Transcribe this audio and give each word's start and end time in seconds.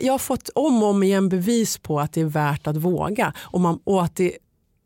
Jag 0.00 0.12
har 0.12 0.18
fått 0.18 0.48
om 0.48 0.82
och 0.82 0.88
om 0.88 1.02
igen 1.02 1.28
bevis 1.28 1.78
på 1.78 2.00
att 2.00 2.12
det 2.12 2.20
är 2.20 2.24
värt 2.24 2.66
att 2.66 2.76
våga 2.76 3.32
och, 3.38 3.60
man, 3.60 3.80
och 3.84 4.04
att, 4.04 4.16
det, 4.16 4.32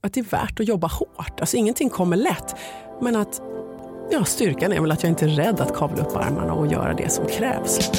att 0.00 0.14
det 0.14 0.20
är 0.20 0.24
värt 0.24 0.60
att 0.60 0.68
jobba 0.68 0.86
hårt. 0.86 1.40
Alltså 1.40 1.56
ingenting 1.56 1.90
kommer 1.90 2.16
lätt. 2.16 2.54
Men 3.00 3.16
att 3.16 3.40
ja, 4.10 4.24
styrkan 4.24 4.72
är 4.72 4.80
väl 4.80 4.92
att 4.92 5.02
jag 5.02 5.10
inte 5.10 5.24
är 5.24 5.28
rädd 5.28 5.60
att 5.60 5.74
kavla 5.74 6.04
upp 6.04 6.16
armarna 6.16 6.52
och 6.52 6.66
göra 6.66 6.94
det 6.94 7.12
som 7.12 7.26
krävs. 7.26 7.90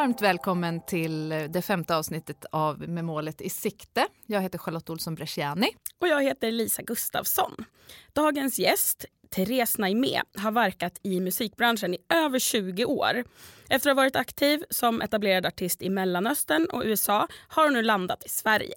Varmt 0.00 0.22
välkommen 0.22 0.80
till 0.86 1.28
det 1.28 1.62
femte 1.62 1.96
avsnittet 1.96 2.44
av 2.52 2.88
Med 2.88 3.04
målet 3.04 3.40
i 3.40 3.50
sikte. 3.50 4.06
Jag 4.26 4.40
heter 4.40 4.58
Charlotte 4.58 4.90
Olsson 4.90 5.14
Bresciani. 5.14 5.68
Och 5.98 6.08
jag 6.08 6.22
heter 6.22 6.52
Lisa 6.52 6.82
Gustafsson. 6.82 7.64
Dagens 8.12 8.58
gäst, 8.58 9.04
Therese 9.30 9.78
Naimé, 9.78 10.22
har 10.38 10.52
verkat 10.52 11.00
i 11.02 11.20
musikbranschen 11.20 11.94
i 11.94 11.98
över 12.08 12.38
20 12.38 12.84
år. 12.84 13.24
Efter 13.68 13.90
att 13.90 13.96
ha 13.96 14.02
varit 14.02 14.16
aktiv 14.16 14.64
som 14.70 15.02
etablerad 15.02 15.46
artist 15.46 15.82
i 15.82 15.90
Mellanöstern 15.90 16.66
och 16.72 16.82
USA 16.84 17.28
har 17.48 17.64
hon 17.64 17.72
nu 17.72 17.82
landat 17.82 18.26
i 18.26 18.28
Sverige. 18.28 18.76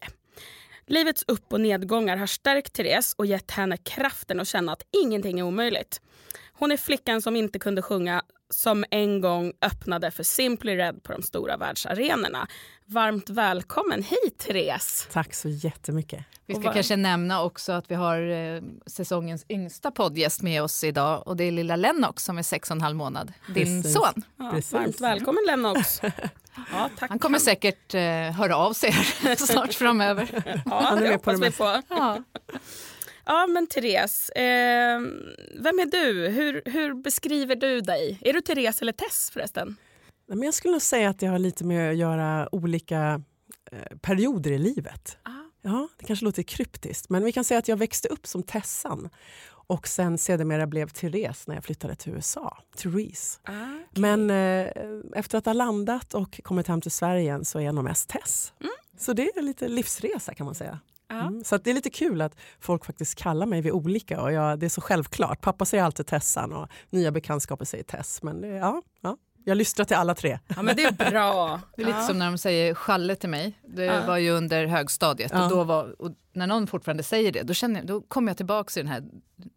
Livets 0.86 1.24
upp 1.28 1.54
och 1.54 1.62
nedgångar 1.62 2.18
har 2.18 2.28
stärkt 2.28 2.74
Therese 2.74 3.14
och 3.18 3.26
gett 3.26 3.52
henne 3.52 3.78
kraften 3.78 4.40
att 4.40 4.48
känna 4.48 4.72
att 4.72 4.84
ingenting 5.04 5.40
är 5.40 5.44
omöjligt. 5.44 6.02
Hon 6.54 6.72
är 6.72 6.78
flickan 6.78 7.22
som 7.22 7.36
inte 7.36 7.60
kunde 7.60 7.82
sjunga 7.82 8.24
som 8.54 8.86
en 8.92 9.22
gång 9.22 9.54
öppnade 9.62 10.12
för 10.12 10.24
Simply 10.24 10.76
Red 10.78 11.04
på 11.04 11.12
de 11.12 11.22
stora 11.22 11.58
världsarenorna. 11.58 12.48
Varmt 12.86 13.30
välkommen 13.30 14.04
hit, 14.04 14.38
Therese! 14.38 15.08
Tack 15.12 15.34
så 15.34 15.50
jättemycket. 15.50 16.26
Vi 16.46 16.56
ska 16.56 16.74
kanske 16.74 16.96
nämna 16.96 17.44
också 17.44 17.72
att 17.72 17.92
vi 17.92 17.96
har 17.96 18.30
eh, 18.30 18.62
säsongens 18.86 19.46
yngsta 19.50 19.92
poddgäst 19.92 20.42
med 20.42 20.64
oss 20.64 20.84
idag 20.84 21.28
och 21.28 21.38
det 21.38 21.44
är 21.44 21.52
lilla 21.52 21.76
Lennox 21.76 22.24
som 22.24 22.38
är 22.38 22.44
sex 22.44 22.70
och 22.70 22.76
en 22.76 22.82
halv 22.82 22.96
månad, 22.96 23.34
din 23.48 23.84
Precis. 23.84 23.94
son. 23.94 24.24
Ja, 24.38 24.62
varmt 24.72 25.02
välkommen, 25.02 25.44
Lennox! 25.48 26.02
Ja, 26.72 26.90
tack. 27.00 27.10
Han 27.10 27.20
kommer 27.20 27.40
säkert 27.40 27.94
eh, 27.94 28.02
höra 28.32 28.56
av 28.56 28.74
sig 28.74 28.92
snart 29.38 29.74
framöver. 29.74 30.44
Ja, 30.66 30.82
Han 30.82 30.98
är 30.98 31.02
det 31.02 31.08
på 31.08 31.14
hoppas 31.14 31.40
det 31.40 31.50
vi 31.50 31.56
på. 31.56 31.82
Ja. 31.90 32.24
Ja, 33.34 33.48
men 33.48 33.68
Therese, 33.68 34.30
eh, 34.30 35.00
vem 35.60 35.80
är 35.80 35.92
du? 35.92 36.28
Hur, 36.28 36.62
hur 36.66 36.94
beskriver 36.94 37.56
du 37.56 37.82
dig? 37.82 38.20
Är 38.22 38.34
du 38.34 38.42
Therese 38.42 38.82
eller 38.82 38.92
Tess 38.92 39.30
förresten? 39.34 39.76
Men 40.28 40.44
jag 40.44 40.54
skulle 40.54 40.72
nog 40.72 40.82
säga 40.82 41.10
att 41.10 41.20
det 41.20 41.28
har 41.28 41.40
lite 41.40 41.66
med 41.66 41.90
att 41.90 41.98
göra 41.98 42.50
olika 42.52 43.22
eh, 43.72 43.98
perioder 44.02 44.52
i 44.52 44.58
livet. 44.58 45.18
Ah. 45.24 45.32
Ja, 45.62 45.88
det 45.98 46.06
kanske 46.06 46.26
låter 46.26 46.44
kryptiskt, 46.44 47.10
men 47.10 47.24
vi 47.24 47.32
kan 47.32 47.44
säga 47.44 47.58
att 47.58 47.68
jag 47.68 47.78
växte 47.78 48.08
upp 48.08 48.28
som 48.28 48.44
Tessan 48.44 49.10
och 49.68 49.88
sen 49.88 50.18
sedermera 50.18 50.68
blev 50.68 50.90
Therese 50.90 51.48
när 51.48 51.56
jag 51.56 51.64
flyttade 51.64 51.96
till 51.96 52.14
USA. 52.14 52.58
Therese. 52.78 53.40
Ah, 53.44 53.52
okay. 53.52 54.02
Men 54.02 54.30
eh, 54.30 54.72
efter 55.16 55.38
att 55.38 55.46
ha 55.46 55.54
landat 55.54 56.14
och 56.14 56.40
kommit 56.44 56.68
hem 56.68 56.82
till 56.82 56.92
Sverige 56.92 57.46
så 57.46 57.60
är 57.60 57.64
jag 57.64 57.76
nog 57.76 57.84
mest 57.84 58.10
Tess. 58.10 58.54
Mm. 58.60 58.74
Så 58.98 59.14
det 59.14 59.24
är 59.24 59.42
lite 59.42 59.68
livsresa 59.68 60.34
kan 60.34 60.46
man 60.46 60.56
säga. 60.56 60.80
Ja. 61.14 61.28
Mm. 61.28 61.44
Så 61.44 61.56
att 61.56 61.64
det 61.64 61.70
är 61.70 61.74
lite 61.74 61.90
kul 61.90 62.22
att 62.22 62.36
folk 62.60 62.86
faktiskt 62.86 63.16
kallar 63.16 63.46
mig 63.46 63.62
vid 63.62 63.72
olika 63.72 64.22
och 64.22 64.32
jag, 64.32 64.60
det 64.60 64.66
är 64.66 64.70
så 64.70 64.82
självklart. 64.82 65.42
Pappa 65.42 65.66
säger 65.66 65.84
alltid 65.84 66.06
Tessan 66.08 66.54
och 66.54 66.68
nya 66.90 67.12
bekantskaper 67.12 67.66
säger 67.66 67.84
Tess. 67.84 68.24
Men 68.24 68.42
det, 68.42 68.48
ja, 68.48 68.82
ja, 69.02 69.18
jag 69.46 69.58
lystrar 69.58 69.86
till 69.86 69.96
alla 69.98 70.16
tre. 70.16 70.40
ja, 70.56 70.62
men 70.62 70.76
det 70.76 70.84
är 70.84 71.12
bra. 71.12 71.62
Det 71.76 71.82
är 71.82 71.86
lite 71.86 71.98
ja. 71.98 72.08
som 72.08 72.20
när 72.20 72.26
de 72.26 72.38
säger 72.38 72.74
Challe 72.76 73.16
till 73.16 73.30
mig. 73.30 73.60
Det 73.68 73.84
Ja. 73.86 74.06
var 74.08 74.18
ju 74.18 74.32
under 74.32 74.66
högstadiet. 74.66 75.32
Ja. 75.36 75.44
Och 75.44 75.50
då 75.50 75.64
var, 75.64 76.02
och 76.02 76.12
när 76.34 76.48
någon 76.48 76.68
fortfarande 76.68 77.04
säger 77.04 77.32
det, 77.32 77.42
då, 77.44 77.54
känner 77.54 77.80
jag, 77.80 77.88
då 77.88 78.02
kommer 78.02 78.30
jag 78.30 78.38
tillbaka 78.38 78.80
i 78.80 78.84
den 78.84 78.92
här 78.92 79.04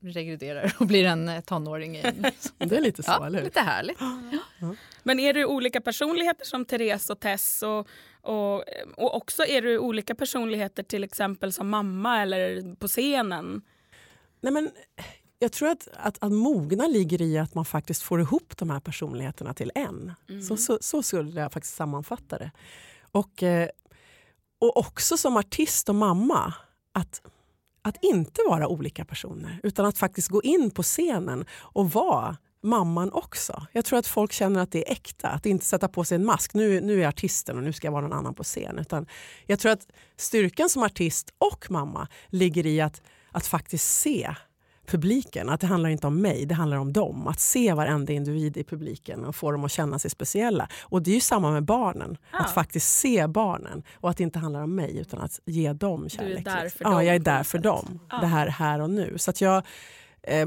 regrederar 0.03 0.76
och 0.80 0.86
blir 0.86 1.04
en 1.06 1.28
eh, 1.28 1.41
tonåring 1.41 1.94
igen. 1.97 2.26
Det 2.59 2.76
är 2.76 2.80
lite 2.80 3.03
så, 3.03 3.10
Ja, 3.10 3.26
eller 3.26 3.38
hur? 3.38 3.44
lite 3.44 3.60
härligt. 3.60 3.98
Men 5.03 5.20
är 5.20 5.32
du 5.34 5.44
olika 5.44 5.80
personligheter 5.80 6.44
som 6.44 6.64
Therese 6.64 7.10
och 7.10 7.20
Tess? 7.20 7.62
Och, 7.62 7.88
och, 8.26 8.64
och 8.97 9.16
också 9.16 9.42
är 9.44 9.62
du 9.62 9.78
olika 9.78 10.14
personligheter 10.14 10.82
till 10.82 11.04
exempel 11.04 11.53
som 11.53 11.69
mamma 11.69 12.22
eller 12.22 12.75
på 12.75 12.88
scenen? 12.88 13.62
Nej, 14.41 14.53
men 14.53 14.70
jag 15.38 15.53
tror 15.53 15.69
att, 15.69 15.88
att, 15.92 16.19
att 16.20 16.32
mogna 16.32 16.86
ligger 16.86 17.22
i 17.22 17.38
att 17.38 17.54
man 17.54 17.65
faktiskt 17.65 18.03
får 18.03 18.20
ihop 18.20 18.56
de 18.56 18.70
här 18.70 18.81
personligheterna 18.81 19.54
till 19.54 19.72
en. 19.75 20.12
Så, 20.48 20.56
så, 20.56 20.78
så 20.81 21.03
skulle 21.03 21.41
jag 21.41 21.53
faktiskt 21.53 21.75
sammanfatta 21.75 22.38
det. 22.38 22.50
Och, 23.12 23.42
eh, 23.42 23.69
och 24.59 24.76
också 24.76 25.16
som 25.16 25.36
artist 25.36 25.88
och 25.88 25.94
mamma, 25.94 26.54
att, 26.92 27.22
att 27.82 28.04
inte 28.04 28.41
vara 28.48 28.69
olika 28.69 29.04
personer 29.04 29.60
utan 29.62 29.86
att 29.86 29.98
faktiskt 29.98 30.28
gå 30.28 30.42
in 30.42 30.70
på 30.70 30.82
scenen 30.82 31.44
och 31.53 31.91
vara 31.91 32.36
mamman 32.66 33.12
också. 33.12 33.66
Jag 33.72 33.84
tror 33.84 33.99
att 33.99 34.06
folk 34.06 34.32
känner 34.32 34.60
att 34.60 34.72
det 34.72 34.88
är 34.88 34.93
äkta, 34.93 35.28
att 35.28 35.47
inte 35.47 35.65
sätta 35.65 35.88
på 35.88 36.04
sig 36.04 36.16
en 36.16 36.25
mask. 36.25 36.54
Nu, 36.54 36.81
nu 36.81 36.94
är 36.94 36.99
jag 36.99 37.09
artisten 37.09 37.56
och 37.56 37.62
nu 37.62 37.72
ska 37.72 37.87
jag 37.87 37.93
vara 37.93 38.03
någon 38.03 38.19
annan 38.19 38.34
på 38.34 38.44
scen. 38.44 38.78
Utan 38.78 39.06
jag 39.47 39.59
tror 39.59 39.72
att 39.72 39.87
styrkan 40.16 40.69
som 40.69 40.82
artist 40.82 41.34
och 41.38 41.71
mamma 41.71 42.09
ligger 42.28 42.66
i 42.66 42.81
att, 42.81 43.03
att 43.32 43.47
faktiskt 43.47 44.00
se 44.00 44.34
publiken. 44.87 45.49
Att 45.49 45.60
det 45.60 45.66
handlar 45.66 45.91
inte 45.91 46.06
om 46.06 46.21
mig, 46.22 46.47
det 46.47 46.54
handlar 46.54 46.77
om 46.77 46.93
dem. 46.93 47.27
Att 47.27 47.41
se 47.41 47.72
varenda 47.72 48.12
individ 48.12 48.56
i 48.56 48.65
publiken 48.65 49.25
och 49.25 49.37
få 49.37 49.53
dem 49.53 49.65
att 49.65 49.72
känna 49.72 49.98
sig 49.98 50.10
speciella. 50.10 50.69
Och 50.83 51.03
det 51.03 51.10
är 51.10 51.15
ju 51.15 51.21
samma 51.21 51.50
med 51.50 51.65
barnen. 51.65 52.16
Ja. 52.33 52.38
Att 52.38 52.54
faktiskt 52.54 52.98
se 52.98 53.27
barnen 53.27 53.83
och 53.94 54.10
att 54.10 54.16
det 54.16 54.22
inte 54.22 54.38
handlar 54.38 54.62
om 54.62 54.75
mig 54.75 54.98
utan 54.98 55.21
att 55.21 55.41
ge 55.44 55.72
dem 55.72 56.09
kärlek. 56.09 56.44
där 56.44 56.62
liksom. 56.62 56.78
för 56.78 56.84
ja, 56.84 56.91
dem 56.91 57.06
jag 57.06 57.15
är 57.15 57.19
där 57.19 57.43
för 57.43 57.59
dem. 57.59 58.00
Ja. 58.10 58.19
Det 58.21 58.27
här 58.27 58.47
här 58.47 58.81
och 58.81 58.91
nu. 58.91 59.19
Så 59.19 59.31
att 59.31 59.41
jag, 59.41 59.62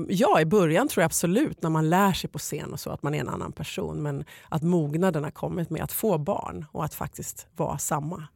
ja, 0.08 0.42
i 0.42 0.46
början 0.46 0.88
tror 0.88 1.02
jag 1.02 1.06
absolut 1.06 1.62
när 1.62 1.70
man 1.70 1.90
lär 1.90 2.14
sig 2.14 2.30
på 2.30 2.40
scen 2.40 2.74
och 2.74 2.80
så 2.80 2.90
att 2.90 3.04
man 3.04 3.16
är 3.16 3.20
en 3.20 3.30
annan 3.30 3.52
person. 3.52 4.02
Men 4.04 4.24
att 4.50 4.64
mognaden 4.64 5.24
har 5.24 5.32
kommit 5.32 5.70
med 5.70 5.84
att 5.84 5.92
få 5.92 6.18
barn 6.18 6.66
och 6.72 6.86
att 6.86 6.94
faktiskt 6.94 7.48
vara 7.56 7.78
samma. 7.78 8.28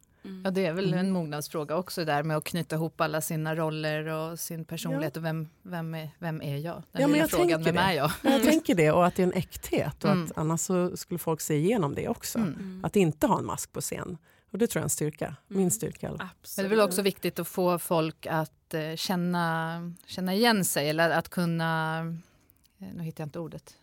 Ja, 0.43 0.51
det 0.51 0.65
är 0.65 0.73
väl 0.73 0.87
Mm. 0.93 0.99
en 0.99 1.11
mognadsfråga 1.11 1.75
också 1.77 2.05
där 2.05 2.23
med 2.23 2.37
att 2.37 2.43
knyta 2.43 2.75
ihop 2.75 3.01
alla 3.01 3.21
sina 3.21 3.55
roller 3.55 4.05
och 4.07 4.39
sin 4.39 4.65
personlighet 4.65 5.17
och 5.17 5.23
vem, 5.25 5.47
vem, 5.63 5.95
är, 5.95 6.09
vem 6.19 6.41
är 6.41 6.57
jag? 6.57 6.83
Den 6.91 7.01
Ja, 7.01 7.07
men 7.07 7.19
jag 7.19 7.29
frågan, 7.29 7.63
vem 7.63 7.75
det. 7.75 7.81
är 7.81 7.91
jag? 7.93 8.11
Jag 8.21 8.43
tänker 8.43 8.75
det 8.75 8.91
och 8.91 9.05
att 9.05 9.15
det 9.15 9.21
är 9.23 9.27
en 9.27 9.33
äkthet 9.33 10.03
och 10.03 10.09
Mm. 10.11 10.25
att 10.25 10.31
annars 10.37 10.61
skulle 10.99 11.17
folk 11.19 11.41
se 11.41 11.55
igenom 11.55 11.95
det 11.95 12.07
också. 12.07 12.39
Mm. 12.39 12.81
Att 12.83 12.95
inte 12.95 13.27
ha 13.27 13.39
en 13.39 13.45
mask 13.45 13.71
på 13.71 13.81
scen. 13.81 14.17
Och 14.53 14.59
det 14.59 14.67
tror 14.67 14.79
jag 14.79 14.83
är 14.83 14.85
en 14.85 14.89
styrka. 14.89 15.35
Min 15.47 15.71
styrka. 15.71 16.07
i 16.07 16.09
alla 16.09 16.17
fall. 16.17 16.27
Men 16.27 16.35
Absolut. 16.41 16.69
det 16.69 16.73
är 16.73 16.77
väl 16.77 16.85
också 16.85 17.01
viktigt 17.01 17.39
att 17.39 17.47
få 17.47 17.79
folk 17.79 18.25
att 18.25 18.73
eh, 18.73 18.95
känna, 18.95 19.93
känna 20.05 20.33
igen 20.33 20.65
sig 20.65 20.89
eller 20.89 21.09
att 21.09 21.29
kunna, 21.29 21.99
eh, 22.79 22.87
nu 22.95 23.03
hittar 23.03 23.21
jag 23.21 23.25
inte 23.27 23.39
ordet, 23.39 23.73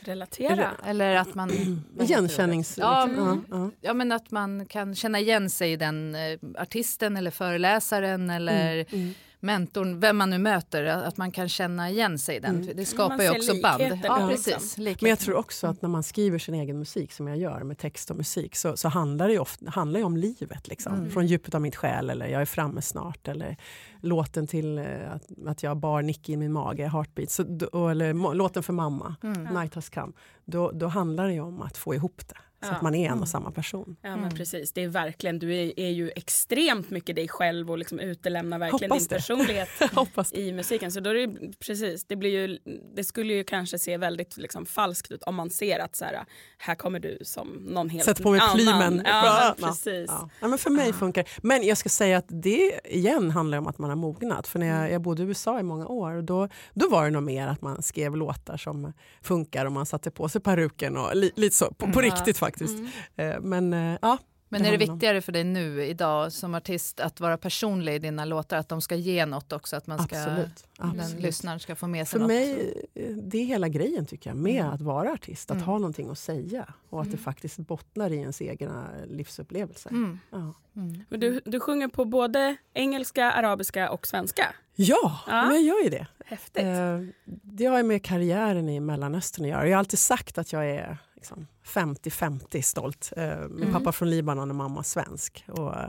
Relatera. 0.00 0.70
eller 0.84 1.16
att 1.16 1.34
man... 1.34 1.50
ordet? 1.50 2.10
Igenkännings... 2.10 2.78
Ja, 2.78 3.06
liksom. 3.06 3.44
mm. 3.52 3.72
ja, 3.80 3.94
men 3.94 4.12
att 4.12 4.30
man 4.30 4.66
kan 4.66 4.94
känna 4.94 5.20
igen 5.20 5.50
sig 5.50 5.72
i 5.72 5.76
den 5.76 6.14
eh, 6.14 6.38
artisten 6.58 7.16
eller 7.16 7.30
föreläsaren 7.30 8.30
eller 8.30 8.94
Mm. 8.94 9.14
Mentorn, 9.40 10.00
vem 10.00 10.16
man 10.16 10.30
nu 10.30 10.38
möter, 10.38 10.84
att 10.84 11.16
man 11.16 11.32
kan 11.32 11.48
känna 11.48 11.90
igen 11.90 12.18
sig 12.18 12.36
i 12.36 12.40
den. 12.40 12.62
Mm. 12.62 12.76
Det 12.76 12.84
skapar 12.84 13.16
Man 13.16 13.26
ju 13.26 13.30
också 13.30 13.52
band. 13.62 13.82
Ja, 14.04 14.28
liksom. 14.28 14.52
precis. 14.52 14.78
Likheter. 14.78 15.04
Men 15.04 15.10
jag 15.10 15.18
tror 15.18 15.36
också 15.36 15.66
att 15.66 15.82
när 15.82 15.88
man 15.88 16.02
skriver 16.02 16.38
sin 16.38 16.54
egen 16.54 16.78
musik 16.78 17.12
som 17.12 17.28
jag 17.28 17.38
gör 17.38 17.62
med 17.62 17.78
text 17.78 18.10
och 18.10 18.16
musik 18.16 18.56
så, 18.56 18.76
så 18.76 18.88
handlar 18.88 19.26
det 19.28 19.32
ju 19.32 19.38
ofta, 19.38 19.70
handlar 19.70 20.00
ju 20.00 20.06
om 20.06 20.16
livet. 20.16 20.68
Liksom. 20.68 20.94
Mm. 20.94 21.10
Från 21.10 21.26
djupet 21.26 21.54
av 21.54 21.60
mitt 21.60 21.76
själ 21.76 22.10
eller 22.10 22.26
jag 22.26 22.42
är 22.42 22.46
framme 22.46 22.82
snart 22.82 23.28
eller 23.28 23.56
låten 24.00 24.46
till 24.46 24.78
eh, 24.78 24.84
att, 25.14 25.22
att 25.46 25.62
jag 25.62 25.76
bar 25.76 26.02
Nicky 26.02 26.32
i 26.32 26.36
min 26.36 26.52
mage, 26.52 26.88
Heartbeat, 26.88 27.30
så, 27.30 27.42
eller 27.88 28.12
må- 28.12 28.32
låten 28.32 28.62
för 28.62 28.72
mamma, 28.72 29.16
Mm. 29.22 29.54
Night 29.54 29.74
has 29.74 29.88
come. 29.88 30.12
Då, 30.44 30.70
då 30.70 30.86
handlar 30.86 31.26
det 31.26 31.32
ju 31.32 31.40
om 31.40 31.62
att 31.62 31.76
få 31.76 31.94
ihop 31.94 32.22
det. 32.28 32.34
Så 32.62 32.66
Ja. 32.70 32.72
att 32.76 32.82
man 32.82 32.94
är 32.94 33.04
en 33.06 33.10
Mm. 33.12 33.22
och 33.22 33.28
samma 33.28 33.50
person. 33.50 33.96
Ja 34.02 34.10
men 34.10 34.18
Mm. 34.18 34.34
precis, 34.34 34.72
det 34.72 34.82
är 34.84 34.88
verkligen, 34.88 35.38
du 35.38 35.54
är, 35.56 35.80
är 35.80 35.90
ju 35.90 36.10
extremt 36.16 36.90
mycket 36.90 37.16
dig 37.16 37.28
själv 37.28 37.70
och 37.70 37.78
liksom 37.78 38.00
utelämnar 38.00 38.58
verkligen 38.58 38.90
Hoppas 38.90 39.06
din 39.08 39.08
det. 39.08 39.14
personlighet 39.14 39.68
det. 40.32 40.38
i 40.40 40.52
musiken. 40.52 40.92
Så 40.92 41.00
då 41.00 41.10
är 41.10 41.14
det, 41.14 41.52
precis, 41.58 42.04
det, 42.04 42.16
blir 42.16 42.30
ju, 42.30 42.58
det 42.96 43.04
skulle 43.04 43.32
ju 43.34 43.44
kanske 43.44 43.78
se 43.78 43.96
väldigt 43.96 44.36
liksom, 44.36 44.66
falskt 44.66 45.10
ut 45.12 45.22
om 45.22 45.34
man 45.34 45.50
ser 45.50 45.78
att 45.78 45.96
så 45.96 46.04
här, 46.04 46.24
här 46.58 46.74
kommer 46.74 47.00
du 47.00 47.18
som 47.22 47.48
någon 47.48 47.88
helt 47.88 48.04
Sätt 48.04 48.22
på 48.22 48.30
mig 48.30 48.40
plymen. 48.54 49.02
Ja, 49.06 49.54
Ja, 49.58 49.66
precis. 49.66 50.04
Ja. 50.08 50.28
Ja, 50.40 50.48
men 50.48 50.58
för 50.58 50.70
mig 50.70 50.92
funkar 50.92 51.24
Men 51.42 51.62
jag 51.66 51.78
ska 51.78 51.88
säga 51.88 52.18
att 52.18 52.26
det 52.28 52.80
igen 52.84 53.30
handlar 53.30 53.58
om 53.58 53.66
att 53.66 53.78
man 53.78 53.90
har 53.90 53.96
mognat. 53.96 54.46
För 54.48 54.58
när 54.58 54.66
jag, 54.66 54.92
jag 54.92 55.02
bodde 55.02 55.22
i 55.22 55.26
USA 55.26 55.60
i 55.60 55.62
många 55.62 55.86
år 55.86 56.12
och 56.12 56.24
då, 56.24 56.48
då 56.74 56.88
var 56.88 57.04
det 57.04 57.10
nog 57.10 57.22
mer 57.22 57.46
att 57.48 57.62
man 57.62 57.82
skrev 57.82 58.16
låtar 58.16 58.56
som 58.56 58.92
funkar 59.22 59.66
och 59.66 59.72
man 59.72 59.86
satte 59.86 60.10
på 60.10 60.28
sig 60.28 60.40
peruken 60.40 60.96
och 60.96 61.16
li, 61.16 61.32
lite 61.36 61.56
så, 61.56 61.66
på, 61.66 61.74
på 61.92 62.00
Mm. 62.00 62.02
riktigt 62.02 62.38
faktiskt. 62.38 62.49
Mm. 62.60 62.86
Eh, 63.16 63.40
Men 63.40 63.72
eh, 63.72 63.98
ja, 64.02 64.18
Men 64.48 64.64
är 64.64 64.70
det 64.70 64.76
viktigare 64.76 65.20
för 65.20 65.32
dig 65.32 65.44
nu 65.44 65.84
idag 65.84 66.32
som 66.32 66.54
artist 66.54 67.00
att 67.00 67.20
vara 67.20 67.36
personlig 67.38 67.94
i 67.94 67.98
dina 67.98 68.24
låtar? 68.24 68.56
Att 68.56 68.68
de 68.68 68.80
ska 68.80 68.94
ge 68.94 69.26
något 69.26 69.52
också? 69.52 69.76
Att 69.76 69.86
man 69.86 69.98
ska, 70.02 70.16
Absolut. 70.16 70.66
den 70.78 71.00
absolut. 71.00 71.22
lyssnaren 71.22 71.60
ska 71.60 71.76
få 71.76 71.86
med 71.86 72.08
sig 72.08 72.12
För 72.12 72.18
något? 72.18 72.28
mig, 72.28 72.74
eh, 72.94 73.16
det 73.16 73.38
är 73.38 73.44
hela 73.44 73.68
grejen 73.68 74.06
tycker 74.06 74.30
jag, 74.30 74.36
med 74.36 74.60
Mm. 74.60 74.72
att 74.72 74.80
vara 74.80 75.12
artist. 75.12 75.50
Att 75.50 75.54
Mm. 75.54 75.66
ha 75.66 75.78
någonting 75.78 76.10
att 76.10 76.18
säga 76.18 76.74
och 76.90 77.00
att 77.00 77.06
Mm. 77.06 77.16
det 77.16 77.22
faktiskt 77.22 77.58
bottnar 77.58 78.10
i 78.10 78.16
ens 78.16 78.42
egna 78.42 78.86
livsupplevelser. 79.06 79.90
Mm. 79.90 80.18
Ja. 80.30 80.54
Mm. 80.76 81.04
Men 81.08 81.20
du, 81.20 81.40
du 81.44 81.60
sjunger 81.60 81.88
på 81.88 82.04
både 82.04 82.56
engelska, 82.74 83.32
arabiska 83.32 83.90
och 83.90 84.06
svenska. 84.06 84.54
Ja, 84.76 85.20
Ja. 85.26 85.42
men 85.46 85.54
jag 85.54 85.62
gör 85.62 85.84
ju 85.84 85.90
det. 85.90 86.06
Häftigt. 86.26 86.62
Eh, 86.64 87.00
det 87.42 87.64
har 87.66 87.76
ju 87.76 87.82
med 87.82 88.04
karriären 88.04 88.68
i 88.68 88.80
Mellanöstern 88.80 89.44
att 89.44 89.50
göra. 89.50 89.66
Jag 89.68 89.72
har 89.76 89.78
alltid 89.78 89.98
sagt 89.98 90.38
att 90.38 90.52
jag 90.52 90.70
är 90.70 90.98
liksom 91.20 91.46
50-50 91.64 92.62
stolt. 92.62 93.12
Eh, 93.16 93.38
Min 93.38 93.62
Mm. 93.62 93.72
pappa 93.72 93.92
från 93.92 94.10
Libanon 94.10 94.50
och 94.50 94.56
mamma 94.56 94.82
svensk. 94.82 95.44
Och 95.48 95.76
eh, 95.76 95.88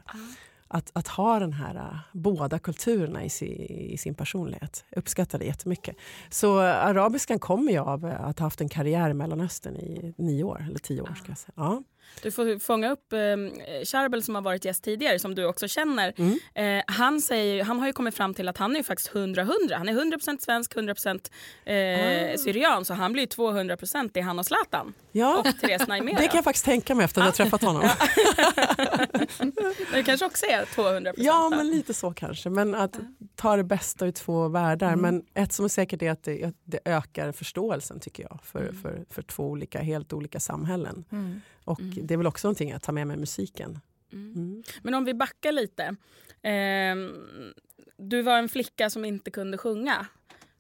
att, 0.67 0.91
att 0.93 1.07
ha 1.07 1.39
den 1.39 1.53
här, 1.53 1.75
eh, 1.75 1.97
båda 2.13 2.59
kulturerna 2.59 3.23
i 3.23 3.29
sin, 3.29 3.51
i 3.93 3.97
sin 3.97 4.15
personlighet. 4.15 4.85
Jag 4.89 4.97
uppskattar 4.97 5.39
det 5.39 5.45
jättemycket. 5.45 5.95
Så 6.29 6.59
arabiskan 6.59 7.39
kommer 7.39 7.71
ju 7.71 7.77
av 7.79 8.05
att 8.05 8.39
ha 8.39 8.45
haft 8.45 8.61
en 8.61 8.69
karriär 8.69 9.09
i 9.09 9.13
Mellanöstern 9.13 9.75
i 9.75 10.13
nio 10.17 10.43
år, 10.43 10.65
eller 10.69 10.79
tio 10.79 11.01
år. 11.01 11.13
Ska 11.17 11.27
jag 11.31 11.37
säga. 11.37 11.53
Ja. 11.55 11.83
Du 12.23 12.31
får 12.31 12.59
fånga 12.59 12.91
upp 12.91 13.13
eh, 13.13 13.19
Charbel 13.85 14.23
som 14.23 14.35
har 14.35 14.41
varit 14.41 14.65
gäst 14.65 14.83
tidigare 14.83 15.19
som 15.19 15.35
du 15.35 15.45
också 15.45 15.67
känner. 15.67 16.13
Mm. 16.17 16.39
Eh, 16.79 16.83
han, 16.87 17.21
säger, 17.21 17.63
han 17.63 17.79
har 17.79 17.87
ju 17.87 17.93
kommit 17.93 18.15
fram 18.15 18.33
till 18.33 18.47
att 18.47 18.57
han 18.57 18.75
är 18.75 18.83
faktiskt 18.83 19.11
100-100. 19.11 19.73
Han 19.77 19.89
är 19.89 19.93
100% 19.93 20.37
svensk, 20.39 20.75
100% 20.75 21.29
eh, 21.65 22.33
Ah. 22.33 22.37
syrian. 22.37 22.85
Så 22.85 22.93
han 22.93 23.13
blir 23.13 23.23
ju 23.23 23.27
200% 23.27 24.17
i 24.17 24.21
han 24.21 24.39
och 24.39 24.45
Zlatan. 24.45 24.93
Ja, 25.11 25.37
Och 25.39 25.59
Therese 25.61 25.87
Naimera. 25.87 26.19
det 26.19 26.27
kan 26.27 26.37
jag 26.37 26.43
faktiskt 26.43 26.65
tänka 26.65 26.95
mig 26.95 27.05
efter 27.05 27.21
att 27.21 27.27
jag 27.27 27.35
träffat 27.35 27.61
honom. 27.61 27.81
Men 29.39 29.53
det 29.93 30.03
kanske 30.03 30.25
också 30.25 30.45
är 30.45 30.65
200%. 30.65 31.13
Ja, 31.17 31.49
då. 31.51 31.57
men 31.57 31.67
lite 31.71 31.93
så 31.93 32.13
kanske. 32.13 32.49
Men 32.49 32.75
att 32.75 32.99
ta 33.35 33.55
det 33.55 33.63
bästa 33.63 34.05
ur 34.05 34.11
två 34.11 34.47
världar. 34.47 34.87
Mm. 34.93 35.01
Men 35.01 35.23
ett 35.43 35.53
som 35.53 35.65
är 35.65 35.69
säkert 35.69 36.01
är 36.01 36.11
att 36.11 36.23
det, 36.23 36.53
det 36.63 36.79
ökar 36.85 37.31
förståelsen 37.31 37.99
tycker 37.99 38.23
jag 38.23 38.39
för, 38.43 38.61
Mm. 38.61 38.81
för, 38.81 39.05
för 39.09 39.21
två 39.21 39.43
olika, 39.43 39.81
helt 39.81 40.13
olika 40.13 40.39
samhällen. 40.39 41.05
Och 41.71 41.79
Mm. 41.79 42.07
det 42.07 42.13
är 42.13 42.17
väl 42.17 42.27
också 42.27 42.47
någonting 42.47 42.69
jag 42.69 42.81
tar 42.81 42.93
med 42.93 43.07
mig 43.07 43.17
musiken. 43.17 43.79
Mm. 44.13 44.33
Mm. 44.35 44.63
Men 44.81 44.93
om 44.93 45.05
vi 45.05 45.13
backar 45.13 45.51
lite. 45.51 45.95
Ehm, 46.43 47.11
du 47.97 48.21
var 48.21 48.37
en 48.37 48.49
flicka 48.49 48.89
som 48.89 49.05
inte 49.05 49.31
kunde 49.31 49.57
sjunga. 49.57 50.05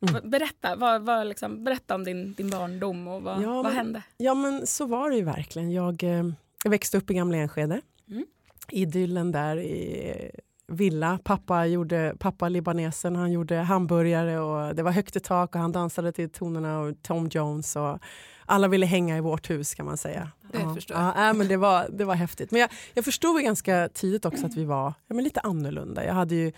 Mm. 0.09 0.29
Berätta, 0.29 0.75
vad, 0.75 1.01
vad 1.01 1.27
liksom, 1.27 1.63
berätta 1.63 1.95
om 1.95 2.03
din, 2.03 2.33
din 2.33 2.49
barndom 2.49 3.07
och 3.07 3.21
vad, 3.21 3.41
Ja, 3.43 3.61
vad 3.61 3.73
hände? 3.73 4.03
Ja 4.17 4.33
men 4.33 4.67
så 4.67 4.85
var 4.85 5.09
det 5.09 5.15
ju 5.15 5.23
verkligen. 5.23 5.71
Jag, 5.71 6.03
eh, 6.03 6.25
jag 6.63 6.71
växte 6.71 6.97
upp 6.97 7.11
i 7.11 7.13
Gamla 7.13 7.37
Enskede. 7.37 7.81
Mm. 8.09 8.25
Idyllen 8.69 9.31
där 9.31 9.57
i 9.59 10.31
villa. 10.67 11.19
Pappa, 11.23 11.65
gjorde, 11.65 12.15
pappa 12.19 12.49
libanesen, 12.49 13.15
han 13.15 13.31
gjorde 13.31 13.55
hamburgare 13.55 14.39
och 14.39 14.75
det 14.75 14.83
var 14.83 14.91
högt 14.91 15.15
i 15.15 15.19
tak 15.19 15.55
och 15.55 15.61
han 15.61 15.71
dansade 15.71 16.11
till 16.11 16.29
tonerna 16.29 16.79
och 16.79 17.01
Tom 17.01 17.27
Jones. 17.31 17.75
Och 17.75 17.99
alla 18.45 18.67
ville 18.67 18.85
hänga 18.85 19.17
i 19.17 19.21
vårt 19.21 19.49
hus 19.49 19.75
kan 19.75 19.85
man 19.85 19.97
säga. 19.97 20.31
Det 20.51 20.59
ja. 20.59 20.75
förstår 20.75 20.97
jag. 20.97 21.13
Ja, 21.15 21.29
äh, 21.29 21.33
men 21.33 21.47
det, 21.47 21.57
var, 21.57 21.87
det 21.89 22.05
var 22.05 22.15
häftigt. 22.15 22.51
Men 22.51 22.61
jag, 22.61 22.69
jag 22.93 23.05
förstod 23.05 23.41
ganska 23.41 23.89
tidigt 23.93 24.25
också 24.25 24.45
att 24.45 24.55
vi 24.55 24.65
var 24.65 24.93
ja, 25.07 25.15
men 25.15 25.23
lite 25.23 25.39
annorlunda. 25.39 26.05
Jag 26.05 26.13
hade 26.13 26.35
ju 26.35 26.51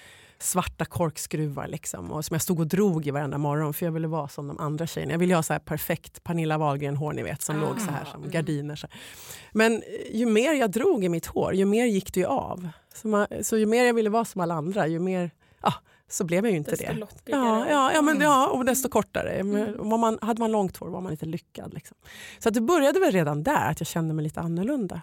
svarta 0.43 0.85
korkskruvar 0.85 1.67
liksom, 1.67 2.11
och 2.11 2.25
som 2.25 2.33
jag 2.33 2.41
stod 2.41 2.59
och 2.59 2.67
drog 2.67 3.07
i 3.07 3.11
varenda 3.11 3.37
morgon 3.37 3.73
för 3.73 3.85
jag 3.85 3.93
ville 3.93 4.07
vara 4.07 4.27
som 4.27 4.47
de 4.47 4.59
andra 4.59 4.87
tjejerna. 4.87 5.11
Jag 5.13 5.19
ville 5.19 5.35
ha 5.35 5.43
så 5.43 5.53
här 5.53 5.59
perfekt 5.59 6.23
Pernilla 6.23 6.57
Wahlgren-hår 6.57 7.13
ni 7.13 7.23
vet 7.23 7.41
som 7.41 7.55
Ah, 7.55 7.59
låg 7.59 7.81
så 7.81 7.91
här 7.91 8.05
som 8.05 8.19
mm. 8.19 8.31
gardiner. 8.31 8.75
Så. 8.75 8.87
Men 9.51 9.73
eh, 9.73 10.17
ju 10.17 10.25
mer 10.25 10.53
jag 10.53 10.71
drog 10.71 11.03
i 11.03 11.09
mitt 11.09 11.25
hår, 11.25 11.53
ju 11.53 11.65
mer 11.65 11.85
gick 11.85 12.13
det 12.13 12.19
ju 12.19 12.25
av. 12.25 12.69
Så, 12.93 13.07
man, 13.07 13.27
så 13.41 13.57
ju 13.57 13.65
mer 13.65 13.85
jag 13.85 13.93
ville 13.93 14.09
vara 14.09 14.25
som 14.25 14.41
alla 14.41 14.53
andra, 14.53 14.87
ju 14.87 14.99
mer 14.99 15.31
ja, 15.61 15.73
så 16.13 16.23
blev 16.23 16.45
jag 16.45 16.51
ju 16.51 16.57
inte 16.57 16.71
Desto 16.71 16.85
det. 16.85 16.93
lockigare. 16.93 17.41
Ja, 17.41 17.69
ja, 17.69 17.93
ja, 17.93 18.01
men, 18.01 18.15
Mm. 18.15 18.21
ja, 18.27 18.47
och 18.49 18.65
desto 18.65 18.89
kortare. 18.89 19.29
Mm. 19.31 19.89
Var 19.89 19.97
man, 19.97 20.19
hade 20.21 20.39
man 20.39 20.51
långt 20.51 20.77
hår 20.77 20.89
var 20.89 21.01
man 21.01 21.11
lite 21.11 21.25
lyckad. 21.25 21.73
Liksom. 21.73 21.97
Så 22.39 22.49
att 22.49 22.55
det 22.55 22.61
började 22.61 22.99
väl 22.99 23.11
redan 23.11 23.43
där, 23.43 23.71
att 23.71 23.79
jag 23.79 23.87
kände 23.87 24.13
mig 24.13 24.23
lite 24.23 24.39
annorlunda. 24.41 25.01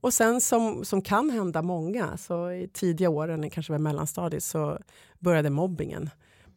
Och 0.00 0.14
sen 0.14 0.40
som, 0.40 0.84
som 0.84 1.02
kan 1.02 1.30
hända 1.30 1.62
många, 1.62 2.16
så 2.16 2.50
i 2.50 2.68
tidiga 2.72 3.10
åren, 3.10 3.50
kanske 3.50 3.72
var 3.72 3.78
mellanstadiet, 3.78 4.44
så 4.44 4.78
började 5.18 5.50
mobbingen. 5.50 6.10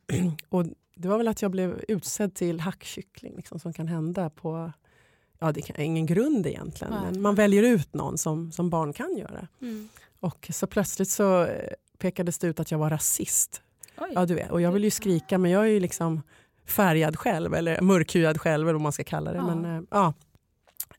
och 0.50 0.66
det 0.96 1.08
var 1.08 1.18
väl 1.18 1.28
att 1.28 1.42
jag 1.42 1.52
blev 1.52 1.84
utsedd 1.88 2.36
till 2.36 2.60
hackkyckling, 2.60 3.34
liksom, 3.36 3.60
som 3.60 3.74
kan 3.74 3.88
hända 3.88 4.30
på 4.30 4.72
Ja, 5.40 5.52
det 5.52 5.70
är 5.70 5.80
ingen 5.80 6.06
grund 6.06 6.48
egentligen, 6.48 6.94
Nej. 6.94 7.04
men 7.12 7.22
man 7.22 7.36
väljer 7.36 7.64
ut 7.64 7.94
någon 7.94 8.18
som, 8.18 8.52
som 8.52 8.70
barn 8.70 8.94
kan 8.94 9.18
göra. 9.18 9.48
Mm. 9.62 9.90
Och 10.20 10.50
så 10.54 10.68
plötsligt 10.68 11.10
så 11.10 11.44
eh, 11.44 11.70
pekades 11.98 12.38
det 12.40 12.48
ut 12.48 12.60
att 12.60 12.72
jag 12.72 12.78
var 12.80 12.90
rasist. 12.90 13.62
Oj. 13.98 14.12
Ja, 14.14 14.26
du 14.26 14.36
vet. 14.36 14.52
Och 14.52 14.62
jag 14.62 14.72
vill 14.72 14.84
ju 14.84 14.92
skrika, 14.92 15.38
men 15.38 15.52
jag 15.52 15.64
är 15.64 15.68
ju 15.70 15.80
liksom 15.80 16.22
färgad 16.66 17.18
själv, 17.18 17.54
eller 17.54 17.82
mörkhyad 17.82 18.42
själv, 18.42 18.68
eller 18.68 18.74
vad 18.74 18.82
man 18.82 18.92
ska 18.92 19.04
kalla 19.04 19.32
det. 19.32 19.38
Ja. 19.38 19.56
Men, 19.56 19.78
eh, 19.78 19.84
ja. 19.92 20.14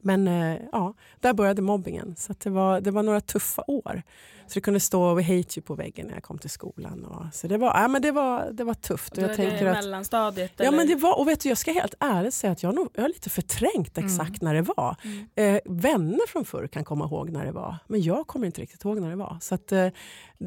men 0.00 0.28
eh, 0.28 0.58
ja, 0.72 0.94
där 1.20 1.32
började 1.32 1.62
mobbingen. 1.62 2.16
Så 2.16 2.34
det, 2.38 2.50
var, 2.50 2.80
det 2.80 2.90
var 2.90 3.02
några 3.02 3.20
tuffa 3.20 3.62
år. 3.66 4.02
Så 4.48 4.54
det 4.54 4.60
kunde 4.60 4.80
stå 4.80 5.14
We 5.14 5.22
hate 5.22 5.58
you 5.58 5.62
på 5.62 5.74
väggen 5.74 6.06
när 6.06 6.14
jag 6.14 6.22
kom 6.22 6.38
till 6.38 6.50
skolan. 6.50 7.04
Och, 7.04 7.34
så 7.34 7.48
det 7.48 7.58
var, 7.58 7.80
ja, 7.80 7.88
men 7.88 8.02
det 8.02 8.12
var, 8.12 8.50
det 8.52 8.64
var 8.64 8.74
tufft. 8.74 9.18
Och 9.18 9.22
jag 9.22 9.36
tänker 9.36 9.64
det 9.64 9.70
att, 9.70 9.76
mellanstadiet? 9.76 10.52
ja, 10.56 10.64
eller? 10.64 10.76
men 10.76 10.86
det 10.86 10.94
var, 10.94 11.18
och 11.18 11.28
vet 11.28 11.40
du, 11.40 11.48
jag 11.48 11.58
ska 11.58 11.72
helt 11.72 11.94
ärligt 12.00 12.34
säga 12.34 12.52
att 12.52 12.62
jag, 12.62 12.74
nog, 12.74 12.88
jag 12.94 13.02
har 13.02 13.08
lite 13.08 13.30
förträngt 13.30 13.98
exakt 13.98 14.42
när 14.42 14.54
det 14.54 14.62
var. 14.62 14.96
Mm. 15.02 15.26
Eh, 15.34 15.60
vänner 15.64 16.26
från 16.28 16.44
förr 16.44 16.66
kan 16.66 16.84
komma 16.84 17.04
ihåg 17.04 17.30
när 17.30 17.44
det 17.44 17.52
var, 17.52 17.76
men 17.86 18.02
jag 18.02 18.26
kommer 18.26 18.46
inte 18.46 18.60
riktigt 18.60 18.84
ihåg 18.84 19.00
när 19.00 19.10
det 19.10 19.16
var. 19.16 19.38
Så 19.40 19.54
att, 19.54 19.72
eh, 19.72 19.88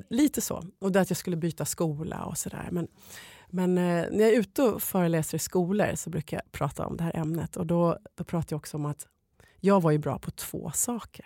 lite 0.09 0.41
så. 0.41 0.63
Och 0.81 0.91
det 0.91 1.01
att 1.01 1.09
jag 1.09 1.17
skulle 1.17 1.37
byta 1.37 1.65
skola 1.65 2.23
och 2.25 2.37
sådär. 2.37 2.67
Men, 2.71 2.87
men 3.49 3.77
eh, 3.77 4.05
när 4.11 4.19
jag 4.19 4.29
är 4.29 4.39
ute 4.39 4.63
och 4.63 4.81
föreläser 4.81 5.35
i 5.35 5.39
skolor 5.39 5.95
så 5.95 6.09
brukar 6.09 6.37
jag 6.37 6.51
prata 6.51 6.85
om 6.85 6.97
det 6.97 7.03
här 7.03 7.15
ämnet. 7.15 7.57
Och 7.57 7.67
då, 7.67 7.97
då 8.15 8.23
pratar 8.23 8.53
jag 8.53 8.57
också 8.57 8.77
om 8.77 8.85
att 8.85 9.07
jag 9.59 9.81
var 9.81 9.91
ju 9.91 9.97
bra 9.97 10.19
på 10.19 10.31
två 10.31 10.71
saker. 10.73 11.25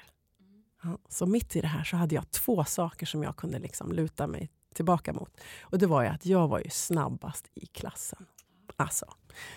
Så 1.10 1.26
mitt 1.26 1.56
i 1.56 1.62
det 1.62 1.68
här 1.68 1.84
så 1.84 1.98
hade 1.98 2.16
jag 2.16 2.32
två 2.32 2.64
saker 2.64 3.06
som 3.06 3.24
jag 3.24 3.36
kunde 3.36 3.60
liksom 3.60 3.92
luta 3.92 4.28
mig 4.28 4.50
tillbaka 4.74 5.14
mot. 5.14 5.42
Och 5.62 5.78
det 5.78 5.88
var 5.88 6.04
ju 6.04 6.08
att 6.08 6.26
jag 6.26 6.48
var 6.48 6.60
ju 6.60 6.70
snabbast 6.70 7.48
i 7.56 7.66
klassen. 7.66 8.26
Alltså, 8.78 9.06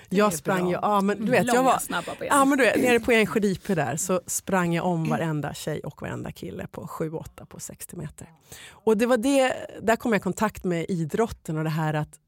jag 0.09 0.35
sprang 0.35 0.59
bra. 0.59 0.71
ju, 0.71 0.73
ja 0.73 1.01
men 1.01 1.25
du 1.25 1.31
vet, 1.31 1.47
jag 1.47 1.63
var, 1.63 1.79
snabba 1.79 2.13
ben. 2.19 2.29
Ja, 2.31 2.45
men 2.45 2.59
du 2.59 2.65
vet, 2.65 2.83
nere 2.83 3.01
på 3.01 3.13
Enskede 3.13 3.75
där 3.75 3.97
så 3.97 4.21
sprang 4.27 4.75
jag 4.75 4.87
om 4.87 5.09
varenda 5.09 5.55
tjej 5.55 5.81
och 5.81 6.03
varenda 6.03 6.33
kille 6.33 6.67
på 6.67 6.87
7-8 6.87 7.45
på 7.45 7.61
60 7.61 7.97
meter. 7.97 8.33
Och 8.71 8.97
det 8.97 9.07
var 9.07 9.17
det, 9.17 9.55
där 9.83 9.97
kom 9.97 10.13
jag 10.13 10.19
i 10.19 10.23
kontakt 10.23 10.65
med 10.65 10.87
idrotten 10.89 11.57
och 11.57 11.65
det 11.65 11.71
här 11.71 11.95
att 11.95 12.21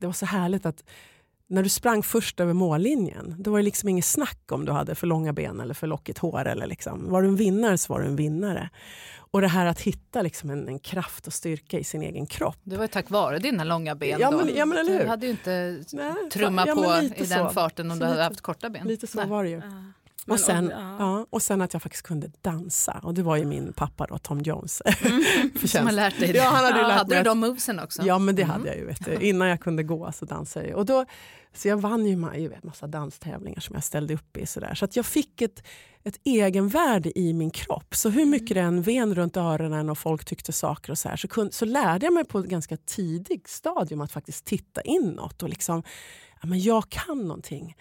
det 0.00 0.06
var 0.06 0.12
så 0.12 0.26
härligt 0.26 0.66
att 0.66 0.84
när 1.50 1.62
du 1.62 1.68
sprang 1.68 2.02
först 2.02 2.40
över 2.40 2.52
mållinjen, 2.52 3.34
då 3.38 3.50
var 3.50 3.58
det 3.58 3.64
liksom 3.64 3.88
inget 3.88 4.04
snack 4.04 4.52
om 4.52 4.64
du 4.64 4.72
hade 4.72 4.94
för 4.94 5.06
långa 5.06 5.32
ben 5.32 5.60
eller 5.60 5.74
för 5.74 5.86
lockigt 5.86 6.18
hår. 6.18 6.44
Eller 6.48 6.66
liksom. 6.66 7.10
Var 7.10 7.22
du 7.22 7.28
en 7.28 7.36
vinnare 7.36 7.78
så 7.78 7.92
var 7.92 8.00
du 8.00 8.06
en 8.06 8.16
vinnare. 8.16 8.70
Och 9.30 9.40
det 9.40 9.48
här 9.48 9.66
att 9.66 9.80
hitta 9.80 10.22
liksom 10.22 10.50
en, 10.50 10.68
en 10.68 10.78
kraft 10.78 11.26
och 11.26 11.32
styrka 11.32 11.78
i 11.78 11.84
sin 11.84 12.02
egen 12.02 12.26
kropp. 12.26 12.56
Det 12.64 12.76
var 12.76 12.84
ju 12.84 12.88
tack 12.88 13.10
vare 13.10 13.38
dina 13.38 13.64
långa 13.64 13.94
ben. 13.94 14.20
Ja, 14.20 14.30
då. 14.30 14.36
men- 14.36 14.56
ja, 14.56 14.66
men 14.66 14.78
eller 14.78 14.92
hur? 14.92 15.00
Du 15.00 15.06
hade 15.06 15.26
ju 15.26 15.30
inte 15.32 15.82
Nej, 15.92 16.14
trummat 16.32 16.66
ja, 16.66 16.74
på 16.74 16.84
i 17.02 17.08
den 17.18 17.26
så. 17.46 17.48
farten 17.50 17.90
om 17.90 17.96
Så 17.96 18.00
du 18.00 18.06
hade 18.06 18.16
lite- 18.16 18.24
haft 18.24 18.40
korta 18.40 18.70
ben. 18.70 18.86
Lite 18.88 19.06
så 19.06 19.18
Nej. 19.18 19.28
var 19.28 19.44
det 19.44 19.50
ju. 19.50 19.56
Ja. 19.56 19.62
Men, 20.28 20.34
Och 20.34 20.40
sen, 20.40 20.70
ja. 20.74 20.96
ja, 20.98 21.26
och 21.30 21.42
sen 21.42 21.60
att 21.62 21.72
jag 21.72 21.82
faktiskt 21.82 22.02
kunde 22.04 22.30
dansa. 22.42 23.00
Och 23.02 23.14
det 23.14 23.22
var 23.22 23.36
ju 23.36 23.44
min 23.44 23.72
pappa 23.72 24.06
då, 24.06 24.18
Tom 24.18 24.40
Jones. 24.40 24.76
Som 25.00 25.22
Förtjänst. 25.54 25.76
har 25.76 25.92
lärt 25.92 26.20
dig 26.20 26.32
det. 26.32 26.38
Ja, 26.38 26.44
han 26.44 26.64
hade 26.64 26.78
ju 26.80 26.86
lärt 26.86 26.98
hade 26.98 27.16
du 27.16 27.22
de 27.22 27.38
movesen 27.38 27.80
också? 27.80 28.02
Ja, 28.02 28.18
men 28.18 28.34
det 28.36 28.42
Mm. 28.42 28.52
hade 28.56 28.68
jag 28.68 28.76
ju. 28.76 28.84
Vet. 28.86 29.22
Innan 29.22 29.48
jag 29.48 29.60
kunde 29.60 29.82
gå 29.82 30.12
så 30.12 30.24
dansade 30.24 30.68
jag. 30.68 30.78
Och 30.78 30.86
då, 30.86 31.04
så 31.54 31.68
jag 31.68 31.76
vann 31.76 32.06
ju 32.06 32.48
vet, 32.48 32.62
massa 32.64 32.86
danstävlingar 32.86 33.60
som 33.60 33.74
jag 33.74 33.84
ställde 33.84 34.14
upp 34.14 34.36
i. 34.36 34.46
Så, 34.46 34.60
där. 34.60 34.74
så 34.74 34.84
att 34.84 34.96
jag 34.96 35.06
fick 35.06 35.42
ett, 35.42 35.62
ett 36.04 36.18
egenvärde 36.24 37.18
i 37.18 37.32
min 37.32 37.50
kropp. 37.50 37.94
Så 37.94 38.08
hur 38.08 38.24
mycket 38.26 38.54
det 38.54 38.60
än 38.60 38.82
ven 38.82 39.14
runt 39.14 39.36
öronen 39.36 39.90
och 39.90 39.98
folk 39.98 40.24
tyckte 40.24 40.52
saker 40.52 40.90
och 40.92 40.98
så 40.98 41.08
här, 41.08 41.16
så, 41.16 41.28
kun, 41.28 41.52
så 41.52 41.64
lärde 41.64 42.06
jag 42.06 42.12
mig 42.12 42.24
på 42.24 42.38
ett 42.38 42.46
ganska 42.46 42.76
tidigt 42.76 43.48
stadium 43.48 44.00
att 44.00 44.12
faktiskt 44.12 44.44
titta 44.44 44.80
inåt. 44.82 45.42
Och 45.42 45.48
liksom, 45.48 45.82
ja, 46.42 46.48
men 46.48 46.60
jag 46.60 46.88
kan 46.88 47.18
någonting 47.18 47.76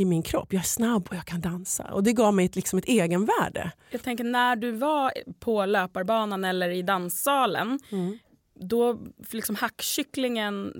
i 0.00 0.04
min 0.04 0.22
kropp. 0.22 0.52
Jag 0.52 0.60
är 0.60 0.64
snabb 0.64 1.08
och 1.10 1.16
jag 1.16 1.24
kan 1.24 1.40
dansa. 1.40 1.84
Och 1.84 2.02
det 2.02 2.12
gav 2.12 2.34
mig 2.34 2.46
ett, 2.46 2.56
liksom 2.56 2.78
ett 2.78 2.84
egenvärde. 2.88 3.72
Jag 3.90 4.02
tänker 4.02 4.24
när 4.24 4.56
du 4.56 4.70
var 4.70 5.12
på 5.40 5.66
löparbanan 5.66 6.44
eller 6.44 6.68
i 6.68 6.82
danssalen 6.82 7.78
då 8.60 8.98
liksom 9.32 9.56
hackkycklingen 9.56 10.72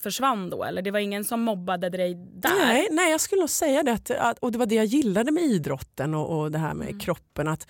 försvann 0.00 0.50
då? 0.50 0.64
Eller 0.64 0.82
det 0.82 0.90
var 0.90 0.98
ingen 0.98 1.24
som 1.24 1.40
mobbade 1.40 1.90
dig 1.90 2.14
där? 2.14 2.66
Nej, 2.66 2.88
nej, 2.90 3.10
jag 3.10 3.20
skulle 3.20 3.40
nog 3.40 3.50
säga 3.50 3.82
det. 3.82 4.18
Att, 4.18 4.38
och 4.38 4.52
det 4.52 4.58
var 4.58 4.66
det 4.66 4.74
jag 4.74 4.84
gillade 4.84 5.32
med 5.32 5.42
idrotten 5.42 6.14
och, 6.14 6.40
och 6.40 6.50
det 6.50 6.58
här 6.58 6.74
med 6.74 7.02
kroppen. 7.02 7.48
Att 7.48 7.66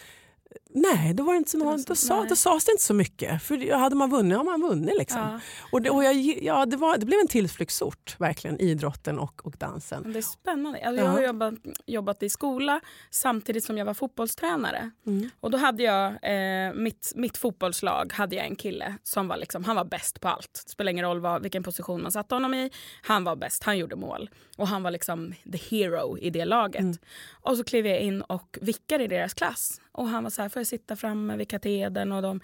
Nej, 0.75 1.15
då, 1.15 1.23
var 1.23 1.33
det 1.33 1.39
inte 1.39 1.51
så 1.51 1.59
någon, 1.59 1.83
då, 1.87 1.95
sa, 1.95 2.25
då 2.25 2.37
sades 2.37 2.65
det 2.65 2.73
inte 2.73 2.83
så 2.83 2.95
mycket. 2.95 3.43
För 3.43 3.75
hade 3.75 3.97
man 3.97 4.11
vunnit 4.11 4.37
har 4.37 4.45
man 4.45 4.61
vunnit. 4.61 4.97
Liksom. 4.99 5.21
Ja. 5.21 5.41
Och, 5.73 5.83
det, 5.83 5.91
och 5.91 6.05
jag, 6.05 6.15
ja, 6.43 6.67
det, 6.67 6.77
var, 6.77 6.99
det 6.99 7.07
blev 7.07 7.21
en 7.21 7.29
tillflyktsort, 7.29 8.17
verkligen, 8.19 8.61
idrotten 8.61 9.19
och, 9.19 9.47
och 9.47 9.55
dansen. 9.59 10.13
Det 10.13 10.19
är 10.19 10.23
spännande. 10.23 10.87
Alltså, 10.87 11.05
Jag 11.05 11.11
har 11.11 11.23
jobbat, 11.23 11.55
jobbat 11.87 12.23
i 12.23 12.29
skola 12.29 12.81
samtidigt 13.11 13.65
som 13.65 13.79
jag 13.79 13.85
var 13.85 13.95
fotbollstränare. 13.95 14.91
Mm. 15.07 15.31
Och 15.41 15.51
då 15.51 15.59
hade 15.59 15.83
jag, 15.83 16.07
eh, 16.07 16.75
mitt, 16.75 17.13
mitt 17.17 17.37
fotbollslag 17.37 18.13
hade 18.13 18.37
jag 18.37 18.47
en 18.47 18.57
kille 18.57 18.97
som 19.03 19.29
var, 19.29 19.37
liksom, 19.37 19.65
han 19.65 19.77
var 19.77 19.85
bäst 19.85 20.21
på 20.21 20.29
allt. 20.29 20.63
Det 20.65 20.71
spelar 20.71 20.93
ingen 20.93 21.05
roll 21.05 21.21
vad, 21.21 21.43
vilken 21.43 21.63
position 21.63 22.03
man 22.03 22.13
satte 22.13 22.35
honom 22.35 22.55
i. 22.55 22.71
Han 23.03 23.25
var 23.25 23.37
bäst, 23.37 23.65
han 23.65 23.79
gjorde 23.79 23.97
mål. 23.97 24.31
Och 24.57 24.69
han 24.69 24.83
var 24.83 24.91
liksom 24.91 25.35
the 25.53 25.59
hero 25.59 26.19
i 26.19 26.31
det 26.31 26.45
laget. 26.45 26.81
Mm. 26.81 26.97
Och 27.43 27.57
så 27.57 27.65
klev 27.65 27.87
jag 27.87 28.01
in 28.01 28.23
och 28.23 28.59
vickade 28.61 29.05
i 29.05 29.07
deras 29.07 29.35
klass. 29.35 29.81
Och 29.93 30.09
han 30.09 30.23
var 30.23 30.31
så 30.31 30.43
här, 30.43 30.49
får 30.67 30.75
jag 30.75 30.81
sitta 30.81 30.97
framme 30.97 31.37
vid 31.37 31.49
katedern? 31.49 32.13
Och 32.13 32.23
de, 32.23 32.41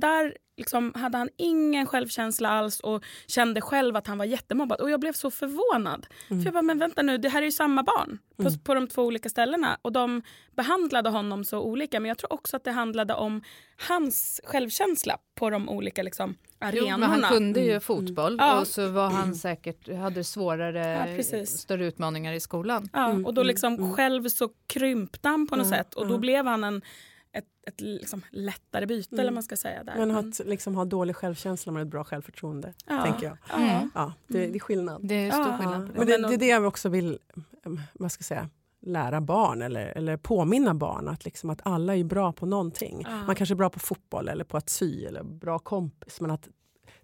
där 0.00 0.36
liksom 0.56 0.92
hade 0.94 1.18
han 1.18 1.28
ingen 1.36 1.86
självkänsla 1.86 2.48
alls 2.48 2.80
och 2.80 3.04
kände 3.26 3.60
själv 3.60 3.96
att 3.96 4.06
han 4.06 4.18
var 4.18 4.24
jättemobbad. 4.24 4.80
Och 4.80 4.90
jag 4.90 5.00
blev 5.00 5.12
så 5.12 5.30
förvånad. 5.30 6.06
För 6.28 6.44
jag 6.44 6.52
bara, 6.52 6.62
men 6.62 6.78
vänta 6.78 7.02
nu, 7.02 7.18
det 7.18 7.28
här 7.28 7.42
är 7.42 7.46
ju 7.46 7.52
samma 7.52 7.82
barn 7.82 8.18
på, 8.36 8.50
på 8.64 8.74
de 8.74 8.86
två 8.86 9.02
olika 9.02 9.28
ställena. 9.28 9.78
Och 9.82 9.92
de 9.92 10.22
behandlade 10.56 11.08
honom 11.10 11.44
så 11.44 11.60
olika. 11.60 12.00
Men 12.00 12.08
jag 12.08 12.18
tror 12.18 12.32
också 12.32 12.56
att 12.56 12.64
det 12.64 12.72
handlade 12.72 13.14
om 13.14 13.42
hans 13.88 14.40
självkänsla 14.44 15.18
på 15.34 15.50
de 15.50 15.68
olika 15.68 16.02
liksom, 16.02 16.34
Jo, 16.62 16.66
arenorna. 16.66 17.08
men 17.08 17.22
han 17.24 17.32
kunde 17.32 17.60
ju 17.60 17.80
fotboll 17.80 18.36
Ja. 18.38 18.60
och 18.60 18.66
så 18.66 18.88
var 18.88 19.10
han 19.10 19.34
säkert, 19.34 19.88
hade 19.98 20.24
svårare, 20.24 21.14
Ja, 21.32 21.46
större 21.46 21.86
utmaningar 21.86 22.32
i 22.32 22.40
skolan. 22.40 22.88
Ja, 22.92 23.10
Mm, 23.10 23.26
och 23.26 23.34
då 23.34 23.42
liksom 23.42 23.94
själv 23.94 24.28
så 24.28 24.48
krympte 24.66 25.28
han 25.28 25.46
på 25.46 25.56
något 25.56 25.68
sätt 25.68 25.94
och 25.94 26.08
då 26.08 26.18
blev 26.18 26.46
han 26.46 26.64
en, 26.64 26.82
ett, 27.32 27.44
ett 27.66 27.80
liksom 27.80 28.22
lättare 28.30 28.86
byte 28.86 29.14
eller 29.14 29.24
vad 29.24 29.32
man 29.34 29.42
ska 29.42 29.56
säga. 29.56 29.84
Där. 29.84 29.96
Men 29.96 30.10
att 30.10 30.38
liksom, 30.46 30.74
ha 30.74 30.84
dålig 30.84 31.16
självkänsla 31.16 31.72
med 31.72 31.82
ett 31.82 31.88
bra 31.88 32.04
självförtroende, 32.04 32.74
Ja. 32.86 33.02
tänker 33.04 33.26
jag. 33.26 33.36
Ja. 33.48 33.56
Mm. 33.56 33.90
Ja, 33.94 34.12
det, 34.26 34.46
det 34.46 34.56
är 34.58 34.60
skillnad. 34.60 35.08
Det 35.08 35.14
är 35.14 35.30
stor 35.30 35.46
Ja. 35.46 35.58
skillnad 35.58 35.80
det. 35.86 35.92
Men 35.98 36.06
det, 36.06 36.28
det 36.28 36.34
är 36.34 36.38
det 36.38 36.46
jag 36.46 36.64
också 36.66 36.88
vill 36.88 37.18
vad 37.92 38.12
ska 38.12 38.20
jag 38.20 38.26
säga, 38.26 38.48
lära 38.80 39.20
barn 39.20 39.62
eller, 39.62 39.86
eller 39.86 40.16
påminna 40.16 40.74
barn 40.74 41.08
att, 41.08 41.24
liksom, 41.24 41.50
att 41.50 41.60
alla 41.64 41.96
är 41.96 42.04
bra 42.04 42.32
på 42.32 42.46
någonting. 42.46 43.02
Ja. 43.08 43.24
Man 43.26 43.34
kanske 43.36 43.54
är 43.54 43.56
bra 43.56 43.70
på 43.70 43.78
fotboll 43.78 44.28
eller 44.28 44.44
på 44.44 44.56
att 44.56 44.68
sy 44.68 45.04
eller 45.04 45.22
bra 45.22 45.58
kompis 45.58 46.20
men 46.20 46.30
att 46.30 46.48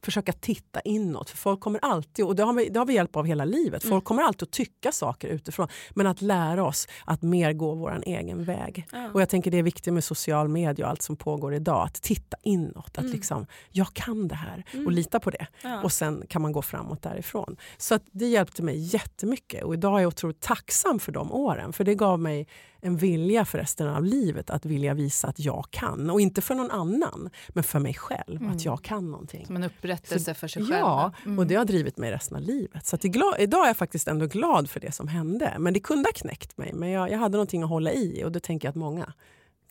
försöka 0.07 0.33
titta 0.33 0.81
inåt. 0.81 1.31
För 1.31 1.37
folk 1.37 1.61
kommer 1.61 1.81
alltid, 1.83 2.25
och 2.25 2.37
det 2.37 2.43
har 2.43 2.53
vi, 2.53 2.69
det 2.69 2.79
har 2.79 2.87
vi 2.87 2.95
hjälp 2.95 3.17
av 3.17 3.25
hela 3.25 3.45
livet, 3.45 3.83
folk 3.83 4.05
kommer 4.05 4.23
alltid 4.23 4.43
att 4.43 4.53
tycka 4.53 4.93
saker 4.93 5.29
utifrån. 5.29 5.69
Men 5.95 6.07
att 6.07 6.23
lära 6.23 6.65
oss 6.65 6.89
att 7.05 7.23
mer 7.23 7.53
gå 7.53 7.75
vår 7.75 8.03
egen 8.07 8.45
väg. 8.45 8.87
Ja. 8.93 9.11
Och 9.15 9.21
jag 9.21 9.29
tänker 9.29 9.51
det 9.51 9.59
är 9.59 9.63
viktigt 9.63 9.95
med 9.95 10.05
social 10.05 10.49
media 10.49 10.85
och 10.85 10.91
allt 10.91 11.03
som 11.03 11.17
pågår 11.17 11.55
idag. 11.55 11.87
Att 11.87 11.95
titta 11.95 12.37
inåt, 12.43 12.99
att 12.99 13.05
liksom, 13.05 13.47
jag 13.71 13.95
kan 13.95 14.29
det 14.29 14.35
här 14.35 14.65
och 14.87 14.93
lita 14.93 15.21
på 15.21 15.31
det. 15.31 15.47
Ja. 15.63 15.83
Och 15.83 15.93
sen 15.93 16.25
kan 16.29 16.43
man 16.43 16.53
gå 16.53 16.63
framåt 16.63 17.03
därifrån. 17.03 17.57
Så 17.77 17.95
att 17.95 18.03
det 18.13 18.27
hjälpte 18.27 18.63
mig 18.63 18.79
jättemycket 18.79 19.65
och 19.65 19.75
idag 19.75 19.99
är 19.99 20.03
jag 20.03 20.09
otroligt 20.09 20.41
tacksam 20.41 20.99
för 20.99 21.13
de 21.13 21.33
åren. 21.33 21.73
För 21.73 21.85
det 21.85 21.95
gav 21.95 22.21
mig 22.21 22.47
en 22.81 22.97
vilja 22.97 23.45
för 23.45 23.59
resten 23.59 23.89
av 23.89 24.05
livet 24.05 24.51
att 24.51 24.65
vilja 24.65 24.95
visa 24.95 25.29
att 25.29 25.41
jag 25.41 25.67
kan. 25.71 26.11
Och 26.11 26.21
inte 26.21 26.41
för 26.41 26.55
någon 26.55 26.71
annan, 26.71 27.31
men 27.49 27.65
för 27.65 27.79
mig 27.79 27.95
själv. 27.95 28.51
Att 28.51 28.65
jag 28.65 28.83
kan 28.83 29.11
någonting. 29.11 29.47
Som 29.47 29.57
en 29.57 29.65
upprättelse 29.65 29.96
för 30.35 30.49
sig 30.49 30.63
själv. 30.63 30.79
Ja, 30.81 31.13
Mm. 31.25 31.39
och 31.39 31.47
det 31.47 31.55
har 31.55 31.65
drivit 31.65 31.97
mig 31.97 32.11
resten 32.13 32.37
av 32.37 32.43
livet. 32.43 32.87
Så 32.87 32.97
glad, 33.03 33.35
idag 33.39 33.63
är 33.63 33.67
jag 33.67 33.77
faktiskt 33.77 34.09
ändå 34.09 34.27
glad 34.27 34.71
för 34.71 34.81
det 34.81 34.93
som 34.93 35.09
hände. 35.09 35.57
Men 35.59 35.75
det 35.75 35.81
kunde 35.81 36.09
ha 36.09 36.13
knäckt 36.13 36.59
mig. 36.59 36.71
Men 36.75 36.91
jag, 36.91 37.11
jag 37.11 37.19
hade 37.19 37.33
någonting 37.37 37.63
att 37.63 37.69
hålla 37.69 37.93
i 37.93 38.25
och 38.25 38.33
det 38.33 38.41
tänker 38.41 38.69
jag 38.69 38.71
att 38.71 38.77
många 38.77 39.13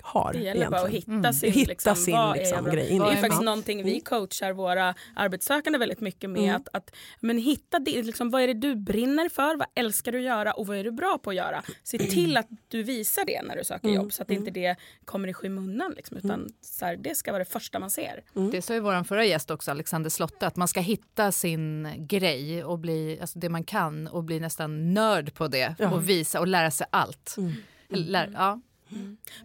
har. 0.06 0.34
Det 0.34 0.40
gäller 0.40 0.70
bara 0.70 0.82
att 0.82 0.90
egentligen. 0.90 1.18
hitta 1.20 1.34
sin, 1.34 1.52
Hitta 1.52 1.70
liksom, 1.70 1.96
sin, 1.96 2.14
vad 2.16 2.36
är 2.36 2.40
liksom, 2.40 2.64
bra- 2.64 2.74
grej 2.74 2.88
Det 2.90 2.96
är 2.96 3.00
faktiskt 3.16 3.32
Ja. 3.34 3.42
någonting 3.42 3.84
vi 3.84 4.00
coachar 4.00 4.54
våra 4.54 4.96
arbetssökande 5.16 5.80
väldigt 5.80 6.00
mycket 6.02 6.30
med. 6.30 6.44
Mm. 6.44 6.56
Att, 6.56 6.68
att 6.74 6.96
men 7.20 7.38
hitta 7.38 7.80
det, 7.80 8.04
liksom, 8.04 8.30
vad 8.30 8.42
är 8.42 8.48
det 8.48 8.54
du 8.54 8.76
brinner 8.76 9.30
för, 9.30 9.56
vad 9.58 9.68
älskar 9.76 10.12
du 10.12 10.22
göra 10.22 10.54
och 10.54 10.68
vad 10.68 10.78
är 10.78 10.84
du 10.84 10.92
bra 10.92 11.18
på 11.24 11.30
att 11.30 11.36
göra. 11.36 11.64
Se 11.84 11.98
till 11.98 12.38
att 12.38 12.48
du 12.68 12.84
visar 12.84 13.26
det 13.26 13.42
när 13.42 13.56
du 13.56 13.64
söker 13.64 13.88
Mm. 13.88 14.02
jobb 14.02 14.14
så 14.14 14.22
att 14.24 14.32
inte 14.32 14.52
det 14.52 14.76
kommer 15.06 15.28
i 15.28 15.34
skymundan. 15.34 15.94
Liksom, 15.96 16.18
utan 16.18 16.50
så 16.62 16.86
här, 16.86 16.96
det 16.98 17.16
ska 17.16 17.32
vara 17.32 17.44
det 17.44 17.50
första 17.50 17.80
man 17.80 17.90
ser. 17.90 18.24
Det 18.52 18.62
sa 18.62 18.74
ju 18.74 18.80
vår 18.80 19.04
förra 19.04 19.26
gäst 19.26 19.52
också, 19.52 19.72
Alexander 19.72 20.10
Slotte, 20.10 20.48
att 20.48 20.56
man 20.56 20.68
ska 20.68 20.80
hitta 20.80 21.32
sin 21.32 21.88
grej 21.98 22.64
och 22.64 22.80
bli, 22.80 23.18
alltså 23.22 23.40
det 23.40 23.50
man 23.50 23.64
kan 23.64 24.08
och 24.08 24.24
bli 24.24 24.40
nästan 24.40 24.94
nörd 24.94 25.34
på 25.34 25.48
det 25.48 25.76
Ja. 25.80 25.92
och 25.92 26.10
visa 26.10 26.40
och 26.40 26.48
lära 26.48 26.72
sig 26.72 26.88
allt. 26.90 27.36
Lär, 27.90 28.32
ja. 28.34 28.62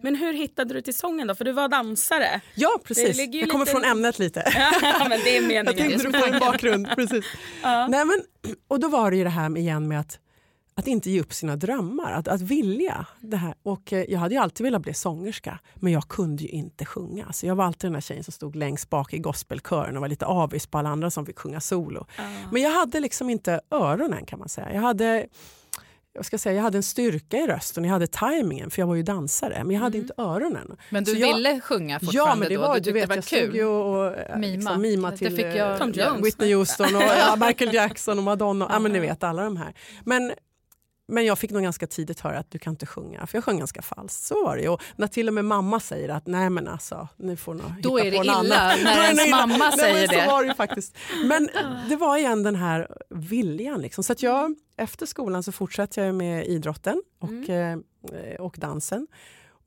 Men 0.01 0.15
hur 0.15 0.33
hittade 0.33 0.73
du 0.73 0.81
till 0.81 0.93
sången 0.97 1.27
då? 1.27 1.35
För 1.35 1.45
du 1.45 1.51
var 1.51 1.67
dansare. 1.69 2.41
Ja, 2.55 2.69
precis. 2.83 3.17
Jag 3.33 3.49
kommer 3.49 3.65
lite- 3.65 3.71
från 3.71 3.83
ämnet 3.83 4.19
lite. 4.19 4.43
Ja, 4.81 5.05
men 5.09 5.19
det 5.23 5.29
är 5.29 5.35
Jag 5.35 5.47
meningen. 5.47 5.65
tänkte 5.65 6.07
du 6.11 6.19
får 6.19 6.33
en 6.33 6.39
bakgrund. 6.39 6.87
Precis. 6.95 7.25
Nej, 7.63 8.05
men, 8.05 8.21
och 8.67 8.79
då 8.79 8.87
var 8.87 9.11
det 9.11 9.17
ju 9.17 9.23
det 9.23 9.29
här 9.29 9.49
med, 9.49 9.61
igen 9.61 9.87
med 9.87 9.99
att, 9.99 10.19
att 10.75 10.87
inte 10.87 11.09
ge 11.11 11.21
upp 11.21 11.33
sina 11.33 11.55
drömmar, 11.55 12.11
att, 12.11 12.27
att 12.27 12.41
vilja. 12.41 13.05
Det 13.21 13.37
här. 13.37 13.53
Och, 13.63 13.93
eh, 13.93 14.05
jag 14.09 14.19
hade 14.19 14.35
ju 14.35 14.41
alltid 14.41 14.63
velat 14.63 14.81
bli 14.81 14.93
sångerska, 14.93 15.59
men 15.75 15.93
jag 15.93 16.07
kunde 16.07 16.43
ju 16.43 16.49
inte 16.49 16.85
sjunga. 16.85 17.33
Så 17.33 17.45
jag 17.45 17.55
var 17.55 17.65
alltid 17.65 17.85
den 17.87 17.93
där 17.93 18.01
tjejen 18.01 18.23
som 18.23 18.31
stod 18.33 18.55
längst 18.55 18.89
bak 18.89 19.13
i 19.13 19.17
gospelkören 19.17 19.95
och 19.95 20.01
var 20.01 20.07
lite 20.09 20.25
avis 20.25 20.67
på 20.67 20.77
alla 20.77 20.89
andra 20.89 21.11
som 21.11 21.25
fick 21.25 21.39
sjunga 21.39 21.59
solo. 21.61 22.05
Men 22.51 22.61
jag 22.61 22.71
hade 22.71 22.99
liksom 22.99 23.29
inte 23.29 23.61
öronen 23.71 24.25
kan 24.25 24.39
man 24.39 24.49
säga. 24.49 24.73
Jag 24.73 24.81
hade, 24.81 25.27
jag 26.13 26.25
ska 26.25 26.37
säga, 26.37 26.55
jag 26.55 26.61
hade 26.63 26.77
en 26.77 26.83
styrka 26.83 27.37
i 27.37 27.47
rösten, 27.47 27.83
jag 27.83 27.91
hade 27.91 28.07
tajmingen 28.07 28.69
för 28.69 28.81
jag 28.81 28.87
var 28.87 28.95
ju 28.95 29.03
dansare, 29.03 29.63
men 29.63 29.71
jag 29.75 29.81
hade 29.81 29.97
inte 29.97 30.13
öronen. 30.17 30.77
Men 30.89 31.03
du 31.03 31.11
Så 31.11 31.17
jag- 31.19 31.35
ville 31.35 31.61
sjunga 31.61 31.93
Ja, 31.93 31.99
fortfarande 32.05 32.39
men 32.39 32.49
det 32.49 32.55
då? 32.55 32.61
var, 32.61 32.75
du 32.75 32.81
du 32.81 32.91
vet, 32.91 33.03
det 33.03 33.07
var 33.09 33.15
jag 33.15 33.23
kul? 33.25 33.43
stod 33.43 33.55
ju 33.55 33.65
och 33.65 34.05
eh, 34.17 34.37
Mima. 34.37 34.55
Liksom, 34.57 34.81
mima 34.81 35.11
Det 35.11 35.17
till 35.17 35.35
fick 35.35 35.45
jag- 35.45 35.81
eh, 35.81 35.87
Jones. 35.87 36.25
Whitney 36.25 36.53
Houston 36.55 36.95
och 36.95 37.01
ja, 37.19 37.35
Michael 37.47 37.73
Jackson 37.73 38.17
och 38.17 38.23
Madonna. 38.23 38.67
Ja, 38.69 38.79
men 38.79 38.91
ni 38.93 38.99
vet 38.99 39.23
alla 39.23 39.43
de 39.43 39.57
här. 39.57 39.73
Men, 40.05 40.31
men 41.11 41.25
jag 41.25 41.39
fick 41.39 41.51
nog 41.51 41.63
ganska 41.63 41.87
tidigt 41.87 42.19
höra 42.19 42.39
att 42.39 42.51
du 42.51 42.59
kan 42.59 42.73
inte 42.73 42.85
sjunga, 42.85 43.27
för 43.27 43.37
jag 43.37 43.43
sjöng 43.43 43.59
ganska 43.59 43.81
falskt. 43.81 44.23
Så 44.23 44.45
var 44.45 44.55
det 44.57 44.61
ju. 44.63 44.77
När 44.95 45.07
till 45.07 45.27
och 45.27 45.33
med 45.33 45.45
mamma 45.45 45.79
säger 45.79 46.09
att 46.09 46.27
nej 46.27 46.49
men 46.49 46.67
alltså, 46.67 47.07
nu 47.17 47.35
får 47.37 47.53
nog 47.53 47.71
Då 47.81 47.97
hitta 47.97 48.07
är 48.07 48.11
det 48.11 48.17
på 48.17 48.23
illa 48.23 48.33
annat. 48.33 48.47
när 48.83 48.83
Då 48.83 48.89
är 48.91 48.95
det 48.97 49.03
ens 49.05 49.27
illa. 49.27 49.37
mamma 49.47 49.57
Nej, 49.69 49.77
säger 49.79 49.93
men 50.07 50.07
det. 50.17 50.23
Så 50.25 50.31
var 50.31 50.43
det 50.43 50.53
faktiskt. 50.55 50.97
Men 51.25 51.49
det 51.89 51.95
var 51.95 52.17
igen 52.17 52.43
den 52.43 52.55
här 52.55 52.87
viljan. 53.09 53.81
Liksom. 53.81 54.03
Så 54.03 54.11
att 54.13 54.23
jag, 54.23 54.55
efter 54.77 55.05
skolan 55.05 55.43
så 55.43 55.51
fortsatte 55.51 56.01
jag 56.01 56.15
med 56.15 56.45
idrotten 56.47 57.01
och, 57.19 57.49
eh, 57.49 57.77
och 58.39 58.55
dansen. 58.59 59.07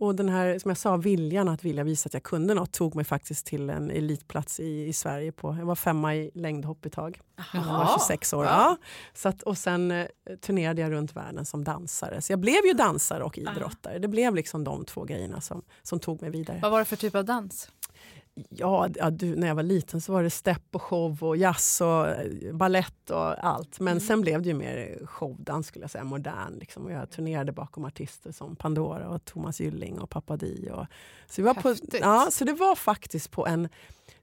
Och 0.05 0.15
den 0.15 0.29
här, 0.29 0.59
som 0.59 0.69
jag 0.69 0.79
sa, 0.79 0.97
viljan 0.97 1.49
att 1.49 1.65
vilja 1.65 1.85
visa 1.85 2.07
att 2.07 2.15
jag 2.15 2.23
kunde 2.23 2.55
något 2.55 2.73
tog 2.73 2.95
mig 2.95 3.05
faktiskt 3.05 3.47
till 3.47 3.71
en 3.71 3.91
elitplats 3.91 4.61
i, 4.61 4.87
i 4.87 4.93
Sverige. 4.93 5.33
På, 5.33 5.57
jag 5.59 5.67
var 5.67 5.75
femma 5.75 6.15
i 6.15 6.31
längdhopp 6.35 6.87
ett 6.87 6.93
tag. 6.93 7.21
Jag 7.53 7.61
var 7.65 7.99
26 7.99 8.33
år. 8.33 8.45
Ja. 8.45 8.77
Så 9.15 9.29
att, 9.29 9.43
och 9.43 9.59
sen 9.59 9.91
eh, 9.91 10.07
turnerade 10.41 10.83
jag 10.83 10.93
runt 10.93 11.17
världen 11.17 11.45
som 11.45 11.65
dansare. 11.65 12.23
Så 12.23 12.33
jag 12.33 12.41
blev 12.41 12.67
ju 12.67 12.73
dansare 12.73 13.25
och 13.25 13.39
idrottare. 13.39 13.99
Det 13.99 14.09
blev 14.09 14.35
liksom 14.35 14.65
de 14.65 14.85
två 14.85 15.05
grejerna 15.05 15.41
som, 15.41 15.63
som 15.83 16.01
tog 16.01 16.23
mig 16.23 16.31
vidare. 16.31 16.59
Vad 16.63 16.71
var 16.71 16.79
det 16.79 16.85
för 16.85 16.97
typ 16.97 17.15
av 17.15 17.25
dans? 17.25 17.71
Ja, 18.49 18.89
du, 19.11 19.37
när 19.37 19.47
jag 19.47 19.55
var 19.55 19.63
liten 19.63 20.01
så 20.01 20.13
var 20.13 20.23
det 20.23 20.31
step 20.31 20.63
och 20.73 20.83
show 20.83 21.25
och 21.25 21.37
jazz 21.37 21.81
och 21.81 22.09
eh, 22.09 22.55
ballett 22.55 23.11
och 23.11 23.45
allt. 23.45 23.81
Men 23.81 24.01
sen 24.01 24.21
blev 24.21 24.43
det 24.43 24.49
ju 24.49 24.55
mer 24.55 25.07
showdans 25.07 25.67
skulle 25.67 25.83
jag 25.83 25.91
säga, 25.91 26.05
modern. 26.05 26.59
Liksom. 26.59 26.85
Och 26.85 26.93
jag 26.93 27.11
turnerade 27.11 27.53
bakom 27.53 27.85
artister 27.85 28.33
som 28.33 28.57
Pandora 28.57 29.09
och 29.09 29.25
Thomas 29.25 29.61
Gylling 29.61 30.01
och 30.01 30.11
Papa 30.11 30.37
Di. 30.37 30.71
Och, 30.73 30.87
så, 31.27 31.43
vi 31.43 31.47
var 31.47 31.55
på, 31.55 31.75
ja, 32.01 32.29
så 32.31 32.45
det 32.45 32.53
var 32.53 32.75
faktiskt 32.75 33.31
på 33.31 33.47
en 33.47 33.69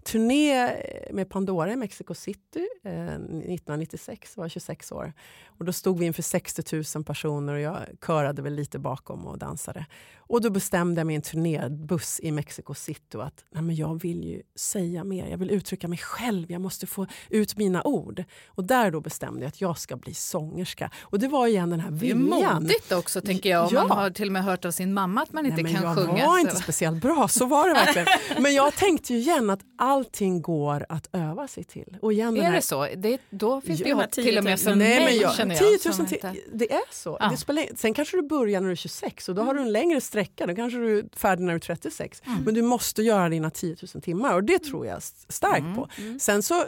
turné 0.03 0.73
med 1.11 1.29
Pandora 1.29 1.73
i 1.73 1.75
Mexico 1.75 2.13
City 2.13 2.67
eh, 2.83 3.15
1996, 3.15 4.37
var 4.37 4.43
jag 4.43 4.51
26 4.51 4.91
år. 4.91 5.13
Och 5.59 5.65
då 5.65 5.73
stod 5.73 5.99
vi 5.99 6.05
inför 6.05 6.21
60 6.21 6.83
000 6.95 7.03
personer 7.03 7.53
och 7.53 7.59
jag 7.59 7.77
körade 8.07 8.41
väl 8.41 8.53
lite 8.55 8.79
bakom 8.79 9.27
och 9.27 9.37
dansade. 9.37 9.85
Och 10.17 10.41
då 10.41 10.49
bestämde 10.49 10.99
jag 10.99 11.07
mig 11.07 11.13
i 11.13 11.15
en 11.15 11.21
turnébuss 11.21 12.19
i 12.23 12.31
Mexico 12.31 12.73
City 12.73 13.17
att 13.17 13.45
nej 13.51 13.63
men 13.63 13.75
jag 13.75 14.01
vill 14.01 14.23
ju 14.23 14.41
säga 14.55 15.03
mer, 15.03 15.27
jag 15.27 15.37
vill 15.37 15.51
uttrycka 15.51 15.87
mig 15.87 15.97
själv, 15.97 16.51
jag 16.51 16.61
måste 16.61 16.87
få 16.87 17.07
ut 17.29 17.57
mina 17.57 17.83
ord. 17.83 18.23
Och 18.47 18.63
där 18.63 18.91
då 18.91 19.01
bestämde 19.01 19.39
jag 19.41 19.47
att 19.47 19.61
jag 19.61 19.77
ska 19.79 19.95
bli 19.95 20.13
sångerska. 20.13 20.91
Och 21.01 21.19
det 21.19 21.27
var 21.27 21.47
igen 21.47 21.69
den 21.69 21.79
här 21.79 21.91
Det 21.91 22.11
är 22.11 22.15
viljan. 22.15 22.63
modigt 22.63 22.91
också 22.91 23.21
tänker 23.21 23.49
jag. 23.49 23.71
Ja. 23.71 23.87
man 23.87 23.97
har 23.97 24.09
till 24.09 24.27
och 24.27 24.33
med 24.33 24.43
hört 24.43 24.65
av 24.65 24.71
sin 24.71 24.93
mamma 24.93 25.21
att 25.21 25.33
man 25.33 25.45
inte 25.45 25.63
Nej, 25.63 25.73
kan 25.73 25.83
jag 25.83 25.95
sjunga. 25.95 26.25
var 26.25 26.33
så- 26.33 26.39
inte 26.39 26.55
speciellt 26.55 27.01
bra, 27.01 27.27
så 27.27 27.45
var 27.45 27.67
det 27.67 27.73
verkligen. 27.73 28.07
Men 28.43 28.53
jag 28.53 28.73
tänkte 28.75 29.13
ju 29.13 29.19
igen 29.19 29.49
att 29.49 29.59
allting 29.91 30.41
går 30.41 30.85
att 30.89 31.09
öva 31.11 31.47
sig 31.47 31.63
till. 31.63 31.97
Och 32.01 32.13
igen 32.13 32.37
Är 32.37 32.41
här, 32.41 32.53
det 32.55 32.61
så? 32.61 32.87
Det, 32.97 33.17
då 33.29 33.61
finns 33.61 33.79
det 33.79 33.89
ju 33.89 33.93
hopp 33.95 34.11
till 34.11 34.37
och 34.37 34.43
med 34.43 34.57
10 34.57 34.63
för 34.63 34.69
000. 34.71 34.77
mig 34.77 34.89
Nej, 34.89 35.05
men 35.05 35.17
jag, 35.19 35.35
känner 35.35 35.55
10 35.55 35.65
jag. 35.71 35.85
000 35.85 35.93
som 35.95 36.05
till, 36.05 36.15
inte- 36.15 36.35
det 36.53 36.73
är 36.73 36.81
så. 36.91 37.17
Ja. 37.19 37.29
Det 37.29 37.37
spelar, 37.37 37.65
sen 37.75 37.93
kanske 37.93 38.17
du 38.17 38.21
börjar 38.27 38.59
när 38.61 38.67
du 38.67 38.71
är 38.71 38.75
26 38.75 39.29
och 39.29 39.35
då 39.35 39.41
har 39.41 39.53
du 39.53 39.61
en 39.61 39.71
längre 39.71 40.01
sträcka. 40.01 40.47
Då 40.47 40.55
kanske 40.55 40.79
du 40.79 40.99
är 40.99 41.05
färdig 41.15 41.43
när 41.43 41.51
du 41.53 41.55
är 41.55 41.59
36. 41.59 42.21
Mm. 42.25 42.43
Men 42.43 42.53
du 42.53 42.61
måste 42.61 43.03
göra 43.03 43.29
dina 43.29 43.49
10 43.49 43.75
000 43.93 44.01
timmar 44.01 44.33
och 44.35 44.43
det 44.43 44.59
tror 44.59 44.85
jag 44.85 45.03
starkt 45.29 45.75
på. 45.75 45.87
Sen 46.19 46.43
så 46.43 46.63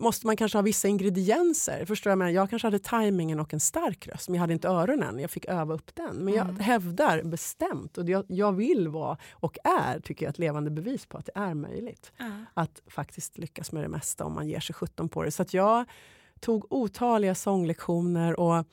måste 0.00 0.26
man 0.26 0.36
kanske 0.36 0.58
ha 0.58 0.62
vissa 0.62 0.88
ingredienser. 0.88 1.84
Förstår 1.84 2.10
jag, 2.10 2.18
men 2.18 2.32
jag 2.32 2.50
kanske 2.50 2.66
hade 2.66 2.78
tajmingen 2.78 3.40
och 3.40 3.54
en 3.54 3.60
stark 3.60 4.06
röst 4.08 4.28
men 4.28 4.34
jag 4.34 4.40
hade 4.40 4.52
inte 4.52 4.68
öronen. 4.68 5.18
Jag 5.18 5.30
fick 5.30 5.44
öva 5.44 5.74
upp 5.74 5.94
den. 5.94 6.16
Men 6.16 6.34
jag 6.34 6.44
Mm. 6.48 6.60
hävdar 6.60 7.22
bestämt 7.22 7.98
och 7.98 8.08
jag, 8.08 8.24
jag 8.28 8.52
vill 8.52 8.88
vara 8.88 9.18
och 9.32 9.58
är 9.64 10.00
tycker 10.00 10.26
jag 10.26 10.30
ett 10.30 10.38
levande 10.38 10.70
bevis 10.70 11.06
på 11.06 11.18
att 11.18 11.26
det 11.26 11.32
är 11.34 11.54
möjligt 11.54 12.12
Ja. 12.16 12.24
att 12.54 12.82
faktiskt 12.86 13.38
lyckas 13.38 13.72
med 13.72 13.84
det 13.84 13.88
mesta 13.88 14.24
om 14.24 14.32
man 14.34 14.48
ger 14.48 14.60
sig 14.60 14.74
17 14.74 15.08
på 15.08 15.22
det. 15.22 15.30
Så 15.30 15.42
att 15.42 15.54
jag 15.54 15.84
tog 16.40 16.72
otaliga 16.72 17.34
sånglektioner. 17.34 18.40
Och, 18.40 18.64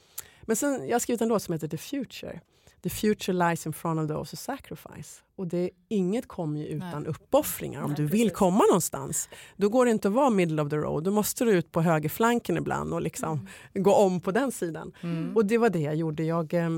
men 0.42 0.56
sen, 0.56 0.88
jag 0.88 0.96
har 0.96 1.00
skrivit 1.00 1.22
en 1.22 1.28
låt 1.28 1.44
som 1.44 1.54
heter 1.54 1.68
The 1.68 1.78
Future. 1.78 2.42
The 2.86 2.90
future 2.90 3.34
lies 3.50 3.66
in 3.66 3.74
front 3.74 4.00
of 4.00 4.08
those 4.08 4.32
who 4.32 4.38
sacrifice. 4.38 5.22
Och 5.36 5.48
det, 5.48 5.70
inget 5.88 6.28
kommer 6.28 6.60
ju 6.60 6.66
utan 6.66 7.02
Nej. 7.02 7.10
uppoffringar. 7.10 7.82
Om 7.82 7.90
Nej, 7.90 7.98
du 7.98 8.06
vill 8.06 8.28
precis. 8.28 8.38
komma 8.38 8.64
någonstans, 8.70 9.30
då 9.56 9.70
går 9.70 9.86
det 9.86 9.92
inte 9.92 10.08
att 10.08 10.14
vara 10.14 10.30
middle 10.30 10.62
of 10.62 10.70
the 10.70 10.76
road. 10.76 11.04
Då 11.04 11.12
måste 11.12 11.46
du 11.46 11.52
ut 11.52 11.72
på 11.72 11.82
högerflanken 11.82 12.58
ibland 12.58 12.94
och 12.94 13.02
liksom 13.02 13.48
gå 13.74 13.96
om 13.96 14.22
på 14.22 14.32
den 14.32 14.52
sidan. 14.52 14.92
Mm. 15.02 15.36
Och 15.36 15.46
det 15.46 15.58
var 15.58 15.70
det 15.70 15.80
jag 15.80 15.96
gjorde. 15.96 16.24
Jag, 16.24 16.54
eh, 16.54 16.70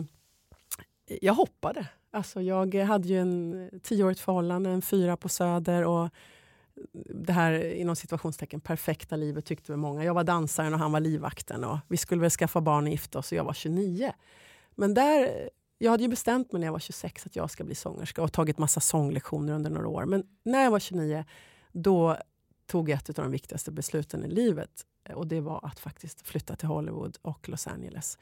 jag 1.21 1.33
hoppade. 1.33 1.87
Alltså 2.11 2.41
jag 2.41 2.75
hade 2.75 3.07
ju 3.07 3.19
en 3.19 3.69
tioårigt 3.83 4.19
förhållande, 4.19 4.69
en 4.69 4.81
fyra 4.81 5.17
på 5.17 5.29
Söder 5.29 5.85
och 5.85 6.09
det 7.05 7.33
här 7.33 7.73
inom 7.73 7.95
situationstecken 7.95 8.61
perfekta 8.61 9.15
livet 9.15 9.45
tyckte 9.45 9.71
väl 9.71 9.79
många. 9.79 10.03
Jag 10.03 10.13
var 10.13 10.23
dansaren 10.23 10.73
och 10.73 10.79
han 10.79 10.91
var 10.91 10.99
livvakten 10.99 11.63
och 11.63 11.77
vi 11.87 11.97
skulle 11.97 12.21
väl 12.21 12.31
skaffa 12.31 12.61
barn 12.61 12.83
och 12.83 12.89
gifta 12.89 13.19
oss 13.19 13.31
och 13.31 13.37
jag 13.37 13.43
var 13.43 13.53
29. 13.53 14.11
Men 14.75 14.93
där, 14.93 15.49
jag 15.77 15.91
hade 15.91 16.03
ju 16.03 16.09
bestämt 16.09 16.51
mig 16.51 16.59
när 16.59 16.67
jag 16.67 16.71
var 16.71 16.79
26 16.79 17.25
att 17.25 17.35
jag 17.35 17.51
ska 17.51 17.63
bli 17.63 17.75
sångerska 17.75 18.21
och 18.21 18.33
tagit 18.33 18.57
massa 18.57 18.79
sånglektioner 18.79 19.53
under 19.53 19.69
några 19.69 19.87
år. 19.87 20.05
Men 20.05 20.23
när 20.43 20.63
jag 20.63 20.71
var 20.71 20.79
29 20.79 21.25
då 21.71 22.17
tog 22.65 22.89
jag 22.89 22.97
ett 22.97 23.09
av 23.09 23.25
de 23.25 23.31
viktigaste 23.31 23.71
besluten 23.71 24.25
i 24.25 24.27
livet 24.27 24.85
eh, 25.03 25.15
och 25.15 25.27
det 25.27 25.41
var 25.41 25.65
att 25.65 25.79
faktiskt 25.79 26.27
flytta 26.27 26.55
till 26.55 26.67
Hollywood 26.67 27.17
och 27.21 27.49
Los 27.49 27.67
Angeles 27.67 28.17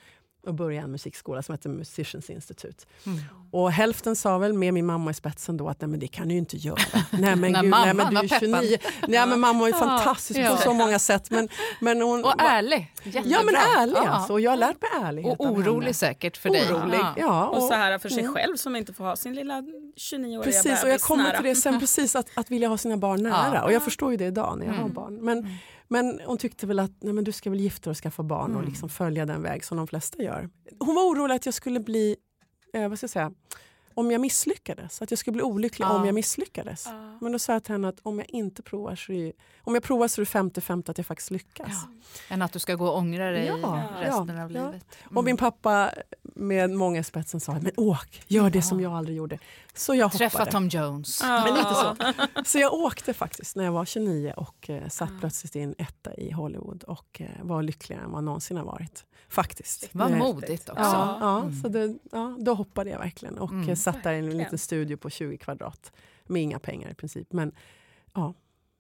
och 0.48 0.54
börja 0.54 0.82
en 0.82 0.92
musikskola 0.92 1.42
som 1.42 1.54
heter 1.54 1.70
Musicians 1.70 2.30
Institute. 2.30 2.86
Mm. 3.06 3.20
Och 3.52 3.72
hälften 3.72 4.16
sa 4.16 4.38
väl 4.38 4.54
med 4.54 4.74
min 4.74 4.86
mamma 4.86 5.12
i 5.12 5.14
spetsen 5.14 5.58
då 5.58 5.70
att 5.70 5.82
nej 5.82 5.88
men 5.88 6.00
det 6.00 6.08
kan 6.08 6.28
du 6.28 6.34
ju 6.34 6.40
inte 6.40 6.58
göra. 6.58 6.78
nej 7.12 7.36
men 7.36 7.54
gud, 7.54 7.62
nej, 7.62 7.64
mamman 7.70 7.98
men 7.98 8.10
du 8.10 8.18
är 8.18 8.22
var 8.22 8.40
peppad. 8.40 8.40
29. 8.64 8.78
Nej 9.08 9.28
men 9.28 9.40
mamma 9.40 9.68
är 9.68 9.72
Ja. 9.72 9.78
fantastisk 9.78 10.40
Ja. 10.40 10.56
på 10.56 10.62
så 10.62 10.74
många 10.74 11.00
sätt. 11.00 11.30
Men, 11.32 11.50
men 11.80 12.02
hon, 12.02 12.26
Och 12.26 12.42
ärlig. 12.42 12.92
Jättebra. 13.04 13.30
Ja 13.32 13.44
men 13.44 13.56
ärlig 13.56 13.96
Ja. 13.98 14.08
alltså. 14.10 14.34
Och 14.34 14.42
jag 14.42 14.52
har 14.52 14.58
lärt 14.58 14.82
mig 14.82 14.90
ärlighet 15.04 15.40
Och 15.40 15.46
orolig 15.46 15.96
säkert 15.96 16.38
för 16.38 16.50
dig. 16.50 16.74
Orolig, 16.74 17.00
Ja. 17.00 17.14
ja. 17.18 17.48
Och 17.48 17.64
så 17.64 17.74
här 17.74 17.98
för 18.00 18.10
sig 18.10 18.20
mm. 18.20 18.34
själv 18.34 18.56
som 18.58 18.76
inte 18.76 18.94
får 18.94 19.04
ha 19.04 19.16
sin 19.16 19.34
lilla 19.36 19.54
29-åriga 19.98 20.44
Precis, 20.44 20.84
och 20.84 20.90
jag 20.90 21.02
kommer 21.02 21.24
nära. 21.24 21.36
till 21.38 21.46
det 21.46 21.56
sen 21.56 21.80
precis, 21.80 22.16
att, 22.16 22.28
att 22.36 22.52
vilja 22.52 22.68
ha 22.68 22.78
sina 22.78 22.98
barn 22.98 23.24
nära. 23.24 23.52
Ja. 23.56 23.64
Och 23.64 23.72
jag 23.74 23.84
förstår 23.84 24.12
ju 24.12 24.18
det 24.18 24.26
idag 24.26 24.58
när 24.60 24.66
jag 24.66 24.74
har 24.74 24.80
Mm. 24.82 24.94
barn. 24.94 25.16
Men, 25.26 25.48
men 25.88 26.22
hon 26.26 26.38
tyckte 26.38 26.68
väl 26.68 26.80
att 26.80 26.92
nej, 27.00 27.14
men 27.14 27.24
du 27.24 27.32
ska 27.32 27.50
väl 27.50 27.60
gifta 27.60 27.84
dig 27.84 27.92
och 27.92 27.98
skaffa 27.98 28.24
barn 28.24 28.52
och 28.52 28.60
Mm. 28.60 28.70
liksom 28.70 28.90
följa 28.90 29.26
den 29.26 29.42
väg 29.42 29.66
som 29.66 29.78
de 29.78 29.88
flesta 29.88 30.24
gör. 30.24 30.50
Hon 30.80 30.96
var 30.96 31.04
orolig 31.04 31.36
att 31.36 31.46
jag 31.46 31.56
skulle 31.56 31.80
bli, 31.80 32.16
eh, 32.74 32.90
vad 32.90 32.98
ska 32.98 33.04
jag 33.04 33.10
säga, 33.12 33.32
om 33.94 34.12
jag 34.12 34.22
misslyckades. 34.22 35.02
Att 35.02 35.12
jag 35.12 35.18
skulle 35.20 35.34
bli 35.34 35.42
olycklig 35.44 35.86
Ja. 35.86 35.90
om 36.00 36.06
jag 36.06 36.16
misslyckades. 36.16 36.86
Ja. 36.86 37.18
Men 37.22 37.32
då 37.32 37.40
sa 37.40 37.54
jag 37.54 37.64
till 37.64 37.72
henne 37.74 37.88
att 37.88 38.00
om 38.04 38.20
jag 38.20 38.30
inte 38.30 38.62
provar 38.62 38.96
så 38.96 39.12
är 39.12 39.34
om 39.62 39.74
jag 39.74 39.84
provar 39.84 40.08
så 40.08 40.22
är 40.22 40.26
det 40.26 40.30
50-50 40.32 40.90
att 40.92 40.98
jag 40.98 41.08
faktiskt 41.08 41.32
lyckas. 41.32 41.68
Ja. 42.30 42.34
Än 42.34 42.42
att 42.42 42.54
du 42.54 42.60
ska 42.60 42.76
gå 42.76 42.88
och 42.88 42.98
ångra 42.98 43.32
dig 43.32 43.46
Ja, 43.46 43.84
resten 44.02 44.36
ja, 44.38 44.44
av 44.44 44.50
livet. 44.52 44.86
Mm. 45.04 45.18
Och 45.18 45.24
min 45.24 45.38
pappa 45.38 45.92
med 46.36 46.70
många 46.72 47.04
spetsen 47.04 47.40
sa 47.40 47.52
men 47.62 47.72
åk, 47.78 48.22
gör 48.28 48.50
det 48.50 48.58
Ja. 48.58 48.62
som 48.62 48.82
jag 48.82 48.94
aldrig 48.94 49.18
gjorde. 49.18 49.40
Så 49.74 49.96
jag 49.96 50.12
Träffa 50.12 50.38
hoppade. 50.38 50.52
Tom 50.52 50.68
Jones. 50.68 51.20
Ja. 51.24 51.44
Men 51.44 51.54
lite 51.54 51.74
så. 51.76 51.96
Så 52.46 52.60
jag 52.60 52.74
åkte 52.74 53.14
faktiskt 53.14 53.56
när 53.56 53.64
jag 53.64 53.72
var 53.72 53.86
29 53.86 54.34
och 54.38 54.70
eh, 54.70 54.88
satt 54.88 55.10
plötsligt 55.20 55.56
i 55.56 55.60
en 55.60 55.76
etta 55.78 56.14
i 56.14 56.32
Hollywood 56.32 56.84
och 56.84 57.22
eh, 57.22 57.28
var 57.44 57.64
lyckligare 57.64 58.04
än 58.04 58.12
vad 58.12 58.24
någonsin 58.24 58.58
har 58.58 58.66
varit. 58.66 59.06
Faktiskt. 59.30 59.90
Vad 59.92 60.12
Eh, 60.12 60.18
modigt 60.18 60.70
också. 60.70 60.82
Ja, 60.84 61.18
ja, 61.22 61.42
Mm. 61.42 61.62
så 61.62 61.68
det, 61.68 61.98
ja, 62.12 62.38
då 62.40 62.54
hoppade 62.54 62.90
jag 62.90 63.00
verkligen 63.00 63.38
och 63.38 63.52
Mm. 63.52 63.70
eh, 63.70 63.76
satt 63.76 64.04
där 64.04 64.14
i 64.14 64.18
en 64.18 64.38
liten 64.38 64.58
studio 64.58 64.98
på 64.98 65.10
20 65.10 65.38
kvadrat 65.38 65.92
med 66.24 66.42
inga 66.42 66.60
pengar 66.60 66.90
i 66.90 66.94
princip. 66.94 67.34
Men 67.34 67.52
ja, 68.14 68.34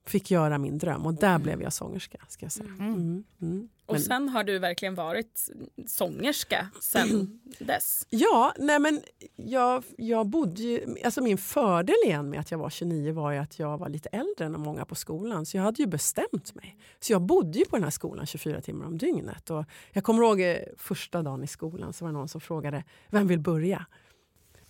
fick 0.05 0.31
göra 0.31 0.57
min 0.57 0.77
dröm 0.77 1.05
och 1.05 1.13
där 1.13 1.39
blev 1.39 1.61
jag 1.61 1.73
sångerska. 1.73 2.17
Ska 2.27 2.45
jag 2.45 2.51
säga. 2.51 2.69
Mm. 2.69 2.93
Mm. 2.93 3.23
Mm. 3.41 3.69
Och 3.85 3.93
Men- 3.93 4.01
sen 4.01 4.29
har 4.29 4.43
du 4.43 4.59
verkligen 4.59 4.95
varit 4.95 5.49
sångerska 5.87 6.69
sen 6.81 7.39
dess. 7.59 8.07
Ja, 8.09 8.53
nej 8.57 8.79
men 8.79 9.01
jag, 9.35 9.83
jag 9.97 10.27
bodde 10.27 10.61
ju, 10.61 10.95
alltså 11.03 11.21
min 11.21 11.37
fördel 11.37 11.95
igen 12.05 12.29
med 12.29 12.39
att 12.39 12.51
jag 12.51 12.57
var 12.57 12.69
29 12.69 13.13
var 13.13 13.31
ju 13.31 13.37
att 13.37 13.59
jag 13.59 13.77
var 13.77 13.89
lite 13.89 14.09
äldre 14.09 14.45
än 14.45 14.51
många 14.59 14.85
på 14.85 14.95
skolan. 14.95 15.45
Så 15.45 15.57
jag 15.57 15.63
hade 15.63 15.81
ju 15.81 15.87
bestämt 15.87 16.55
mig. 16.55 16.77
Så 16.99 17.13
jag 17.13 17.21
bodde 17.21 17.59
ju 17.59 17.65
på 17.65 17.75
den 17.75 17.83
här 17.83 17.91
skolan 17.91 18.25
24 18.25 18.61
timmar 18.61 18.85
om 18.85 18.97
dygnet. 18.97 19.49
Och 19.49 19.65
jag 19.91 20.03
kommer 20.03 20.23
ihåg 20.23 20.41
eh, 20.41 20.57
första 20.77 21.21
dagen 21.21 21.43
i 21.43 21.47
skolan 21.47 21.93
så 21.93 22.05
var 22.05 22.11
det 22.11 22.17
någon 22.17 22.27
som 22.27 22.41
frågade 22.41 22.83
vem 23.09 23.27
vill 23.27 23.39
börja? 23.39 23.85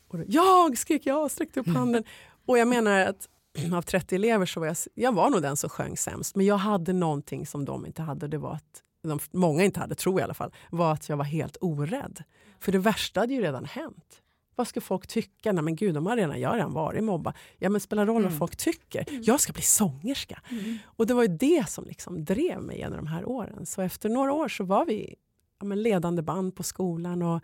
Och 0.08 0.18
då, 0.18 0.24
jag 0.28 0.78
skrek 0.78 1.06
jag 1.06 1.24
och 1.24 1.32
sträckte 1.32 1.60
upp 1.60 1.68
handen. 1.68 2.04
Och 2.48 2.58
jag 2.58 2.68
menar 2.68 3.00
att 3.00 3.30
av 3.74 3.82
30 3.82 4.16
elever 4.16 4.46
så 4.46 4.60
var 4.60 4.68
jag, 4.68 4.78
jag 4.94 5.12
var 5.16 5.30
nog 5.30 5.42
den 5.42 5.58
som 5.58 5.70
sjöng 5.70 5.98
sämst. 5.98 6.36
Men 6.36 6.46
jag 6.46 6.58
hade 6.58 6.94
någonting 6.94 7.46
som 7.46 7.66
de 7.66 7.86
inte 7.86 8.02
hade. 8.02 8.28
Det 8.28 8.38
var 8.38 8.54
att, 8.54 8.82
de, 9.04 9.20
många 9.32 9.64
inte 9.64 9.80
hade, 9.80 9.96
tror 9.96 10.16
jag 10.16 10.20
i 10.20 10.24
alla 10.24 10.34
fall, 10.34 10.54
var 10.70 10.92
att 10.94 11.10
jag 11.10 11.18
var 11.18 11.26
helt 11.26 11.58
orädd. 11.62 12.24
För 12.60 12.72
det 12.72 12.78
värsta 12.80 13.20
hade 13.20 13.34
ju 13.34 13.42
redan 13.42 13.66
hänt. 13.66 14.22
Vad 14.56 14.68
ska 14.68 14.82
folk 14.82 15.08
tycka? 15.08 15.52
Nej 15.52 15.64
men 15.64 15.76
gud, 15.76 15.94
de 15.94 16.06
har 16.06 16.16
redan, 16.16 16.40
jag 16.40 16.50
har 16.50 16.56
redan 16.56 16.74
varit 16.74 17.04
mobbad. 17.04 17.34
Ja 17.58 17.70
men 17.70 17.82
spelar 17.82 18.06
roll 18.06 18.22
vad 18.24 18.32
Mm. 18.32 18.40
folk 18.40 18.56
tycker. 18.56 19.06
Jag 19.22 19.40
ska 19.40 19.54
bli 19.54 19.62
sångerska. 19.62 20.42
Och 20.86 21.08
det 21.08 21.14
var 21.14 21.22
ju 21.22 21.28
det 21.28 21.70
som 21.70 21.86
liksom 21.86 22.26
drev 22.26 22.62
mig 22.62 22.78
genom 22.78 22.98
de 22.98 23.08
här 23.08 23.26
åren. 23.30 23.66
Så 23.66 23.82
efter 23.82 24.10
några 24.10 24.34
år 24.34 24.48
så 24.48 24.64
var 24.64 24.86
vi 24.86 25.16
ja, 25.60 25.66
men 25.66 25.82
ledande 25.84 26.22
band 26.22 26.56
på 26.56 26.64
skolan. 26.64 27.22
Och 27.22 27.42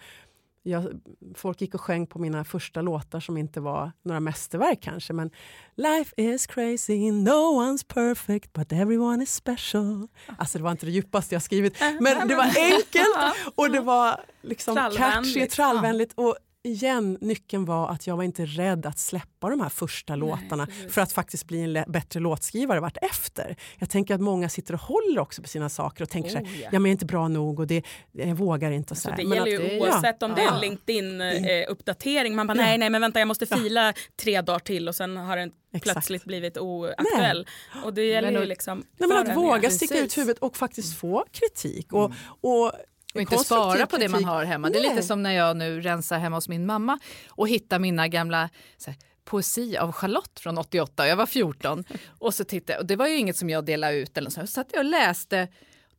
jag, 0.64 1.02
folk 1.36 1.62
gick 1.62 1.76
och 1.76 1.82
sjöng 1.82 2.08
på 2.08 2.20
mina 2.20 2.44
första 2.44 2.82
låtar 2.82 3.20
som 3.20 3.38
inte 3.38 3.62
var 3.62 3.92
några 4.04 4.20
mästerverk 4.20 4.82
kanske. 4.82 5.14
Men 5.14 5.32
Life 5.76 6.14
is 6.18 6.48
crazy, 6.48 7.12
no 7.12 7.62
one's 7.62 7.86
perfect 7.88 8.54
but 8.54 8.72
everyone 8.72 9.24
is 9.24 9.34
special. 9.34 10.08
Alltså 10.38 10.58
det 10.58 10.64
var 10.64 10.72
inte 10.72 10.86
det 10.86 10.92
djupaste 10.92 11.36
jag 11.36 11.42
skrivit. 11.42 11.78
Men 12.00 12.28
det 12.28 12.36
var 12.36 12.44
enkelt 12.58 13.36
och 13.56 13.72
det 13.72 13.80
var 13.80 14.20
liksom 14.42 14.76
catchy, 14.98 15.48
trallvänligt. 15.48 16.14
Och 16.16 16.38
igen, 16.64 17.18
nyckeln 17.22 17.66
var 17.66 17.90
att 17.90 18.08
jag 18.08 18.18
var 18.18 18.24
inte 18.24 18.46
rädd 18.46 18.86
att 18.86 19.00
släppa 19.00 19.50
de 19.50 19.60
här 19.62 19.70
första 19.70 20.16
låtarna 20.16 20.66
precis. 20.66 20.94
för 20.94 21.02
att 21.02 21.12
faktiskt 21.12 21.48
bli 21.48 21.62
en 21.78 21.92
bättre 21.92 22.20
låtskrivare 22.20 22.80
vart 22.80 22.98
efter. 23.02 23.56
Jag 23.80 23.90
tänker 23.90 24.16
att 24.16 24.22
måga 24.22 24.50
sitter 24.50 24.74
och 24.74 24.80
håller 24.82 25.20
också 25.20 25.42
på 25.42 25.48
sina 25.48 25.70
saker 25.70 26.04
och 26.04 26.10
tänker 26.10 26.30
så 26.30 26.38
här, 26.38 26.46
Oh, 26.46 26.60
ja. 26.62 26.70
ja 26.72 26.80
men 26.80 26.82
jag 26.82 26.88
är 26.88 26.92
inte 26.92 27.06
bra 27.06 27.28
nog 27.28 27.60
och 27.60 27.68
det, 27.68 27.84
jag 28.12 28.36
vågar 28.36 28.72
inte. 28.72 28.94
Och 28.94 28.98
så 28.98 29.10
Så 29.10 29.16
det 29.16 29.24
Men 29.28 29.38
gäller 29.38 29.66
att- 29.66 29.72
ju 29.74 29.80
oavsett 29.80 30.24
om 30.24 30.34
det 30.36 30.42
är 30.42 30.46
Ja. 30.46 30.54
en 30.56 30.62
LinkedIn-uppdatering. 30.62 32.36
Man 32.36 32.48
bara 32.48 32.54
nej, 32.54 32.78
nej, 32.78 32.90
men 32.90 33.02
vänta 33.02 33.20
jag 33.20 33.28
måste 33.28 33.46
fila 33.46 33.94
tre 34.22 34.42
dagar 34.42 34.60
till 34.60 34.88
och 34.88 34.96
sen 34.96 35.18
har 35.18 35.38
den 35.38 35.52
Exakt. 35.74 35.94
plötsligt 35.94 36.24
blivit 36.24 36.58
oaktuell. 36.58 37.48
Och 37.86 37.94
det 37.94 38.04
gäller 38.04 38.32
Men 38.32 38.42
ju 38.42 38.48
liksom... 38.48 38.84
Nej, 38.98 39.10
men 39.10 39.18
att 39.32 39.38
våga 39.38 39.64
ja. 39.64 39.70
sticka 39.70 40.00
ut 40.00 40.18
huvudet 40.18 40.40
och 40.44 40.58
faktiskt 40.58 40.98
få 41.00 41.26
kritik. 41.32 41.94
Och, 41.94 42.12
och, 42.42 42.72
Och 43.14 43.22
inte 43.22 43.38
spara 43.38 43.86
på 43.86 43.98
det 43.98 44.10
man 44.10 44.24
har 44.24 44.44
hemma. 44.44 44.70
Det 44.70 44.78
är 44.78 44.82
lite 44.82 44.94
Nej. 44.94 45.04
som 45.04 45.24
när 45.24 45.32
jag 45.32 45.58
nu 45.58 45.82
rensar 45.82 46.20
hemma 46.20 46.38
hos 46.38 46.50
min 46.50 46.66
mamma 46.66 47.00
och 47.30 47.48
hittar 47.48 47.80
mina 47.80 48.08
gamla 48.08 48.50
här, 48.86 48.96
poesi 49.26 49.78
av 49.78 49.92
Charlotte 49.92 50.40
från 50.40 50.58
88. 50.58 51.08
Jag 51.08 51.16
var 51.16 51.26
14 51.26 51.84
och 52.08 52.34
så 52.34 52.44
tittade 52.44 52.80
och 52.80 52.86
det 52.86 52.96
var 52.96 53.08
ju 53.08 53.18
inget 53.18 53.38
som 53.38 53.50
jag 53.50 53.66
delade 53.66 53.96
ut 53.96 54.18
eller 54.18 54.30
så. 54.30 54.42
Så 54.42 54.48
satt 54.48 54.68
jag 54.72 54.80
och 54.80 54.86
läste. 54.86 55.48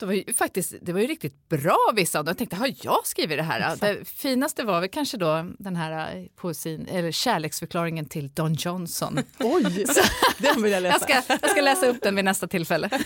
Det 0.03 0.07
var 0.07 0.15
ju 0.15 0.33
faktiskt 0.33 0.75
det 0.81 0.93
var 0.93 1.01
ju 1.01 1.07
riktigt 1.07 1.49
bra 1.49 1.79
vissa 1.95 2.19
av 2.19 2.25
dem. 2.25 2.31
Jag 2.31 2.39
tänkte, 2.39 2.57
har 2.57 2.75
jag 2.83 3.07
skrivit 3.07 3.39
det 3.39 3.43
här? 3.43 3.77
Det 3.81 4.09
finaste 4.09 4.65
var 4.65 4.81
väl 4.81 4.89
kanske 4.89 5.17
då 5.17 5.47
den 5.59 5.77
här 5.77 6.17
eh, 6.17 6.25
poesin, 6.37 6.87
eller 6.87 7.11
kärleksförklaringen 7.11 8.07
till 8.07 8.29
Don 8.29 8.55
Johnson. 8.55 9.19
Oj, 9.39 9.63
den 10.39 10.63
vill 10.63 10.73
jag 10.73 10.83
läsa. 10.83 11.07
Jag 11.09 11.25
ska, 11.25 11.35
jag 11.43 11.51
ska 11.51 11.61
läsa 11.61 11.87
upp 11.87 11.97
den 12.03 12.17
vid 12.17 12.25
nästa 12.25 12.47
tillfälle. 12.47 12.91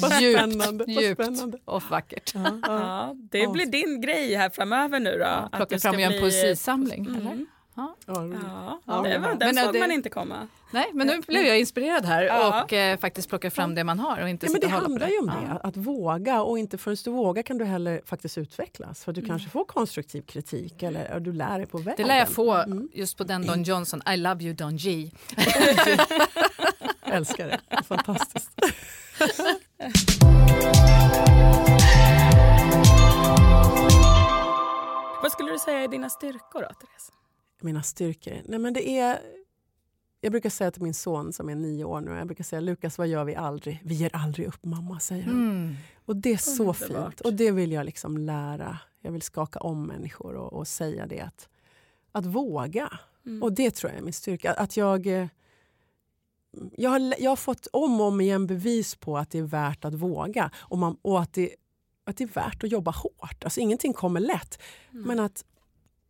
Vad 0.00 0.20
djupt, 0.20 0.38
spännande, 0.38 0.84
vad 0.88 1.02
djupt 1.02 1.22
spännande. 1.22 1.58
och 1.64 1.82
vackert. 1.82 2.32
Ja, 2.34 2.40
ja. 2.44 2.60
Ja, 2.62 3.14
det 3.30 3.52
blir 3.52 3.66
din 3.66 4.00
grej 4.00 4.34
här 4.34 4.50
framöver 4.50 5.00
nu 5.00 5.18
då. 5.18 5.24
att 5.24 5.52
Plocka 5.52 5.78
fram 5.78 5.94
och 5.94 6.00
göra 6.00 6.14
en 6.14 6.20
poesisamling. 6.20 7.06
Mm. 7.06 7.20
Eller? 7.20 7.46
Ja. 7.76 7.94
Ja, 8.06 8.14
Ja, 8.86 9.02
det 9.02 9.18
var, 9.18 9.28
den 9.34 9.54
Men, 9.54 9.64
såg 9.64 9.72
det- 9.72 9.78
man 9.80 9.90
inte 9.92 10.08
komma. 10.10 10.48
Nej, 10.70 10.90
men 10.94 11.06
nu 11.06 11.20
blev 11.20 11.42
jag 11.46 11.58
inspirerad 11.60 12.04
här 12.04 12.22
Ja. 12.22 12.62
och 12.64 12.72
eh, 12.72 12.98
faktiskt 12.98 13.28
plocka 13.28 13.50
fram 13.50 13.74
det 13.74 13.84
man 13.84 13.98
har 13.98 14.22
och 14.22 14.28
inte 14.28 14.46
Ja, 14.46 14.52
men 14.52 14.60
det 14.60 14.68
handlar 14.68 15.08
ju 15.08 15.18
om 15.18 15.32
Ja. 15.48 15.54
det, 15.54 15.60
att 15.68 15.76
våga. 15.76 16.42
Och 16.42 16.58
inte 16.58 16.78
förrän 16.78 16.96
du 17.04 17.10
vågar 17.10 17.42
kan 17.42 17.58
du 17.58 17.64
heller 17.64 18.00
faktiskt 18.04 18.38
utvecklas. 18.38 19.04
För 19.04 19.12
du 19.12 19.22
kanske 19.26 19.48
får 19.48 19.64
konstruktiv 19.64 20.22
kritik 20.22 20.82
eller 20.82 21.20
du 21.20 21.32
lär 21.32 21.58
dig 21.58 21.66
på 21.66 21.78
vägen. 21.78 21.94
Det 21.96 22.04
lär 22.04 22.18
jag 22.18 22.28
få 22.28 22.52
Mm. 22.54 22.88
just 22.92 23.16
på 23.16 23.24
den 23.24 23.46
Don 23.46 23.62
Johnson, 23.62 24.02
I 24.14 24.16
love 24.16 24.44
you 24.44 24.54
Don 24.54 24.76
G. 24.76 25.10
Älskar 27.02 27.46
det. 27.46 27.82
Fantastiskt. 27.84 28.50
Vad 35.22 35.32
skulle 35.32 35.50
du 35.52 35.58
säga 35.58 35.78
är 35.78 35.88
dina 35.88 36.10
styrkor 36.10 36.60
då, 36.62 36.68
Therese? 36.68 37.12
Mina 37.66 37.82
styrkor? 37.82 38.42
Nej, 38.44 38.58
men 38.58 38.72
det 38.72 38.88
är 38.88 39.20
jag 40.20 40.32
brukar 40.32 40.50
säga 40.50 40.70
till 40.70 40.82
min 40.82 40.94
son 40.94 41.32
som 41.32 41.48
är 41.48 41.54
nio 41.54 41.84
år 41.84 42.00
nu, 42.00 42.10
jag 42.10 42.26
brukar 42.26 42.44
säga 42.44 42.60
Lukas 42.60 42.98
vad 42.98 43.08
gör 43.08 43.24
vi 43.24 43.34
aldrig? 43.34 43.80
Vi 43.84 43.94
ger 43.94 44.16
aldrig 44.16 44.46
upp 44.46 44.64
mamma, 44.64 45.00
säger 45.00 45.24
han. 45.24 45.34
Mm. 45.34 45.74
Och 46.04 46.16
det 46.16 46.32
är 46.32 46.36
så 46.36 46.62
Underbart. 46.62 47.14
fint 47.14 47.20
och 47.20 47.34
det 47.34 47.50
vill 47.50 47.72
jag 47.72 47.86
liksom 47.86 48.16
lära. 48.16 48.78
Jag 49.00 49.12
vill 49.12 49.22
skaka 49.22 49.58
om 49.58 49.86
människor 49.86 50.34
och, 50.34 50.52
och 50.52 50.68
säga 50.68 51.06
det 51.06 51.20
att, 51.20 51.48
att 52.12 52.26
våga. 52.26 52.98
Mm. 53.26 53.42
Och 53.42 53.52
det 53.52 53.70
tror 53.70 53.90
jag 53.92 53.98
är 53.98 54.02
min 54.02 54.12
styrka. 54.12 54.52
Att 54.52 54.76
jag, 54.76 55.06
eh, 55.06 55.26
jag, 56.76 56.90
har, 56.90 57.14
jag 57.18 57.30
har 57.30 57.36
fått 57.36 57.66
om 57.72 58.00
och 58.00 58.06
om 58.06 58.20
igen 58.20 58.46
bevis 58.46 58.94
på 58.94 59.18
att 59.18 59.30
det 59.30 59.38
är 59.38 59.42
värt 59.42 59.84
att 59.84 59.94
våga 59.94 60.50
och, 60.56 60.78
man, 60.78 60.96
och 61.02 61.20
att, 61.20 61.32
det, 61.32 61.54
att 62.04 62.16
det 62.16 62.24
är 62.24 62.28
värt 62.28 62.64
att 62.64 62.72
jobba 62.72 62.90
hårt. 62.90 63.44
Alltså 63.44 63.60
ingenting 63.60 63.92
kommer 63.92 64.20
lätt. 64.20 64.62
Men 64.90 65.20
att 65.20 65.44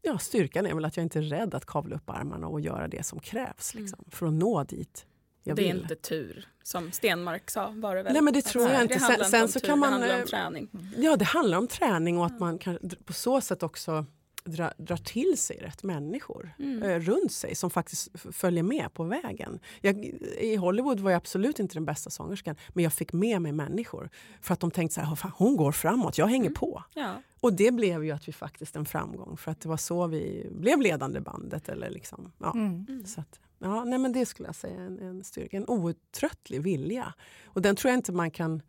ja, 0.07 0.19
styrkan 0.19 0.67
är 0.67 0.75
väl 0.75 0.85
att 0.85 0.97
jag 0.97 1.05
inte 1.05 1.19
är 1.19 1.23
rädd 1.23 1.55
att 1.55 1.67
kavla 1.67 1.97
upp 1.97 2.11
armarna 2.11 2.47
och 2.49 2.61
göra 2.61 2.89
det 2.89 3.07
som 3.07 3.21
krävs 3.21 3.75
liksom, 3.75 4.05
för 4.11 4.27
att 4.27 4.33
nå 4.33 4.65
dit 4.65 5.07
jag 5.43 5.57
det 5.57 5.63
är 5.63 5.73
vill. 5.75 5.83
inte 5.83 5.95
tur, 5.95 6.49
som 6.63 6.93
Stenmark 6.93 7.51
sa. 7.51 7.73
Var 7.77 7.97
det 7.97 8.03
väl? 8.03 8.13
Nej, 8.13 8.23
men 8.23 8.35
det 8.35 8.43
tror 8.43 8.69
jag 8.69 8.83
inte. 8.83 8.95
Sen- 8.95 9.03
handlar 9.03 9.25
sen 9.27 9.43
om 9.43 9.49
så 9.49 9.61
tur, 9.61 9.67
kan 9.69 9.79
man, 9.79 9.89
Det 9.93 9.99
handlar 9.99 10.17
eh, 10.17 10.23
om 10.23 10.27
träning. 10.29 10.69
Ja, 10.97 11.17
det 11.17 11.25
handlar 11.25 11.59
om 11.59 11.67
träning 11.69 12.19
och 12.19 12.27
att 12.27 12.41
man 12.41 12.59
kan 12.59 12.79
på 13.05 13.13
så 13.13 13.41
sätt 13.41 13.63
också 13.63 14.07
dra, 14.47 14.73
drar 14.79 14.97
till 14.97 15.39
sig 15.39 15.57
rätt 15.57 15.83
människor 15.83 16.55
Mm. 16.59 16.83
eh, 16.83 17.01
runt 17.01 17.33
sig 17.33 17.55
som 17.55 17.71
faktiskt 17.71 18.09
följer 18.33 18.63
med 18.63 18.95
på 18.95 19.05
vägen. 19.05 19.59
Jag, 19.81 20.05
I 20.41 20.57
Hollywood 20.57 21.01
var 21.01 21.11
jag 21.11 21.17
absolut 21.19 21.59
inte 21.59 21.75
den 21.75 21.85
bästa 21.85 22.11
sångerskan 22.11 22.57
men 22.75 22.85
jag 22.85 22.93
fick 22.93 23.13
med 23.13 23.43
mig 23.43 23.53
människor 23.53 24.11
för 24.41 24.53
att 24.55 24.61
de 24.61 24.71
tänkte 24.71 24.95
så 24.95 25.01
här, 25.01 25.09
"Åh, 25.11 25.15
fan, 25.17 25.33
hon 25.35 25.57
går 25.57 25.73
framåt, 25.73 26.19
jag 26.19 26.27
hänger 26.27 26.51
på. 26.51 26.83
Ja. 26.95 27.13
Och 27.41 27.53
det 27.53 27.71
blev 27.75 28.05
ju 28.05 28.11
att 28.11 28.29
vi 28.29 28.33
faktiskt 28.33 28.77
en 28.77 28.85
framgång 28.87 29.37
för 29.37 29.51
att 29.51 29.61
det 29.61 29.69
var 29.69 29.77
så 29.77 30.07
vi 30.07 30.47
blev 30.51 30.81
ledande 30.81 31.21
bandet. 31.21 31.69
Eller 31.69 31.91
liksom, 31.91 32.33
ja. 32.39 32.53
Mm. 32.55 33.05
Så 33.07 33.21
att, 33.21 33.41
ja, 33.59 33.85
nej, 33.85 33.99
men 33.99 34.13
det 34.13 34.27
skulle 34.27 34.49
jag 34.49 34.57
säga 34.57 34.81
är 34.81 34.87
en, 34.87 34.99
en 34.99 35.25
styrka, 35.25 35.57
en 35.57 35.69
outtröttlig 35.69 36.63
vilja. 36.63 37.15
Och 37.45 37.63
den 37.63 37.77
tror 37.77 37.91
jag 37.91 37.99
inte 37.99 38.13
man 38.13 38.31
kan 38.31 38.63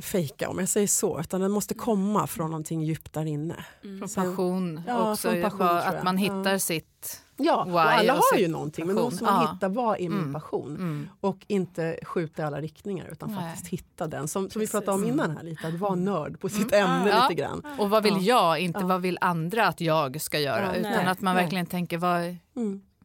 fejka 0.00 0.48
om 0.48 0.58
jag 0.58 0.68
säger 0.68 0.86
så, 0.86 1.20
utan 1.20 1.40
den 1.40 1.50
måste 1.50 1.74
komma 1.74 2.26
från 2.26 2.50
någonting 2.50 2.82
djupt 2.82 3.12
där 3.12 3.24
inne. 3.24 3.64
Från 3.98 4.08
Sen- 4.08 4.24
passion 4.30 4.80
Ja, 4.86 5.12
också. 5.12 5.30
från 5.30 5.42
passion, 5.42 5.60
att 5.66 6.04
man 6.04 6.18
Ja. 6.18 6.22
hittar 6.38 6.58
sitt... 6.58 7.20
Ja, 7.36 7.64
och 7.64 7.80
alla 7.80 8.14
och 8.14 8.20
har 8.32 8.38
ju 8.38 8.48
någonting, 8.48 8.86
men 8.86 8.96
då 8.96 9.02
passion. 9.02 9.12
måste 9.12 9.24
man 9.24 9.44
Ja. 9.44 9.52
hitta 9.52 9.68
vad 9.68 9.96
är 9.96 10.08
min 10.08 10.12
Mm. 10.18 10.32
passion. 10.32 10.76
Mm. 10.76 11.08
Och 11.20 11.38
inte 11.46 11.98
skjuta 12.02 12.42
i 12.42 12.44
alla 12.44 12.60
riktningar 12.60 13.08
utan 13.12 13.30
Nej. 13.32 13.38
faktiskt 13.38 13.66
hitta 13.72 14.06
den. 14.06 14.28
Som, 14.28 14.50
som 14.50 14.60
vi 14.60 14.66
pratade 14.68 14.92
om 14.92 15.04
innan 15.04 15.36
här 15.36 15.42
lite, 15.44 15.68
att 15.68 15.74
vara 15.74 15.94
nörd 15.94 16.40
på 16.40 16.48
sitt 16.48 16.72
ämne 16.72 16.94
Mm. 16.96 17.08
Ja. 17.08 17.28
lite 17.28 17.42
grann. 17.42 17.62
Och 17.78 17.90
vad 17.90 18.02
vill 18.02 18.14
Ja. 18.20 18.20
jag, 18.56 18.60
inte 18.60 18.80
Ja. 18.80 18.86
vad 18.86 19.00
vill 19.02 19.18
andra 19.20 19.66
att 19.68 19.80
jag 19.80 20.20
ska 20.20 20.38
göra. 20.40 20.66
Ja, 20.66 20.74
utan 20.74 20.92
nej, 20.92 21.06
att 21.06 21.20
man 21.20 21.34
nej. 21.34 21.44
verkligen 21.44 21.66
tänker 21.66 21.98
vad, 21.98 22.36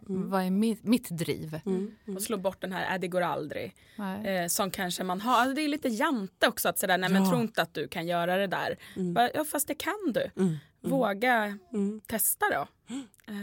Mm. 0.09 0.19
Mm. 0.21 0.29
vad 0.31 0.43
är 0.43 0.49
mitt, 0.51 0.83
mitt 0.83 1.09
driv? 1.09 1.59
Mm. 1.65 1.95
Och 2.15 2.21
slå 2.21 2.37
bort 2.37 2.61
den 2.61 2.71
här, 2.71 2.95
äh, 2.95 2.99
det 2.99 3.07
går 3.07 3.21
aldrig. 3.21 3.75
Eh, 4.25 4.47
som 4.47 4.71
kanske 4.71 5.03
man 5.03 5.21
har. 5.21 5.33
Alltså 5.33 5.53
det 5.55 5.61
är 5.61 5.67
lite 5.67 5.87
jante 5.89 6.47
också 6.47 6.69
att 6.69 6.79
säga, 6.79 6.97
nej 6.97 7.09
men 7.09 7.23
Ja. 7.23 7.29
tro 7.31 7.41
inte 7.41 7.61
att 7.61 7.73
du 7.73 7.87
kan 7.87 8.07
göra 8.07 8.37
det 8.37 8.47
där. 8.47 8.77
Mm. 8.95 9.13
Bara, 9.13 9.29
Ja 9.33 9.45
fast 9.45 9.67
det 9.67 9.75
kan 9.75 10.13
du. 10.13 10.29
Mm. 10.41 10.57
Våga 10.81 11.57
Mm. 11.73 12.01
testa 12.07 12.45
då. 12.53 12.67
Eh, 13.27 13.35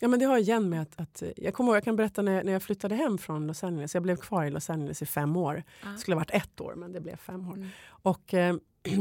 Ja, 0.00 0.08
men 0.08 0.18
det 0.18 0.24
har 0.24 0.38
igen 0.38 0.68
med 0.68 0.82
att, 0.82 1.00
att 1.00 1.22
jag 1.36 1.54
kommer 1.54 1.68
ihåg, 1.70 1.76
jag 1.76 1.84
kan 1.84 1.96
berätta 1.96 2.22
när, 2.22 2.44
när 2.44 2.52
jag 2.52 2.62
flyttade 2.62 2.94
hem 2.94 3.18
från 3.18 3.46
Los 3.46 3.64
Angeles. 3.64 3.94
Jag 3.94 4.02
blev 4.02 4.16
kvar 4.16 4.44
i 4.44 4.50
Los 4.50 4.70
Angeles 4.70 5.02
i 5.02 5.06
fem 5.06 5.36
år. 5.36 5.62
Ja. 5.82 5.88
Det 5.88 5.98
skulle 5.98 6.14
ha 6.14 6.18
varit 6.20 6.30
ett 6.30 6.60
år, 6.60 6.74
men 6.76 6.92
det 6.92 7.00
blev 7.00 7.16
fem 7.16 7.48
år. 7.48 7.54
Mm. 7.54 7.68
Och 7.86 8.34
eh, 8.34 8.56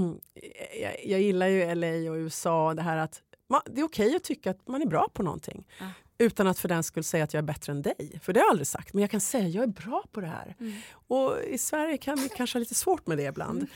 jag, 0.82 1.06
jag 1.06 1.22
gillar 1.22 1.48
ju 1.48 1.76
LA 1.76 2.12
och 2.12 2.16
USA 2.18 2.68
och 2.70 2.76
det 2.76 2.82
här 2.82 2.98
att 2.98 3.22
man, 3.50 3.62
det 3.66 3.82
är 3.82 3.86
okej 3.86 4.16
att 4.16 4.24
tycka 4.24 4.52
att 4.52 4.68
man 4.68 4.82
är 4.82 4.86
bra 4.86 5.10
på 5.14 5.24
någonting. 5.24 5.68
Ja. 5.80 5.86
Utan 6.18 6.48
att 6.48 6.60
för 6.60 6.70
den 6.70 6.84
skull 6.84 7.04
säga 7.04 7.24
att 7.24 7.34
jag 7.34 7.40
är 7.40 7.46
bättre 7.48 7.72
än 7.72 7.82
dig. 7.82 8.20
För 8.24 8.34
det 8.34 8.40
har 8.40 8.46
jag 8.46 8.52
aldrig 8.52 8.68
sagt. 8.68 8.94
Men 8.94 9.02
jag 9.02 9.12
kan 9.12 9.22
säga 9.22 9.48
att 9.48 9.54
jag 9.54 9.64
är 9.64 9.68
bra 9.68 10.04
på 10.12 10.22
det 10.22 10.28
här. 10.28 10.56
Mm. 10.60 10.74
Och 11.08 11.38
i 11.48 11.58
Sverige 11.58 11.98
kan 11.98 12.16
vi 12.16 12.30
kanske 12.30 12.58
ha 12.58 12.60
lite 12.60 12.76
svårt 12.76 13.08
med 13.08 13.18
det 13.18 13.24
ibland. 13.24 13.68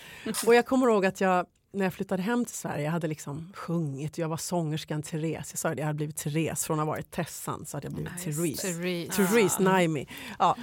Och 0.45 0.56
jag 0.56 0.65
kommer 0.65 0.88
ihåg 0.88 1.06
att 1.06 1.21
jag 1.21 1.45
när 1.71 1.86
jag 1.86 1.93
flyttade 1.93 2.23
hem 2.23 2.45
till 2.45 2.56
Sverige, 2.56 2.84
jag 2.84 2.91
hade 2.91 3.08
liksom 3.08 3.54
sjungit, 3.56 4.17
jag 4.17 4.30
var 4.30 4.38
sångerskan 4.38 5.04
Therese. 5.04 5.52
Jag 5.52 5.60
sa 5.60 5.69
det, 5.69 5.80
jag 5.80 5.86
hade 5.86 5.97
blivit 5.97 6.17
Therese, 6.17 6.65
från 6.65 6.80
att 6.80 6.86
ha 6.86 6.91
varit 6.93 7.12
Tessan 7.12 7.65
så 7.65 7.78
hade 7.78 7.86
jag 7.86 7.93
blivit 7.93 8.13
Nice. 8.13 8.23
Therese. 8.23 8.62
Therese. 8.62 9.15
Therese 9.15 9.60
Naimi. 9.60 10.08
Ja. 10.39 10.58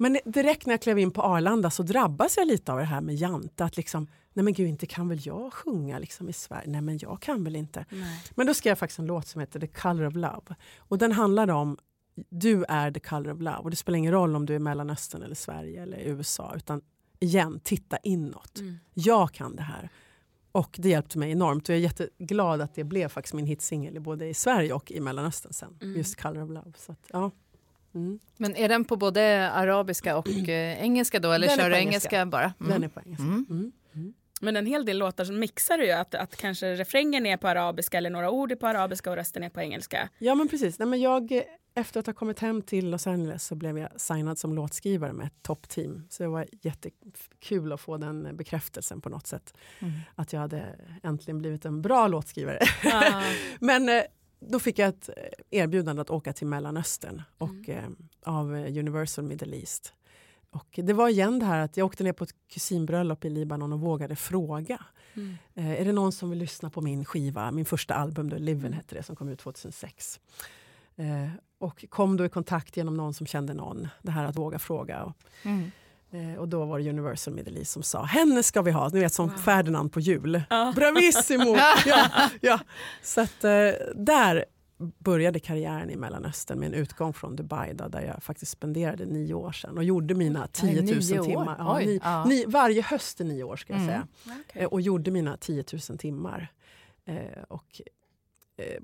Men 0.00 0.18
direkt 0.24 0.66
när 0.66 0.72
jag 0.72 0.82
klev 0.82 0.98
in 0.98 1.10
på 1.10 1.22
Arlanda 1.22 1.70
så 1.70 1.82
drabbas 1.82 2.36
jag 2.36 2.46
lite 2.46 2.72
av 2.72 2.78
det 2.78 2.84
här 2.84 3.00
med 3.00 3.14
Jante. 3.14 3.64
Att 3.64 3.76
liksom, 3.76 4.06
nej 4.32 4.44
men 4.44 4.52
gud, 4.52 4.68
inte 4.68 4.86
kan 4.86 5.08
väl 5.08 5.26
jag 5.26 5.52
sjunga 5.52 5.98
liksom 5.98 6.28
i 6.28 6.32
Sverige? 6.32 6.68
Nej 6.70 6.80
men 6.80 6.98
jag 6.98 7.20
kan 7.20 7.44
väl 7.44 7.56
inte. 7.56 7.84
Nej. 7.90 8.22
Men 8.34 8.46
då 8.46 8.54
skrev 8.54 8.70
jag 8.70 8.78
faktiskt 8.78 8.98
en 8.98 9.06
låt 9.06 9.26
som 9.26 9.40
heter 9.40 9.60
The 9.60 9.66
Color 9.66 10.06
of 10.06 10.14
Love. 10.14 10.56
Och 10.78 10.98
den 10.98 11.12
handlar 11.12 11.50
om 11.50 11.76
du 12.28 12.64
är 12.68 12.90
the 12.90 13.00
color 13.00 13.32
of 13.32 13.40
love. 13.40 13.58
Och 13.58 13.70
det 13.70 13.76
spelar 13.76 13.98
ingen 13.98 14.12
roll 14.12 14.36
om 14.36 14.46
du 14.46 14.52
är 14.52 14.56
i 14.56 14.60
Mellanöstern 14.60 15.22
eller 15.22 15.34
Sverige 15.34 15.82
eller 15.82 15.98
USA. 15.98 16.52
Utan 16.56 16.82
igen, 17.18 17.60
titta 17.62 17.96
inåt. 17.96 18.58
Mm. 18.58 18.78
Jag 18.94 19.32
kan 19.32 19.56
det 19.56 19.62
här. 19.62 19.88
Och 20.52 20.76
det 20.82 20.88
hjälpte 20.88 21.18
mig 21.18 21.30
enormt. 21.30 21.68
Och 21.68 21.74
jag 21.74 21.78
är 21.78 21.82
jätteglad 21.82 22.60
att 22.60 22.74
det 22.74 22.84
blev 22.84 23.08
faktiskt 23.08 23.34
min 23.34 23.46
hitsingel 23.46 24.00
både 24.00 24.28
i 24.28 24.34
Sverige 24.34 24.72
och 24.72 24.90
i 24.90 25.00
Mellanöstern 25.00 25.52
sen. 25.52 25.78
Mm. 25.82 25.96
Just 25.96 26.20
Color 26.20 26.42
of 26.42 26.50
Love. 26.50 26.72
Så 26.76 26.92
att, 26.92 27.06
ja. 27.12 27.30
Mm. 27.94 28.18
Men 28.36 28.56
är 28.56 28.68
den 28.68 28.84
på 28.84 28.96
både 28.96 29.50
arabiska 29.50 30.16
och 30.16 30.28
eh, 30.48 30.82
engelska 30.82 31.20
då? 31.20 31.32
Eller 31.32 31.48
Den 31.48 31.56
kör 31.56 31.70
du 31.70 31.76
engelska. 31.76 32.16
engelska 32.16 32.26
bara? 32.26 32.52
Mm. 32.60 32.72
Den 32.72 32.84
är 32.84 32.88
på 32.88 33.00
engelska. 33.00 33.24
Mm. 33.24 33.46
Mm. 33.50 33.72
Mm. 33.94 34.14
Men 34.40 34.56
en 34.56 34.66
hel 34.66 34.84
del 34.84 34.98
låtar 34.98 35.24
som 35.24 35.38
mixar 35.38 35.78
du 35.78 35.84
ju 35.84 35.92
att, 35.92 36.14
att 36.14 36.36
kanske 36.36 36.74
refrängen 36.74 37.26
är 37.26 37.36
på 37.36 37.48
arabiska 37.48 37.98
eller 37.98 38.10
några 38.10 38.30
ord 38.30 38.52
är 38.52 38.56
på 38.56 38.66
arabiska 38.66 39.10
och 39.10 39.16
resten 39.16 39.42
är 39.42 39.50
på 39.50 39.60
engelska. 39.60 40.08
Ja 40.18 40.34
men 40.34 40.48
precis. 40.48 40.78
Nej, 40.78 40.88
men 40.88 41.00
jag, 41.00 41.42
efter 41.74 42.00
att 42.00 42.06
ha 42.06 42.12
kommit 42.12 42.38
hem 42.38 42.62
till 42.62 42.90
Los 42.90 43.06
Angeles 43.06 43.44
så 43.44 43.54
blev 43.54 43.78
jag 43.78 44.00
signad 44.00 44.38
som 44.38 44.54
låtskrivare 44.54 45.12
med 45.12 45.26
ett 45.26 45.42
toppteam. 45.42 46.06
Så 46.10 46.22
det 46.22 46.28
var 46.28 46.46
jättekul 46.62 47.72
att 47.72 47.80
få 47.80 47.96
den 47.96 48.36
bekräftelsen 48.36 49.00
på 49.00 49.08
något 49.08 49.26
sätt. 49.26 49.54
Mm. 49.78 49.92
Att 50.14 50.32
jag 50.32 50.40
hade 50.40 50.64
äntligen 51.02 51.38
blivit 51.38 51.64
en 51.64 51.82
bra 51.82 52.06
låtskrivare. 52.06 52.58
Ah. 52.92 53.22
men 53.60 53.88
eh, 53.88 54.02
då 54.40 54.58
fick 54.58 54.78
jag 54.78 54.88
ett 54.88 55.08
eh, 55.16 55.60
erbjudande 55.60 56.02
att 56.02 56.10
åka 56.10 56.32
till 56.32 56.46
Mellanöstern 56.46 57.22
och, 57.38 57.48
Mm. 57.68 57.68
eh, 58.24 58.32
av 58.32 58.56
eh, 58.56 58.78
Universal 58.78 59.24
Middle 59.24 59.56
East. 59.56 59.94
Och 60.50 60.66
det 60.82 60.92
var 60.92 61.08
igen 61.08 61.38
det 61.38 61.46
här 61.46 61.58
att 61.58 61.76
jag 61.76 61.84
åkte 61.86 62.04
ner 62.04 62.12
på 62.12 62.24
ett 62.24 62.34
kusinbröllop 62.48 63.24
i 63.24 63.30
Libanon 63.30 63.72
och 63.72 63.80
vågade 63.80 64.16
fråga. 64.16 64.84
Mm. 65.14 65.36
Eh, 65.54 65.80
är 65.80 65.84
det 65.84 65.92
någon 65.92 66.12
som 66.12 66.30
vill 66.30 66.38
lyssna 66.38 66.70
på 66.70 66.80
min 66.80 67.04
skiva, 67.04 67.50
min 67.50 67.64
första 67.64 67.94
album, 67.94 68.28
då, 68.28 68.36
Livin 68.38 68.72
hette 68.72 68.94
det, 68.94 69.02
som 69.02 69.16
kom 69.16 69.28
ut 69.28 69.38
2006. 69.38 70.20
Eh, 70.96 71.28
och 71.58 71.84
kom 71.88 72.16
då 72.16 72.24
i 72.24 72.28
kontakt 72.28 72.76
genom 72.76 72.96
någon 72.96 73.14
som 73.14 73.26
kände 73.26 73.54
någon, 73.54 73.88
det 74.02 74.10
här 74.10 74.24
att 74.24 74.36
våga 74.36 74.58
fråga. 74.58 75.02
Och, 75.04 75.12
Mm. 75.44 75.70
Eh, 76.12 76.38
och 76.40 76.48
då 76.48 76.64
var 76.64 76.78
det 76.78 76.90
Universal 76.90 77.34
Middle 77.34 77.58
East 77.58 77.70
som 77.72 77.82
sa, 77.82 78.02
henne 78.04 78.42
ska 78.42 78.62
vi 78.62 78.70
ha, 78.70 78.88
ni 78.88 79.00
vet 79.00 79.12
som 79.14 79.28
Wow. 79.28 79.36
Ferdinand 79.36 79.92
på 79.92 80.00
jul. 80.00 80.42
Ja. 80.50 80.72
Bravissimo! 80.76 81.56
ja, 81.86 82.06
ja. 82.40 82.60
Så 83.02 83.20
att, 83.20 83.44
eh, 83.44 83.50
där 83.94 84.44
började 84.98 85.38
karriären 85.40 85.90
i 85.90 85.96
Mellanöstern 85.96 86.58
med 86.58 86.66
en 86.66 86.74
utgång 86.74 87.12
från 87.12 87.36
Dubai 87.36 87.72
då, 87.74 87.88
där 87.88 88.00
jag 88.02 88.22
faktiskt 88.22 88.52
spenderade 88.52 89.06
nio 89.06 89.34
år 89.34 89.52
sedan 89.52 89.76
och 89.78 89.84
gjorde 89.84 90.14
mina 90.14 90.46
10 90.46 90.82
000 90.82 90.84
nio 90.84 91.20
år. 91.20 91.24
timmar. 91.24 91.56
Ja, 91.58 91.76
Oj, 91.76 91.86
ni, 91.86 92.00
ja. 92.04 92.24
ni, 92.24 92.44
varje 92.48 92.82
höst 92.82 93.20
i 93.20 93.24
nio 93.24 93.42
år 93.44 93.56
ska 93.56 93.72
jag 93.72 93.82
Mm. 93.82 93.88
säga. 93.88 94.06
Okej. 94.48 94.62
Eh, 94.62 94.68
och 94.68 94.80
gjorde 94.80 95.10
mina 95.10 95.36
10 95.36 95.64
000 95.88 95.98
timmar. 95.98 96.48
Eh, 97.06 97.42
och, 97.48 97.80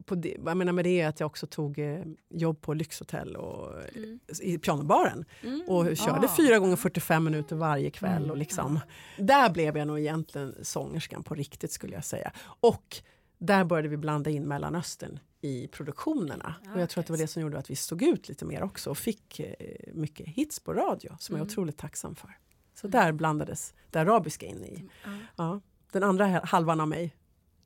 på 0.04 0.14
det, 0.14 0.36
vad 0.38 0.50
jag 0.50 0.56
menar 0.56 0.72
med 0.72 0.84
det 0.84 1.00
är 1.00 1.08
att 1.08 1.20
jag 1.20 1.26
också 1.26 1.46
tog 1.46 1.78
eh, 1.78 2.02
jobb 2.30 2.60
på 2.60 2.74
lyxhotell 2.74 3.36
och 3.36 3.72
Mm. 3.96 4.20
i 4.42 4.58
pianobaren 4.58 5.24
Mm. 5.42 5.62
och 5.68 5.96
körde 5.96 6.26
Ah. 6.26 6.36
fyra 6.36 6.58
gånger 6.58 6.76
45 6.76 7.24
minuter 7.24 7.56
varje 7.56 7.90
kväll. 7.90 8.16
Mm. 8.18 8.30
Och 8.30 8.36
liksom, 8.36 8.80
där 9.18 9.50
blev 9.50 9.76
jag 9.76 9.86
nog 9.86 9.98
egentligen 10.00 10.54
sångerskan 10.62 11.22
på 11.22 11.34
riktigt 11.34 11.72
skulle 11.72 11.94
jag 11.94 12.04
säga. 12.04 12.32
Och 12.60 12.96
där 13.38 13.64
började 13.64 13.88
vi 13.88 13.96
blanda 13.96 14.30
in 14.30 14.48
Mellanöstern 14.48 15.18
i 15.40 15.68
produktionerna. 15.68 16.54
Ah, 16.66 16.74
och 16.74 16.80
jag 16.80 16.90
tror 16.90 17.00
att 17.00 17.06
det 17.06 17.12
var 17.12 17.18
det 17.18 17.26
som 17.26 17.42
gjorde 17.42 17.58
att 17.58 17.70
vi 17.70 17.76
stod 17.76 18.02
ut 18.02 18.28
lite 18.28 18.44
mer 18.44 18.62
också 18.62 18.90
och 18.90 18.98
fick 18.98 19.40
eh, 19.40 19.54
mycket 19.94 20.26
hits 20.28 20.60
på 20.60 20.72
radio 20.72 21.16
som 21.18 21.32
jag 21.36 21.40
Mm. 21.40 21.48
är 21.48 21.52
otroligt 21.52 21.78
tacksam 21.78 22.14
för. 22.14 22.38
Så 22.74 22.88
där 22.88 23.12
blandades 23.12 23.74
det 23.90 23.98
arabiska 24.00 24.46
in 24.46 24.64
i. 24.64 24.84
Ja. 25.04 25.10
Ja, 25.36 25.60
den 25.92 26.02
andra 26.02 26.26
halvan 26.44 26.80
av 26.80 26.88
mig. 26.88 27.16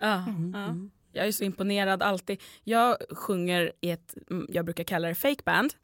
Mm, 0.00 0.54
mm. 0.54 0.90
Jag 1.12 1.26
är 1.26 1.32
så 1.32 1.44
imponerad 1.44 2.02
alltid. 2.02 2.42
Jag 2.64 2.96
sjunger 3.10 3.72
i 3.80 3.90
ett, 3.90 4.14
mm, 4.30 4.46
jag 4.50 4.64
brukar 4.64 4.84
kalla 4.84 5.08
det 5.08 5.14
fake 5.14 5.42
band. 5.44 5.74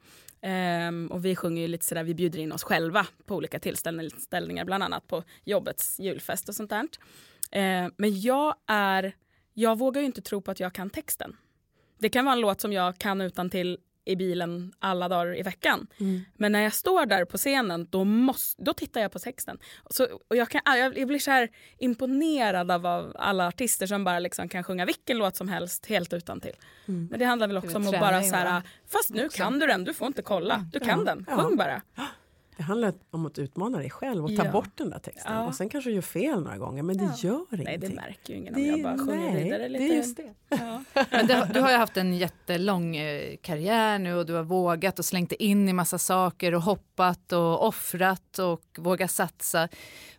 Um, 0.41 1.07
och 1.07 1.25
vi 1.25 1.35
sjunger 1.35 1.61
ju 1.61 1.67
lite 1.67 1.85
sådär, 1.85 2.03
vi 2.03 2.13
bjuder 2.13 2.39
in 2.39 2.51
oss 2.51 2.63
själva 2.63 3.07
på 3.25 3.35
olika 3.35 3.59
tillställningar, 3.59 4.65
bland 4.65 4.83
annat 4.83 5.07
på 5.07 5.23
jobbets 5.43 5.99
julfest 5.99 6.49
och 6.49 6.55
sånt 6.55 6.69
där. 6.69 6.83
Uh, 6.83 7.91
men 7.97 8.21
jag 8.21 8.55
är, 8.67 9.15
jag 9.53 9.77
vågar 9.77 10.01
ju 10.01 10.05
inte 10.05 10.21
tro 10.21 10.41
på 10.41 10.51
att 10.51 10.59
jag 10.59 10.73
kan 10.73 10.89
texten. 10.89 11.35
Det 11.99 12.09
kan 12.09 12.25
vara 12.25 12.33
en 12.33 12.41
låt 12.41 12.61
som 12.61 12.73
jag 12.73 12.97
kan 12.97 13.21
utan 13.21 13.49
till 13.49 13.77
i 14.07 14.15
bilen 14.15 14.73
alla 14.79 15.09
dagar 15.09 15.39
i 15.39 15.41
veckan. 15.41 15.87
Mm. 15.99 16.21
Men 16.35 16.51
när 16.51 16.61
jag 16.61 16.73
står 16.73 17.05
där 17.05 17.25
på 17.25 17.37
scenen 17.37 17.87
då, 17.89 18.03
måste, 18.03 18.63
då 18.63 18.73
tittar 18.73 19.01
jag 19.01 19.11
på 19.11 19.19
texten. 19.19 19.57
Så, 19.89 20.07
och 20.27 20.35
jag, 20.35 20.49
kan, 20.49 20.61
jag, 20.65 21.07
blir 21.07 21.19
så 21.19 21.31
här 21.31 21.49
imponerad 21.77 22.71
av, 22.71 23.13
alla 23.15 23.47
artister 23.47 23.87
som 23.87 24.03
bara 24.03 24.19
liksom 24.19 24.49
kan 24.49 24.63
sjunga 24.63 24.85
vilken 24.85 25.17
låt 25.17 25.35
som 25.35 25.49
helst 25.49 25.85
helt 25.85 26.13
utan 26.13 26.39
till. 26.39 26.55
Mm. 26.87 27.07
Men 27.11 27.19
det 27.19 27.25
handlar 27.25 27.47
väl 27.47 27.57
också 27.57 27.77
om 27.77 27.87
att 27.87 27.99
bara 27.99 28.23
så 28.23 28.35
här, 28.35 28.61
fast 28.87 29.09
nu 29.09 29.29
kan 29.29 29.59
du 29.59 29.67
den, 29.67 29.83
du 29.83 29.93
får 29.93 30.07
inte 30.07 30.21
kolla. 30.21 30.65
Du 30.71 30.79
kan 30.79 31.05
den, 31.05 31.25
sjung 31.25 31.57
bara. 31.57 31.81
Det 32.57 32.63
handlar 32.63 32.93
om 33.11 33.25
att 33.25 33.39
utmana 33.39 33.77
dig 33.77 33.89
själv 33.89 34.23
och 34.25 34.35
ta 34.35 34.45
Ja. 34.45 34.51
bort 34.51 34.69
den 34.75 34.89
där 34.89 34.99
texten. 34.99 35.33
Ja. 35.35 35.45
Och 35.47 35.55
sen 35.55 35.69
kanske 35.69 35.89
du 35.89 35.93
gör 35.93 36.01
fel 36.01 36.43
några 36.43 36.57
gånger 36.57 36.83
men 36.83 36.97
Ja. 36.97 37.03
det 37.21 37.27
gör 37.27 37.45
Nej 37.49 37.61
ingenting. 37.61 37.89
det 37.89 37.95
märker 37.95 38.33
ju 38.33 38.39
ingen 38.39 38.55
om 38.55 38.61
Det- 38.61 38.67
jag 38.67 38.83
bara 38.83 38.97
sjunger 38.97 39.31
nej, 39.33 39.43
vidare 39.43 39.69
lite. 39.69 39.83
Det 39.83 39.91
är 39.93 39.95
just 39.97 40.17
det. 40.17 40.33
Ja. 40.49 40.83
Men 41.11 41.27
det, 41.27 41.49
du 41.53 41.59
har 41.59 41.71
ju 41.71 41.77
haft 41.77 41.97
en 41.97 42.13
jättelång 42.17 42.95
eh, 42.95 43.35
karriär 43.41 43.99
nu 43.99 44.13
och 44.15 44.25
du 44.25 44.33
har 44.33 44.43
vågat 44.43 44.99
och 44.99 45.05
slängt 45.05 45.31
in 45.31 45.69
i 45.69 45.73
massa 45.73 45.97
saker 45.97 46.55
och 46.55 46.61
hoppat 46.61 47.31
och 47.31 47.67
offrat 47.67 48.39
och 48.39 48.61
vågat 48.77 49.11
satsa. 49.11 49.67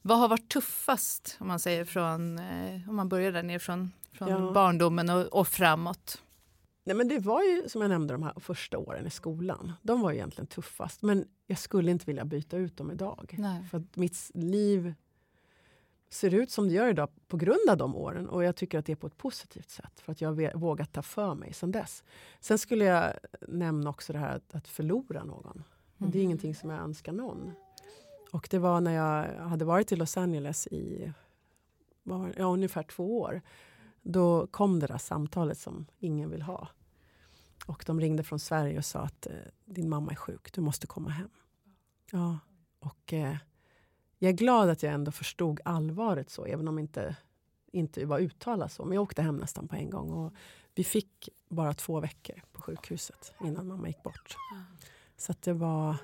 Vad 0.03 0.19
har 0.19 0.29
varit 0.29 0.49
tuffast 0.49 1.37
om 1.41 1.49
man 1.49 1.59
säger 1.61 1.85
från, 1.85 2.39
eh, 2.39 2.89
om 2.89 2.97
man 2.97 3.09
börjar 3.09 3.33
där 3.33 3.43
ner 3.43 3.59
från, 3.59 3.93
från 4.13 4.29
Ja. 4.29 4.53
barndomen 4.53 5.11
och, 5.11 5.27
och 5.27 5.49
framåt? 5.49 6.23
Nej, 6.89 6.97
men 6.97 7.09
det 7.09 7.19
var 7.19 7.43
ju 7.43 7.69
som 7.69 7.81
jag 7.81 7.89
nämnde 7.89 8.15
de 8.15 8.23
här 8.23 8.35
första 8.37 8.79
åren 8.79 9.07
i 9.07 9.11
skolan. 9.11 9.73
De 9.83 10.01
var 10.01 10.11
ju 10.11 10.17
egentligen 10.17 10.47
tuffast. 10.47 11.03
Men 11.03 11.29
jag 11.47 11.59
skulle 11.59 11.91
inte 11.91 12.05
vilja 12.07 12.25
byta 12.25 12.57
ut 12.57 12.77
dem 12.77 12.91
idag. 12.91 13.35
Nej. 13.39 13.65
För 13.65 13.79
att 13.79 13.97
mitt 13.97 14.31
liv 14.35 14.95
ser 16.09 16.35
ut 16.35 16.51
som 16.51 16.69
det 16.69 16.75
gör 16.75 16.89
idag 16.89 17.09
på 17.27 17.37
grund 17.37 17.71
av 17.71 17.77
de 17.77 17.97
åren. 17.97 18.29
Och 18.29 18.45
jag 18.45 18.57
tycker 18.57 18.79
att 18.79 18.87
det 18.87 18.93
är 18.93 18.97
på 18.97 19.07
ett 19.07 19.17
positivt 19.17 19.71
sätt. 19.71 20.01
För 20.01 20.13
att 20.13 20.21
jag 20.21 20.29
har 20.29 20.59
vågat 20.59 20.93
ta 20.93 21.03
för 21.03 21.35
mig 21.35 21.53
sen 21.53 21.73
dess. 21.73 22.05
Sen 22.41 22.59
skulle 22.59 22.85
jag 22.85 23.13
nämna 23.49 23.91
också 23.91 24.13
det 24.13 24.19
här 24.19 24.37
att, 24.37 24.55
att 24.55 24.69
förlora 24.69 25.25
någon. 25.25 25.65
Och 25.99 26.09
Det 26.09 26.19
är 26.19 26.23
ingenting 26.23 26.55
som 26.55 26.71
jag 26.71 26.81
önskar 26.81 27.13
någon. 27.13 27.53
Och 28.33 28.49
det 28.51 28.59
var 28.59 28.81
när 28.81 28.93
jag 28.93 29.49
hade 29.49 29.65
varit 29.65 29.93
i 29.93 29.97
Los 29.97 30.17
Angeles 30.17 30.67
i 30.67 31.13
var 32.03 32.35
ja, 32.37 32.45
ungefär 32.45 32.83
två 32.83 33.21
år. 33.21 33.43
Då 34.03 34.47
kom 34.47 34.81
det 34.81 34.87
där 34.87 34.99
samtalet 34.99 35.59
som 35.59 35.87
ingen 35.99 36.31
vill 36.31 36.43
ha. 36.43 36.69
Och 37.69 37.85
de 37.87 38.01
ringde 38.01 38.23
från 38.23 38.39
Sverige 38.39 38.79
och 38.79 38.85
sa 38.85 39.01
att 39.01 39.27
eh, 39.27 39.33
din 39.65 39.89
mamma 39.89 40.13
är 40.13 40.17
sjuk, 40.17 40.53
du 40.53 40.61
måste 40.61 40.87
komma 40.87 41.11
hem. 41.11 41.31
Ja, 42.13 42.39
och 42.79 43.13
eh, 43.13 43.37
jag 44.19 44.29
är 44.29 44.37
glad 44.37 44.69
att 44.69 44.83
jag 44.83 44.93
ändå 44.93 45.11
förstod 45.11 45.61
allvaret 45.65 46.31
så, 46.31 46.45
även 46.45 46.69
om 46.69 46.79
inte 46.79 47.17
inte 47.73 48.07
var 48.07 48.19
uttalat 48.19 48.73
så. 48.73 48.85
Men 48.85 48.95
jag 48.95 49.03
åkte 49.03 49.23
hem 49.23 49.37
nästan 49.37 49.69
på 49.69 49.77
en 49.77 49.91
gång. 49.91 50.13
Och 50.13 50.33
vi 50.75 50.85
fick 50.85 51.29
bara 51.49 51.75
två 51.75 52.01
veckor 52.01 52.43
på 52.53 52.63
sjukhuset 52.63 53.35
innan 53.45 53.67
mamma 53.67 53.89
gick 53.89 54.03
bort. 54.03 54.37
Så 55.17 55.35
det 55.41 55.53
var 55.53 55.97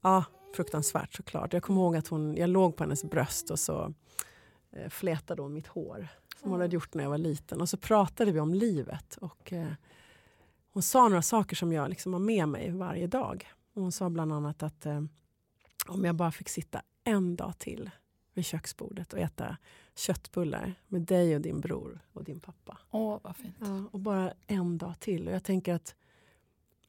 ja, 0.00 0.24
fruktansvärt 0.54 1.14
såklart. 1.14 1.52
Jag 1.52 1.62
kommer 1.62 1.80
ihåg 1.80 1.96
att 1.96 2.08
hon, 2.08 2.36
jag 2.36 2.50
låg 2.50 2.76
på 2.76 2.82
hennes 2.82 3.04
bröst 3.04 3.50
och 3.50 3.58
så 3.58 3.94
eh, 4.70 4.88
flätade 4.88 5.42
hon 5.42 5.52
mitt 5.52 5.66
hår. 5.66 6.08
Som 6.40 6.50
hon 6.50 6.60
hade 6.60 6.74
gjort 6.74 6.94
när 6.94 7.02
jag 7.02 7.10
var 7.10 7.18
liten. 7.18 7.60
Och 7.60 7.68
så 7.68 7.76
pratade 7.76 8.32
vi 8.32 8.40
om 8.40 8.54
livet. 8.54 9.16
Och 9.20 9.52
eh, 9.52 9.72
hon 10.78 10.82
sa 10.82 11.08
några 11.08 11.22
saker 11.22 11.56
som 11.56 11.72
jag 11.72 11.88
liksom 11.90 12.12
har 12.12 12.20
med 12.20 12.48
mig 12.48 12.70
varje 12.70 13.06
dag. 13.06 13.46
Och 13.74 13.82
hon 13.82 13.92
sa 13.92 14.10
bland 14.10 14.32
annat 14.32 14.62
att 14.62 14.86
eh, 14.86 15.02
om 15.86 16.04
jag 16.04 16.14
bara 16.14 16.32
fick 16.32 16.48
sitta 16.48 16.82
en 17.04 17.36
dag 17.36 17.58
till 17.58 17.90
vid 18.34 18.44
köksbordet 18.44 19.12
och 19.12 19.18
äta 19.18 19.56
köttbullar 19.96 20.74
med 20.88 21.00
dig 21.02 21.34
och 21.34 21.40
din 21.40 21.60
bror 21.60 22.00
och 22.12 22.24
din 22.24 22.40
pappa. 22.40 22.78
Åh, 22.90 23.18
vad 23.22 23.36
fint. 23.36 23.56
Ja, 23.60 23.82
och 23.92 24.00
bara 24.00 24.32
en 24.46 24.78
dag 24.78 24.94
till. 25.00 25.28
Och 25.28 25.34
jag 25.34 25.44
tänker 25.44 25.74
att 25.74 25.94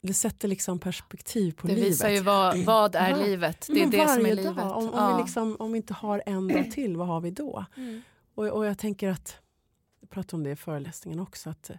det 0.01 0.13
sätter 0.13 0.47
liksom 0.47 0.79
perspektiv 0.79 1.51
på 1.51 1.67
Det 1.67 1.73
livet. 1.75 1.89
visar 1.89 2.09
ju 2.09 2.19
vad, 2.21 2.57
vad 2.65 2.95
är 2.95 3.09
Ja. 3.09 3.15
livet. 3.25 3.65
Det 3.67 3.73
är 3.73 3.79
Men 3.79 3.89
det 3.91 4.07
som 4.07 4.25
är 4.25 4.35
livet. 4.35 4.55
Dag, 4.57 4.77
om, 4.77 4.83
om, 4.89 4.93
Ja. 4.93 5.15
vi 5.17 5.21
liksom, 5.23 5.55
om 5.59 5.71
vi 5.71 5.77
inte 5.77 5.93
har 5.93 6.23
en 6.25 6.47
dag 6.47 6.71
till, 6.71 6.97
vad 6.97 7.07
har 7.07 7.21
vi 7.21 7.31
då? 7.31 7.65
Mm. 7.77 8.01
Och, 8.35 8.45
och 8.47 8.65
jag 8.65 8.77
tänker 8.77 9.09
att, 9.09 9.37
jag 9.99 10.09
pratade 10.09 10.35
om 10.35 10.43
det 10.43 10.51
i 10.51 10.55
föreläsningen 10.55 11.19
också, 11.19 11.49
att 11.49 11.71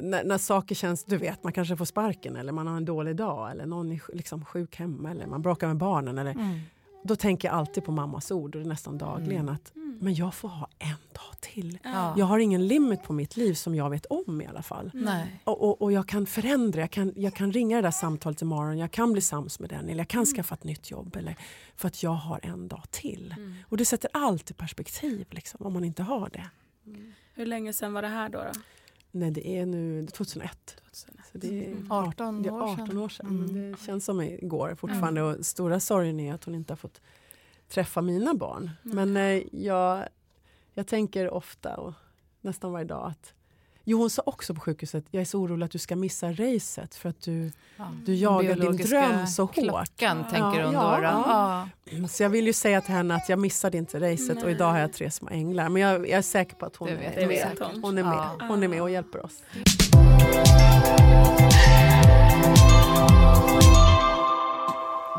när, 0.00 0.24
när 0.24 0.38
saker 0.38 0.74
känns, 0.74 1.04
du 1.04 1.16
vet, 1.16 1.44
man 1.44 1.52
kanske 1.52 1.76
får 1.76 1.84
sparken 1.84 2.36
eller 2.36 2.52
man 2.52 2.66
har 2.66 2.76
en 2.76 2.84
dålig 2.84 3.16
dag 3.16 3.50
eller 3.50 3.66
någon 3.66 3.92
är 3.92 4.00
liksom 4.12 4.44
sjuk 4.44 4.76
hemma 4.76 5.10
eller 5.10 5.26
man 5.26 5.42
bråkar 5.42 5.66
med 5.66 5.76
barnen. 5.76 6.18
Eller, 6.18 6.30
Mm. 6.30 6.60
Då 7.04 7.16
tänker 7.16 7.48
jag 7.48 7.54
alltid 7.54 7.84
på 7.84 7.92
mammas 7.92 8.30
ord 8.30 8.54
och 8.54 8.60
det 8.62 8.66
är 8.66 8.68
nästan 8.68 8.98
dagligen 8.98 9.48
att 9.48 9.74
Mm. 9.76 9.98
men 10.00 10.14
jag 10.14 10.34
får 10.34 10.48
ha 10.48 10.68
en 10.78 10.88
dag 10.88 11.40
till. 11.40 11.78
Ja. 11.82 12.14
Jag 12.18 12.26
har 12.26 12.38
ingen 12.38 12.66
limit 12.66 13.02
på 13.02 13.12
mitt 13.12 13.36
liv 13.36 13.54
som 13.54 13.74
jag 13.74 13.90
vet 13.90 14.06
om 14.06 14.40
i 14.42 14.46
alla 14.46 14.62
fall. 14.62 14.90
Nej. 14.94 15.40
Och, 15.44 15.62
och, 15.68 15.82
och 15.82 15.92
jag 15.92 16.08
kan 16.08 16.26
förändra, 16.26 16.80
jag 16.80 16.90
kan, 16.90 17.12
jag 17.16 17.34
kan 17.34 17.52
ringa 17.52 17.76
det 17.76 17.82
där 17.82 17.90
samtalet 17.90 18.42
imorgon, 18.42 18.78
jag 18.78 18.90
kan 18.90 19.12
bli 19.12 19.20
sams 19.22 19.60
med 19.60 19.70
den 19.70 19.88
eller 19.88 19.98
jag 19.98 20.08
kan 20.08 20.26
skaffa 20.26 20.54
ett 20.54 20.64
nytt 20.64 20.90
jobb 20.90 21.16
eller, 21.16 21.36
för 21.76 21.88
att 21.88 22.02
jag 22.02 22.10
har 22.10 22.40
en 22.42 22.68
dag 22.68 22.82
till. 22.90 23.34
Mm. 23.38 23.54
Och 23.68 23.76
det 23.76 23.84
sätter 23.84 24.10
allt 24.12 24.50
i 24.50 24.54
perspektiv 24.54 25.26
liksom, 25.30 25.66
om 25.66 25.72
man 25.72 25.84
inte 25.84 26.02
har 26.02 26.28
det. 26.32 26.46
Hur 27.34 27.46
länge 27.46 27.72
sedan 27.72 27.92
var 27.92 28.02
det 28.02 28.08
här 28.08 28.28
då? 28.28 28.38
då? 28.38 28.60
Nej, 29.10 29.30
det 29.30 29.48
är 29.48 29.66
nu 29.66 30.06
2001. 30.06 30.76
Så 30.92 31.08
det 31.32 31.64
är 31.64 31.66
Mm. 31.72 31.92
18 31.92 32.42
det 32.42 32.48
är 32.48 32.52
år 32.52 32.62
18 32.62 32.86
sedan. 32.86 32.98
år 32.98 33.08
sedan. 33.08 33.26
Mm. 33.26 33.40
Men 33.52 33.70
det 33.72 33.78
känns 33.80 34.04
som 34.04 34.20
igår 34.20 34.74
fortfarande. 34.74 35.22
Och 35.22 35.46
stora 35.46 35.80
sorgen 35.80 36.20
är 36.20 36.34
att 36.34 36.44
hon 36.44 36.54
inte 36.54 36.72
har 36.72 36.76
fått 36.76 37.00
träffa 37.68 38.00
mina 38.02 38.34
barn. 38.34 38.70
Men 38.82 39.16
eh, 39.16 39.42
jag, 39.52 40.08
jag 40.74 40.86
tänker 40.86 41.30
ofta 41.30 41.76
och 41.76 41.92
nästan 42.40 42.72
varje 42.72 42.84
dag 42.86 43.06
att 43.10 43.34
Jo, 43.90 43.98
hon 43.98 44.10
sa 44.10 44.22
också 44.26 44.54
på 44.54 44.60
sjukhuset, 44.60 45.04
jag 45.10 45.20
är 45.20 45.24
så 45.24 45.38
orolig 45.40 45.64
att 45.64 45.70
du 45.70 45.78
ska 45.78 45.96
missa 45.96 46.32
racet 46.32 46.94
för 46.94 47.08
att 47.08 47.20
du, 47.20 47.52
Ja. 47.76 47.92
du 48.04 48.14
jagar 48.14 48.56
din 48.56 48.76
dröm 48.76 49.26
så 49.26 49.42
hårt. 49.42 49.54
Klockan 49.54 50.24
tänker 50.24 50.64
hon 50.64 50.74
ja, 50.74 50.96
då. 50.96 51.02
ja. 51.02 51.68
Ja. 51.90 52.08
Så 52.08 52.22
jag 52.22 52.30
vill 52.30 52.46
ju 52.46 52.52
säga 52.52 52.80
till 52.80 52.94
henne 52.94 53.14
att 53.14 53.28
jag 53.28 53.38
missade 53.38 53.78
inte 53.78 54.00
racet 54.12 54.42
och 54.42 54.50
idag 54.50 54.70
har 54.72 54.78
jag 54.78 54.92
tre 54.92 55.10
små 55.10 55.28
änglar. 55.28 55.68
Men 55.68 55.82
jag, 55.82 56.00
jag 56.00 56.18
är 56.18 56.22
säker 56.22 56.56
på 56.56 56.66
att 56.66 56.76
hon 56.76 56.88
vet 56.88 57.16
är 57.16 57.26
med. 57.26 57.38
säkert. 57.38 57.82
Hon 57.82 57.98
är 57.98 58.02
med. 58.02 58.12
Ja. 58.12 58.36
Hon 58.48 58.62
är 58.62 58.68
med 58.68 58.82
och 58.82 58.90
hjälper 58.90 59.24
oss. 59.24 59.42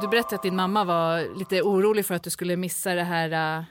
Du 0.01 0.07
berättade 0.07 0.35
att 0.35 0.43
din 0.43 0.55
mamma 0.55 0.83
var 0.83 1.37
lite 1.37 1.61
orolig 1.61 2.05
för 2.05 2.15
att 2.15 2.23
du 2.23 2.29
skulle 2.29 2.57
missa 2.57 2.93
det 2.93 3.03
här 3.03 3.57
äh, 3.57 3.63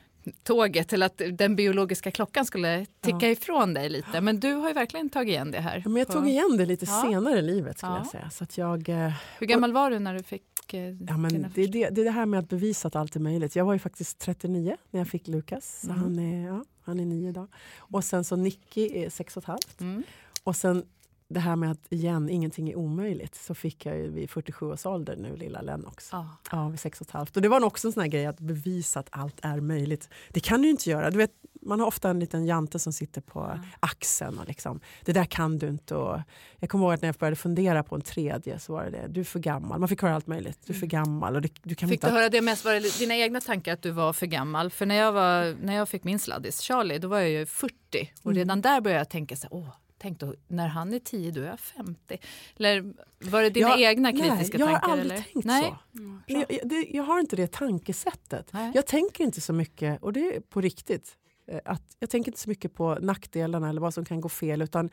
tåget 0.43 0.93
eller 0.93 1.07
att 1.07 1.23
den 1.33 1.57
biologiska 1.57 2.11
klockan 2.11 2.45
skulle 2.45 2.87
ticka 3.01 3.31
ifrån 3.31 3.75
dig 3.75 3.89
lite. 3.89 4.21
Men 4.21 4.41
du 4.41 4.53
har 4.53 4.69
ju 4.69 4.75
verkligen 4.75 5.09
tagit 5.11 5.29
igen 5.33 5.51
det 5.51 5.61
här. 5.61 5.77
Ja, 5.85 5.89
Men 5.91 5.97
jag 5.97 6.07
på- 6.07 6.13
tog 6.13 6.29
igen 6.29 6.57
det 6.59 6.67
lite 6.67 6.85
Ja. 6.89 7.03
senare 7.11 7.39
i 7.39 7.43
livet 7.43 7.79
skulle 7.79 7.93
Ja. 7.93 7.99
jag 7.99 8.07
säga. 8.07 8.31
Så 8.31 8.45
att 8.45 8.59
jag, 8.59 8.89
eh, 8.89 9.13
Hur 9.39 9.47
gammal 9.47 9.73
var 9.73 9.91
du 9.91 9.99
när 9.99 10.15
du 10.15 10.23
fick 10.23 10.43
eh, 10.75 10.81
ja, 10.91 11.17
men 11.17 11.47
det, 11.55 11.67
det, 11.67 11.89
det 11.91 12.01
är 12.01 12.05
det 12.05 12.11
här 12.11 12.27
med 12.27 12.41
att 12.41 12.49
bevisa 12.49 12.89
att 12.89 12.97
allt 12.97 13.17
är 13.17 13.21
möjligt. 13.21 13.57
Jag 13.57 13.65
var 13.65 13.73
ju 13.73 13.79
faktiskt 13.79 14.19
39 14.19 14.77
när 14.91 15.01
jag 15.01 15.09
fick 15.09 15.29
Lukas. 15.29 15.81
Så 15.81 15.91
Mm. 15.93 16.03
han, 16.03 16.19
är, 16.19 16.47
ja, 16.49 16.65
han 16.83 17.01
är 17.01 17.05
nio 17.07 17.29
idag. 17.29 17.49
Och 17.79 18.05
sen 18.05 18.25
så 18.25 18.37
Nicky 18.37 18.89
är 19.05 19.11
sex 19.11 19.37
och 19.37 19.43
ett 19.43 19.47
halvt. 19.47 19.81
Mm. 19.81 20.03
Och 20.45 20.57
sen 20.57 20.83
det 21.31 21.41
här 21.41 21.57
med 21.57 21.71
att 21.71 21.87
igen, 21.93 22.29
ingenting 22.31 22.71
är 22.71 22.77
omöjligt. 22.77 23.35
Så 23.35 23.55
fick 23.55 23.87
jag 23.87 23.97
ju 23.97 24.11
vid 24.11 24.31
47 24.31 24.67
års 24.67 24.87
ålder 24.87 25.17
nu 25.17 25.37
lilla 25.37 25.61
Lennox. 25.61 26.09
Ja. 26.13 26.27
Ja, 26.53 26.69
vid 26.69 26.81
sex 26.81 27.01
och 27.01 27.07
ett 27.07 27.13
halvt. 27.13 27.37
Och 27.37 27.43
det 27.43 27.49
var 27.49 27.65
också 27.65 27.89
en 27.89 27.93
sån 27.93 28.01
här 28.01 28.09
grej 28.09 28.27
att 28.27 28.41
bevisa 28.41 29.01
att 29.01 29.09
allt 29.11 29.37
är 29.43 29.61
möjligt. 29.61 30.09
Det 30.29 30.41
kan 30.41 30.63
du 30.63 30.71
inte 30.71 30.91
göra. 30.91 31.11
Du 31.11 31.19
vet, 31.19 31.31
man 31.63 31.81
har 31.81 31.87
ofta 31.87 32.11
en 32.11 32.21
liten 32.21 32.47
jante 32.47 32.79
som 32.79 32.93
sitter 32.93 33.21
på 33.21 33.61
axeln 33.81 34.39
och 34.39 34.49
liksom, 34.49 34.81
det 35.05 35.13
där 35.13 35.25
kan 35.25 35.59
du 35.59 35.69
inte. 35.69 35.95
Och 35.95 36.21
jag 36.57 36.71
kommer 36.71 36.85
ihåg 36.85 36.95
att 36.95 37.03
när 37.03 37.09
jag 37.09 37.15
började 37.17 37.37
fundera 37.37 37.83
på 37.83 37.95
en 37.95 38.03
tredje 38.03 38.59
så 38.59 38.73
var 38.73 38.85
det 38.85 38.91
det, 38.91 39.07
du 39.09 39.21
är 39.21 39.25
för 39.25 39.39
gammal. 39.39 39.81
Man 39.81 39.89
fick 39.89 40.03
höra 40.03 40.15
allt 40.15 40.27
möjligt. 40.27 40.59
Du 40.67 40.73
är 40.73 40.79
för 40.79 40.87
gammal 40.87 41.37
och 41.37 41.43
det, 41.43 41.51
du 41.63 41.75
kan 41.75 41.89
Fick 41.89 41.97
inte... 41.97 42.07
du 42.07 42.13
höra 42.13 42.29
det 42.29 42.41
mest? 42.41 42.65
Var 42.65 42.73
det 42.73 42.99
dina 42.99 43.17
egna 43.17 43.41
tankar 43.41 43.73
att 43.73 43.83
du 43.83 43.91
var 43.91 44.13
för 44.13 44.27
gammal? 44.27 44.71
För 44.71 44.87
när 44.87 44.95
jag, 44.95 45.13
var, 45.13 45.57
när 45.63 45.75
jag 45.75 45.89
fick 45.89 46.05
min 46.05 46.19
sladdis 46.19 46.61
Charlie, 46.61 46.99
då 46.99 47.09
var 47.09 47.19
jag 47.19 47.31
ju 47.31 47.47
40 47.47 47.75
och 48.23 48.27
Mm. 48.31 48.37
redan 48.39 48.61
där 48.61 48.81
började 48.81 49.01
jag 49.01 49.09
tänka 49.11 49.37
så 49.37 49.43
här, 49.43 49.55
åh, 49.55 49.69
tänk 50.01 50.21
då, 50.21 50.35
när 50.49 50.69
han 50.69 50.93
är 50.95 50.99
10 50.99 51.31
då 51.31 51.41
är 51.41 51.47
jag 51.47 51.61
50. 51.61 52.19
Eller 52.57 52.95
var 53.31 53.43
det 53.43 53.51
dina 53.51 53.69
Jag- 53.69 53.81
egna 53.81 54.11
nej, 54.11 54.21
kritiska 54.21 54.59
jag 54.59 54.67
har 54.67 54.73
tankar? 54.73 54.89
aldrig 54.93 55.13
eller? 55.13 55.23
tänkt 55.33 55.45
nej? 55.47 55.75
så. 55.93 55.99
Mm. 55.99 56.23
Jag, 56.27 56.45
jag, 56.49 56.69
det, 56.69 56.87
jag 56.91 57.03
har 57.03 57.21
inte 57.21 57.37
det 57.37 57.53
tankesättet. 57.53 58.53
Nej. 58.53 58.73
Jag 58.75 58.87
tänker 58.87 59.25
inte 59.25 59.41
så 59.41 59.53
mycket, 59.53 60.03
och 60.03 60.13
det 60.13 60.37
är 60.37 60.41
på 60.41 60.61
riktigt, 60.61 61.17
eh, 61.47 61.59
att 61.65 61.83
jag 61.99 62.11
tänker 62.11 62.31
inte 62.31 62.41
så 62.41 62.49
mycket 62.49 62.75
på 62.75 62.95
nackdelarna 62.95 63.69
eller 63.69 63.81
vad 63.81 63.95
som 63.95 64.05
kan 64.05 64.21
gå 64.21 64.29
fel. 64.29 64.63
utan 64.63 64.91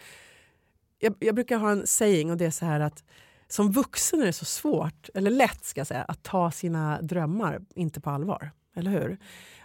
jag, 0.99 1.15
jag 1.19 1.35
brukar 1.35 1.57
ha 1.57 1.71
en 1.71 1.87
saying 1.87 2.31
och 2.31 2.37
det 2.37 2.45
är 2.45 2.51
så 2.51 2.65
här 2.65 2.79
att 2.79 3.03
som 3.47 3.71
vuxen 3.71 4.21
är 4.21 4.25
det 4.25 4.33
så 4.33 4.45
svårt, 4.45 5.09
eller 5.13 5.31
lätt 5.31 5.65
ska 5.65 5.79
jag 5.79 5.87
säga, 5.87 6.03
att 6.03 6.23
ta 6.23 6.51
sina 6.51 7.01
drömmar 7.01 7.61
inte 7.75 8.01
på 8.01 8.09
allvar. 8.09 8.51
Eller 8.75 8.91
hur? 8.91 9.17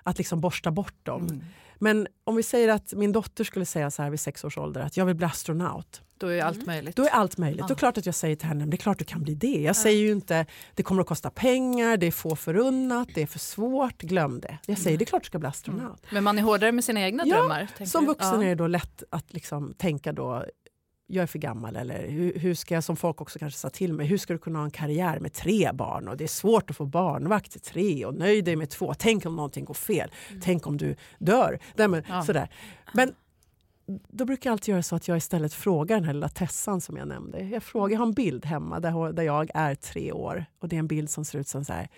Att 0.03 0.19
liksom 0.19 0.41
borsta 0.41 0.71
bort 0.71 0.95
dem. 1.07 1.23
Mm. 1.23 1.45
Men 1.83 2.07
om 2.25 2.37
vi 2.37 2.43
säger 2.43 2.69
att 2.69 2.93
min 2.93 3.13
dotter 3.13 3.45
skulle 3.45 3.65
säga 3.65 3.91
så 3.91 4.03
här 4.03 4.11
vid 4.11 4.21
sex 4.21 4.45
års 4.45 4.59
ålder 4.59 4.81
att 4.81 4.97
jag 4.97 5.07
vill 5.07 5.15
bli 5.17 5.27
astronaut. 5.27 6.03
Då 6.19 6.27
är 6.29 6.43
allt 6.43 6.67
möjligt. 6.67 6.97
Då 6.97 7.03
är 7.05 7.09
allt 7.11 7.39
möjligt. 7.39 7.61
Ja. 7.61 7.67
Då 7.69 7.75
är 7.75 7.79
klart 7.79 7.99
att 7.99 8.07
jag 8.07 8.15
säger 8.15 8.37
till 8.37 8.49
henne, 8.49 8.59
"Men 8.61 8.71
det 8.71 8.75
är 8.75 8.79
klart 8.79 8.99
du 8.99 9.05
kan 9.05 9.23
bli 9.23 9.35
det. 9.35 9.47
Jag 9.63 9.77
säger 9.77 9.99
ju 10.01 10.13
inte, 10.13 10.47
det 10.75 10.83
kommer 10.83 11.03
att 11.03 11.09
kosta 11.09 11.31
pengar, 11.31 11.97
det 11.97 12.07
är 12.07 12.11
få 12.11 12.37
förunnat, 12.37 13.09
det 13.15 13.23
är 13.23 13.27
för 13.27 13.39
svårt, 13.39 14.03
glöm 14.03 14.41
det. 14.41 14.59
Jag 14.67 14.79
säger, 14.79 14.99
det 14.99 15.05
är 15.05 15.07
klart 15.07 15.23
du 15.23 15.27
ska 15.27 15.39
bli 15.39 15.49
astronaut. 15.49 16.03
Men 16.13 16.25
man 16.25 16.39
är 16.39 16.43
hårdare 16.43 16.73
med 16.73 16.85
sina 16.85 17.01
egna 17.01 17.23
Ja, 17.27 17.37
drömmar. 17.37 17.69
Som 17.87 18.07
vuxen 18.07 18.41
Ja. 18.41 18.45
är 18.45 18.49
det 18.49 18.55
då 18.55 18.67
lätt 18.67 19.03
att 19.11 19.33
liksom 19.33 19.75
tänka 19.79 20.13
då, 20.13 20.45
jag 21.13 21.23
är 21.23 21.27
för 21.27 21.39
gammal 21.39 21.77
eller 21.77 22.09
hur, 22.09 22.39
hur, 22.39 22.55
ska 22.55 22.75
jag, 22.75 22.85
som 22.85 22.97
folk 22.97 23.21
också 23.21 23.39
kanske 23.39 23.59
sa 23.59 23.71
till 23.71 23.93
mig, 23.93 24.07
hur 24.07 24.19
ska 24.19 24.33
du 24.33 24.39
kunna 24.39 24.59
ha 24.59 24.65
en 24.65 24.71
karriär 24.71 25.21
med 25.21 25.33
tre 25.33 25.73
barn 25.73 26.09
och 26.09 26.17
det 26.17 26.25
är 26.25 26.29
svårt 26.29 26.71
att 26.71 26.77
få 26.77 26.87
barnvakt 26.87 27.53
till 27.53 27.61
tre 27.61 28.05
och 28.05 28.15
nöj 28.15 28.43
dig 28.43 28.57
med 28.57 28.71
två, 28.71 28.95
tänk 28.99 29.27
om 29.27 29.37
någonting 29.37 29.65
går 29.65 29.75
fel, 29.75 30.11
mm. 30.29 30.41
tänk 30.45 30.67
om 30.67 30.77
du 30.77 30.97
dör. 31.19 31.59
Nej, 31.75 31.89
men, 31.89 32.03
ja. 32.09 32.23
sådär. 32.23 32.49
men 32.95 33.15
då 33.87 34.25
brukar 34.25 34.51
jag 34.51 34.53
alltid 34.53 34.73
göra 34.73 34.83
så 34.83 34.97
att 34.97 35.09
jag 35.09 35.17
istället 35.17 35.55
frågar 35.55 35.97
den 35.97 36.05
här 36.05 36.13
lilla 36.13 36.29
Tessan 36.29 36.81
som 36.81 36.97
jag 36.97 37.09
nämnde. 37.09 37.41
Jag 37.41 37.63
frågar, 37.63 37.93
jag 37.93 37.99
har 37.99 38.07
en 38.07 38.13
bild 38.13 38.45
hemma 38.45 38.81
där, 38.81 39.13
där 39.13 39.23
jag 39.23 39.51
är 39.55 39.75
tre 39.75 40.13
år 40.13 40.45
och 40.59 40.69
det 40.69 40.77
är 40.77 40.79
en 40.79 40.87
bild 40.87 41.11
som 41.11 41.25
ser 41.25 41.39
ut 41.39 41.49
som 41.49 41.65
så 41.65 41.73
här, 41.73 41.89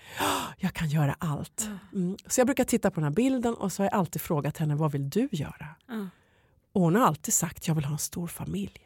jag 0.59 0.73
kan 0.73 0.89
göra 0.89 1.17
allt. 1.19 1.69
Mm. 1.93 2.17
Så 2.27 2.41
jag 2.41 2.47
brukar 2.47 2.65
titta 2.65 2.91
på 2.91 3.01
den 3.01 3.05
här 3.05 3.15
bilden 3.15 3.55
och 3.55 3.73
så 3.73 3.83
har 3.83 3.91
jag 3.91 3.95
alltid 3.95 4.23
frågat 4.23 4.59
henne, 4.59 4.75
vad 4.75 4.93
vill 4.93 5.11
du 5.11 5.29
göra? 5.33 5.67
Mm. 5.89 6.09
Och 6.73 6.81
hon 6.81 6.95
har 6.95 7.07
alltid 7.07 7.35
sagt, 7.35 7.69
jag 7.69 7.75
vill 7.75 7.85
ha 7.85 7.93
en 7.93 7.99
stor 7.99 8.27
familj. 8.27 8.81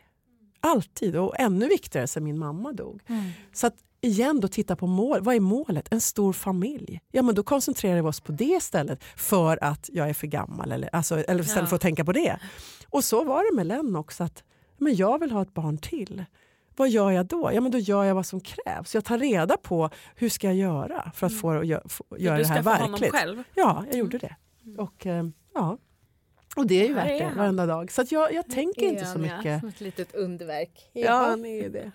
Alltid, 0.60 1.16
och 1.16 1.34
ännu 1.38 1.68
viktigare 1.68 2.06
sen 2.06 2.24
min 2.24 2.38
mamma 2.38 2.72
dog. 2.72 3.02
Mm. 3.06 3.30
Så 3.52 3.66
att 3.66 3.74
igen 4.00 4.40
då 4.40 4.48
titta 4.48 4.76
på 4.76 4.86
mål. 4.86 5.20
Vad 5.20 5.34
är 5.34 5.40
målet? 5.40 5.92
En 5.92 6.00
stor 6.00 6.32
familj. 6.32 7.00
Ja, 7.12 7.22
men 7.22 7.34
då 7.34 7.42
koncentrerar 7.42 8.02
vi 8.02 8.08
oss 8.08 8.20
på 8.20 8.32
det 8.32 8.44
istället 8.44 9.04
för 9.16 9.64
att 9.64 9.90
jag 9.92 10.08
är 10.08 10.14
för 10.14 10.26
gammal. 10.26 10.72
Eller, 10.72 10.90
alltså, 10.92 11.18
eller 11.18 11.40
istället 11.40 11.62
ja. 11.62 11.66
för 11.66 11.76
att 11.76 11.82
tänka 11.82 12.04
på 12.04 12.12
det. 12.12 12.38
Och 12.88 13.04
så 13.04 13.24
var 13.24 13.50
det 13.50 13.56
med 13.56 13.66
Len 13.66 13.96
också. 13.96 14.24
Att, 14.24 14.44
men 14.76 14.94
jag 14.94 15.18
vill 15.20 15.30
ha 15.30 15.42
ett 15.42 15.54
barn 15.54 15.78
till. 15.78 16.24
Vad 16.76 16.88
gör 16.88 17.10
jag 17.10 17.26
då? 17.26 17.50
Ja, 17.52 17.60
men 17.60 17.72
då 17.72 17.78
gör 17.78 18.04
jag 18.04 18.14
vad 18.14 18.26
som 18.26 18.40
krävs. 18.40 18.94
Jag 18.94 19.04
tar 19.04 19.18
reda 19.18 19.56
på 19.56 19.90
hur 20.14 20.28
ska 20.28 20.46
jag 20.46 20.56
göra 20.56 21.12
för 21.14 21.26
att 21.26 21.42
mm. 21.42 21.82
få, 21.82 21.88
få 21.88 22.18
göra 22.18 22.38
det 22.38 22.46
här 22.46 22.62
verkligt. 22.62 23.12
Du 23.12 23.18
själv? 23.18 23.42
Ja, 23.54 23.84
jag 23.88 23.98
gjorde 23.98 24.18
det. 24.18 24.36
Mm. 24.64 24.78
Och, 24.78 25.06
eh, 25.06 25.24
ja. 25.54 25.78
Och 26.58 26.66
det 26.66 26.82
är 26.82 26.88
ju 26.88 26.94
värt 26.94 27.18
det 27.18 27.32
varenda 27.36 27.66
dag. 27.66 27.92
Så 27.92 28.04
jag, 28.10 28.32
jag 28.32 28.50
tänker 28.50 28.82
inte 28.82 29.06
så 29.06 29.18
mycket. 29.18 29.60
Som 29.60 29.68
ett 29.68 29.80
litet 29.80 30.14
underverk. 30.14 30.90
Ja, 30.92 31.12
han 31.12 31.44
är 31.44 31.68
det. 31.68 31.92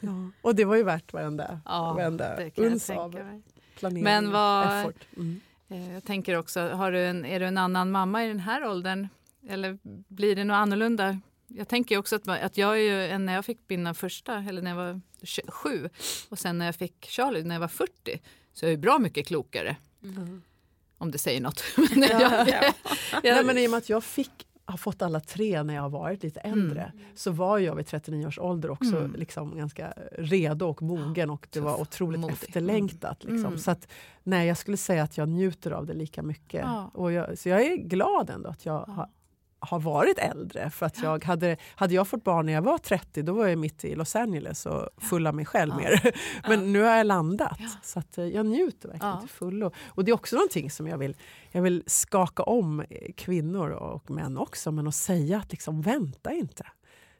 Ja. 0.00 0.30
Och 0.42 0.54
det 0.54 0.64
var 0.64 0.76
ju 0.76 0.82
värt 0.82 1.12
varenda, 1.12 1.60
ja, 1.64 1.92
varenda 1.92 2.50
uns 2.56 2.90
av 2.90 3.40
planering. 3.78 4.04
Men 4.04 4.30
vad, 4.30 4.92
mm. 5.16 5.40
Eh, 5.68 5.92
jag 5.94 6.04
tänker 6.04 6.36
också, 6.38 6.68
har 6.68 6.92
du 6.92 7.06
en, 7.06 7.24
är 7.24 7.40
du 7.40 7.46
en 7.46 7.58
annan 7.58 7.90
mamma 7.90 8.24
i 8.24 8.28
den 8.28 8.40
här 8.40 8.66
åldern? 8.66 9.08
Eller 9.48 9.78
blir 10.08 10.36
det 10.36 10.44
något 10.44 10.54
annorlunda? 10.54 11.20
Jag 11.46 11.68
tänker 11.68 11.98
också 11.98 12.16
att, 12.16 12.28
att 12.28 12.56
jag 12.56 12.78
är 12.78 13.10
ju, 13.12 13.18
när 13.18 13.34
jag 13.34 13.44
fick 13.44 13.58
mina 13.68 13.94
första, 13.94 14.44
eller 14.48 14.62
när 14.62 14.70
jag 14.70 14.76
var 14.76 15.00
sju 15.48 15.88
och 16.28 16.38
sen 16.38 16.58
när 16.58 16.66
jag 16.66 16.74
fick 16.74 17.06
Charlie 17.06 17.42
när 17.42 17.54
jag 17.54 17.60
var 17.60 17.68
40 17.68 18.20
så 18.52 18.66
är 18.66 18.70
jag 18.70 18.80
bra 18.80 18.98
mycket 18.98 19.26
klokare. 19.26 19.76
Mm. 20.02 20.42
Om 21.00 21.10
det 21.10 21.18
säger 21.18 21.40
något. 21.40 21.62
men 21.76 22.02
ja, 22.02 22.20
jag, 22.20 22.48
ja. 22.48 22.72
Nej, 23.22 23.44
men 23.44 23.58
I 23.58 23.66
och 23.66 23.70
med 23.70 23.78
att 23.78 23.88
jag 23.88 24.04
fick 24.04 24.46
har 24.70 24.76
fått 24.76 25.02
alla 25.02 25.20
tre 25.20 25.62
när 25.62 25.74
jag 25.74 25.82
har 25.82 25.90
varit 25.90 26.22
lite 26.22 26.40
äldre 26.40 26.82
mm. 26.82 27.04
så 27.14 27.30
var 27.30 27.58
jag 27.58 27.74
vid 27.74 27.86
39 27.86 28.26
års 28.26 28.38
ålder 28.38 28.70
också 28.70 28.96
mm. 28.96 29.14
liksom 29.14 29.56
ganska 29.56 29.92
redo 30.18 30.66
och 30.66 30.82
mogen 30.82 31.30
och 31.30 31.46
det 31.50 31.60
var 31.60 31.80
otroligt 31.80 32.20
Modig. 32.20 32.32
efterlängtat. 32.32 33.24
Liksom. 33.24 33.46
Mm. 33.46 33.58
Så 33.58 33.70
att, 33.70 33.88
nej, 34.22 34.48
jag 34.48 34.56
skulle 34.56 34.76
säga 34.76 35.02
att 35.02 35.16
jag 35.16 35.28
njuter 35.28 35.70
av 35.70 35.86
det 35.86 35.94
lika 35.94 36.22
mycket. 36.22 36.60
Ja. 36.60 36.90
Och 36.94 37.12
jag, 37.12 37.38
så 37.38 37.48
jag 37.48 37.62
är 37.62 37.76
glad 37.76 38.30
ändå 38.30 38.48
att 38.48 38.66
jag 38.66 38.84
ja. 38.88 38.92
har 38.92 39.08
har 39.60 39.80
varit 39.80 40.18
äldre. 40.18 40.70
För 40.70 40.86
att 40.86 41.02
jag 41.02 41.24
hade, 41.24 41.56
hade 41.74 41.94
jag 41.94 42.08
fått 42.08 42.24
barn 42.24 42.46
när 42.46 42.52
jag 42.52 42.62
var 42.62 42.78
30 42.78 43.22
då 43.22 43.32
var 43.32 43.46
jag 43.46 43.58
mitt 43.58 43.84
i 43.84 43.94
Los 43.94 44.16
Angeles 44.16 44.66
och 44.66 44.88
full 44.98 45.26
av 45.26 45.34
mig 45.34 45.44
själv 45.44 45.72
ja. 45.72 45.76
mer. 45.76 46.16
Men 46.48 46.60
ja. 46.60 46.66
nu 46.66 46.82
har 46.82 46.96
jag 46.96 47.06
landat. 47.06 47.56
Ja. 47.58 47.68
Så 47.82 47.98
att 47.98 48.18
eh, 48.18 48.24
jag 48.24 48.46
njuter 48.46 48.88
verkligen 48.88 49.20
till 49.20 49.28
fullo. 49.28 49.72
Och 49.88 50.04
det 50.04 50.10
är 50.10 50.14
också 50.14 50.36
någonting 50.36 50.70
som 50.70 50.86
jag 50.86 50.98
vill, 50.98 51.16
jag 51.50 51.62
vill 51.62 51.82
skaka 51.86 52.42
om 52.42 52.84
kvinnor 53.16 53.70
och 53.70 54.10
män 54.10 54.38
också. 54.38 54.72
Men 54.72 54.88
att 54.88 54.94
säga 54.94 55.38
att 55.38 55.52
liksom, 55.52 55.82
vänta 55.82 56.32
inte. 56.32 56.66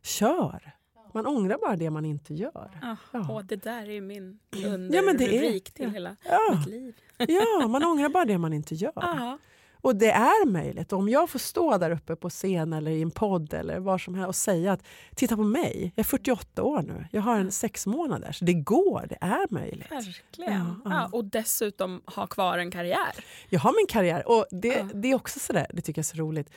Kör! 0.03 0.75
Man 1.13 1.27
ångrar 1.27 1.59
bara 1.59 1.77
det 1.77 1.91
man 1.91 2.05
inte 2.05 2.35
gör. 2.35 2.71
Ja, 2.83 2.97
ja. 3.13 3.43
det 3.45 3.57
där 3.57 3.89
är 3.89 4.01
min 4.01 4.39
underrubrik 4.53 5.69
ja, 5.69 5.73
till 5.75 5.91
hela 5.91 6.17
mitt 6.57 6.67
liv. 6.67 6.95
Ja, 7.19 7.69
man 7.69 7.85
ångrar 7.93 8.09
bara 8.09 8.25
det 8.25 8.39
man 8.39 8.53
inte 8.53 8.75
gör. 8.75 9.39
Och 9.81 9.97
det 9.97 10.11
är 10.11 10.47
möjligt. 10.47 10.93
Om 10.93 11.09
jag 11.09 11.31
får 11.31 11.39
stå 11.39 11.79
där 11.79 11.91
uppe 11.91 12.17
på 12.17 12.31
scen 12.31 12.73
eller 12.73 12.91
i 12.91 13.03
en 13.03 13.11
podd 13.11 13.55
eller 13.55 13.79
var 13.79 13.99
som 13.99 14.15
helst 14.15 14.29
och 14.29 14.35
säga 14.35 14.73
att 14.73 14.83
titta 15.15 15.37
på 15.37 15.43
mig, 15.43 15.93
jag 15.97 16.05
är 16.05 16.09
48 16.09 16.63
år 16.63 16.83
nu, 16.83 17.07
jag 17.13 17.23
har 17.23 17.37
en 17.37 17.51
sex 17.51 17.87
månader. 17.87 18.33
Så 18.33 18.45
det 18.45 18.55
går, 18.55 19.07
det 19.09 19.19
är 19.21 19.55
möjligt. 19.55 19.91
Verkligen. 19.91 20.53
Ja, 20.53 20.75
ja. 20.85 20.91
Ja, 20.91 21.09
och 21.13 21.25
dessutom 21.25 22.03
ha 22.07 22.27
kvar 22.27 22.59
en 22.59 22.71
karriär. 22.71 23.25
Jag 23.49 23.61
har 23.61 23.73
min 23.73 23.87
karriär 23.87 24.29
och 24.29 24.47
det, 24.51 24.87
det 24.95 25.11
är 25.11 25.15
också 25.15 25.39
sådär, 25.39 25.67
det 25.71 25.83
tycker 25.83 25.99
jag 25.99 26.05
är 26.05 26.17
så 26.17 26.17
roligt 26.17 26.51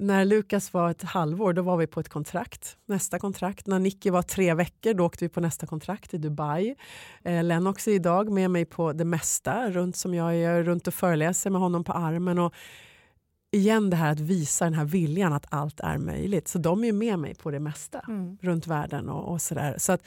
när 0.00 0.24
Lukas 0.24 0.72
var 0.72 0.90
ett 0.90 1.02
halvår 1.02 1.52
då 1.52 1.62
var 1.62 1.76
vi 1.76 1.86
på 1.86 2.00
ett 2.00 2.08
kontrakt, 2.08 2.76
nästa 2.86 3.18
kontrakt. 3.18 3.66
När 3.66 3.78
Nicky 3.78 4.10
var 4.10 4.22
tre 4.22 4.54
veckor 4.54 4.94
då 4.94 5.04
åkte 5.04 5.24
vi 5.24 5.28
på 5.28 5.40
nästa 5.40 5.66
kontrakt 5.66 6.14
i 6.14 6.18
Dubai. 6.18 6.74
Eh, 7.22 7.44
Lennox 7.44 7.88
är 7.88 7.92
idag 7.92 8.30
med 8.30 8.50
mig 8.50 8.64
på 8.64 8.92
det 8.92 9.04
mesta, 9.04 9.70
runt 9.70 9.96
som 9.96 10.14
jag 10.14 10.36
är 10.36 10.62
runt 10.62 10.86
och 10.86 10.94
föreläser 10.94 11.50
med 11.50 11.60
honom 11.60 11.84
på 11.84 11.92
armen. 11.92 12.38
Och 12.38 12.54
igen 13.52 13.90
det 13.90 13.96
här 13.96 14.12
att 14.12 14.20
visa 14.20 14.64
den 14.64 14.74
här 14.74 14.84
viljan 14.84 15.32
att 15.32 15.46
allt 15.48 15.80
är 15.80 15.98
möjligt. 15.98 16.48
Så 16.48 16.58
de 16.58 16.84
är 16.84 16.92
med 16.92 17.18
mig 17.18 17.34
på 17.34 17.50
det 17.50 17.60
mesta 17.60 18.00
mm. 18.08 18.38
runt 18.40 18.66
världen. 18.66 19.08
och, 19.08 19.32
och 19.32 19.42
sådär. 19.42 19.74
Så 19.78 19.92
att, 19.92 20.02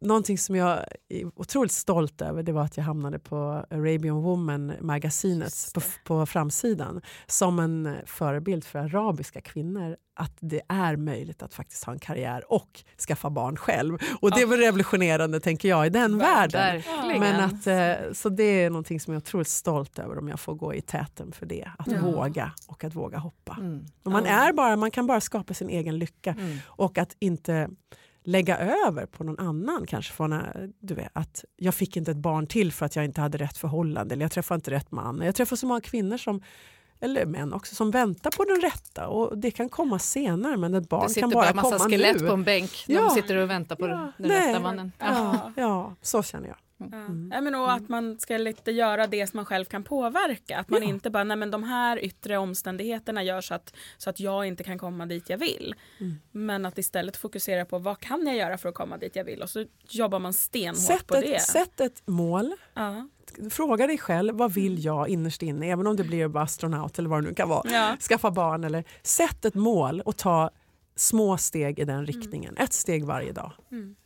Någonting 0.00 0.38
som 0.38 0.56
jag 0.56 0.84
är 1.08 1.26
otroligt 1.34 1.72
stolt 1.72 2.22
över 2.22 2.42
det 2.42 2.52
var 2.52 2.62
att 2.62 2.76
jag 2.76 2.84
hamnade 2.84 3.18
på 3.18 3.36
Arabian 3.70 4.22
Woman-magasinet 4.22 5.72
på, 5.74 5.80
på 6.04 6.26
framsidan 6.26 7.00
som 7.26 7.58
en 7.58 7.96
förebild 8.06 8.64
för 8.64 8.78
arabiska 8.78 9.40
kvinnor. 9.40 9.96
Att 10.18 10.36
det 10.40 10.62
är 10.68 10.96
möjligt 10.96 11.42
att 11.42 11.54
faktiskt 11.54 11.84
ha 11.84 11.92
en 11.92 11.98
karriär 11.98 12.52
och 12.52 12.84
skaffa 13.08 13.30
barn 13.30 13.56
själv. 13.56 13.98
Och 14.20 14.30
det 14.30 14.44
var 14.44 14.56
revolutionerande 14.56 15.40
tänker 15.40 15.68
jag 15.68 15.86
i 15.86 15.90
den 15.90 16.18
världen. 16.18 16.82
Men 17.20 17.40
att, 17.40 17.66
eh, 17.66 18.12
så 18.12 18.28
det 18.28 18.64
är 18.64 18.70
någonting 18.70 19.00
som 19.00 19.14
jag 19.14 19.20
är 19.20 19.24
otroligt 19.24 19.48
stolt 19.48 19.98
över 19.98 20.18
om 20.18 20.28
jag 20.28 20.40
får 20.40 20.54
gå 20.54 20.74
i 20.74 20.80
täten 20.80 21.32
för 21.32 21.46
det. 21.46 21.70
Att 21.78 21.86
ja. 21.86 22.00
våga 22.00 22.52
och 22.66 22.84
att 22.84 22.94
våga 22.94 23.18
hoppa. 23.18 23.56
Mm. 23.60 23.86
Och 24.02 24.12
man, 24.12 24.26
är 24.26 24.52
bara, 24.52 24.76
man 24.76 24.90
kan 24.90 25.06
bara 25.06 25.20
skapa 25.20 25.54
sin 25.54 25.68
egen 25.68 25.98
lycka. 25.98 26.30
Mm. 26.30 26.58
Och 26.66 26.98
att 26.98 27.16
inte 27.18 27.68
lägga 28.26 28.58
över 28.86 29.06
på 29.06 29.24
någon 29.24 29.38
annan. 29.38 29.86
kanske 29.86 30.12
från, 30.12 30.42
du 30.80 30.94
vet, 30.94 31.10
att 31.12 31.44
Jag 31.56 31.74
fick 31.74 31.96
inte 31.96 32.10
ett 32.10 32.16
barn 32.16 32.46
till 32.46 32.72
för 32.72 32.86
att 32.86 32.96
jag 32.96 33.04
inte 33.04 33.20
hade 33.20 33.38
rätt 33.38 33.58
förhållande 33.58 34.14
eller 34.14 34.24
jag 34.24 34.32
träffade 34.32 34.56
inte 34.56 34.70
rätt 34.70 34.92
man. 34.92 35.22
Jag 35.24 35.34
träffar 35.34 35.56
så 35.56 35.66
många 35.66 35.80
kvinnor 35.80 36.16
som 36.16 36.42
eller 37.00 37.26
män 37.26 37.52
också, 37.52 37.74
som 37.74 37.90
väntar 37.90 38.30
på 38.30 38.44
den 38.44 38.60
rätta. 38.60 39.08
Och 39.08 39.38
Det 39.38 39.50
kan 39.50 39.68
komma 39.68 39.98
senare, 39.98 40.56
men 40.56 40.74
ett 40.74 40.88
barn 40.88 41.14
kan 41.14 41.30
bara, 41.30 41.52
bara 41.52 41.62
komma 41.62 41.70
nu. 41.70 41.78
Det 41.78 41.78
sitter 41.78 41.78
bara 41.78 41.78
massa 41.78 41.88
skelett 41.88 42.28
på 42.28 42.34
en 42.34 42.44
bänk. 42.44 42.84
Ja. 42.86 43.00
De 43.00 43.10
sitter 43.10 43.36
och 43.36 43.50
väntar 43.50 43.76
på 43.76 43.88
ja. 43.88 44.12
den 44.18 44.28
Nej. 44.28 44.48
rätta 44.48 44.60
mannen. 44.60 44.92
Ja. 44.98 45.52
ja, 45.56 45.94
så 46.02 46.22
känner 46.22 46.48
jag. 46.48 46.56
Mm. 46.80 47.30
Ja. 47.32 47.40
men 47.40 47.54
och 47.54 47.72
att 47.72 47.88
man 47.88 48.18
ska 48.18 48.36
lite 48.36 48.70
göra 48.70 49.06
det 49.06 49.26
som 49.26 49.38
man 49.38 49.44
själv 49.46 49.64
kan 49.64 49.84
påverka. 49.84 50.58
Att 50.58 50.70
man 50.70 50.82
ja. 50.82 50.88
inte 50.88 51.10
bara, 51.10 51.24
nej 51.24 51.36
men 51.36 51.50
de 51.50 51.62
här 51.62 52.04
yttre 52.04 52.38
omständigheterna 52.38 53.22
gör 53.22 53.40
så 53.40 53.54
att, 53.54 53.74
så 53.96 54.10
att 54.10 54.20
jag 54.20 54.46
inte 54.46 54.64
kan 54.64 54.78
komma 54.78 55.06
dit 55.06 55.30
jag 55.30 55.38
vill. 55.38 55.74
Mm. 56.00 56.16
Men 56.30 56.66
att 56.66 56.78
istället 56.78 57.16
fokusera 57.16 57.64
på 57.64 57.78
vad 57.78 58.00
kan 58.00 58.26
jag 58.26 58.36
göra 58.36 58.58
för 58.58 58.68
att 58.68 58.74
komma 58.74 58.96
dit 58.96 59.16
jag 59.16 59.24
vill 59.24 59.42
och 59.42 59.50
så 59.50 59.64
jobbar 59.88 60.18
man 60.18 60.32
stenhårt 60.32 60.76
sätt 60.76 61.06
på 61.06 61.14
ett, 61.14 61.24
det. 61.24 61.40
Sätt 61.40 61.80
ett 61.80 62.02
mål. 62.06 62.54
Ja. 62.74 63.08
Fråga 63.50 63.86
dig 63.86 63.98
själv 63.98 64.34
vad 64.34 64.54
vill 64.54 64.72
mm. 64.72 64.82
jag 64.82 65.08
innerst 65.08 65.42
inne, 65.42 65.66
även 65.66 65.86
om 65.86 65.96
det 65.96 66.04
blir 66.04 66.24
att 66.24 66.32
vara 66.32 66.44
astronaut 66.44 66.98
eller 66.98 67.08
vad 67.08 67.22
det 67.22 67.28
nu 67.28 67.34
kan 67.34 67.48
vara. 67.48 67.70
Ja. 67.70 67.96
Skaffa 68.00 68.30
barn 68.30 68.64
eller 68.64 68.84
sätt 69.02 69.44
ett 69.44 69.54
mål 69.54 70.00
och 70.00 70.16
ta 70.16 70.50
små 70.96 71.38
steg 71.38 71.78
i 71.78 71.84
den 71.84 71.94
mm. 71.94 72.06
riktningen. 72.06 72.50
Mm. 72.50 72.64
Ett 72.64 72.72
steg 72.72 73.04
varje 73.04 73.32
dag. 73.32 73.52
Mm. 73.70 73.96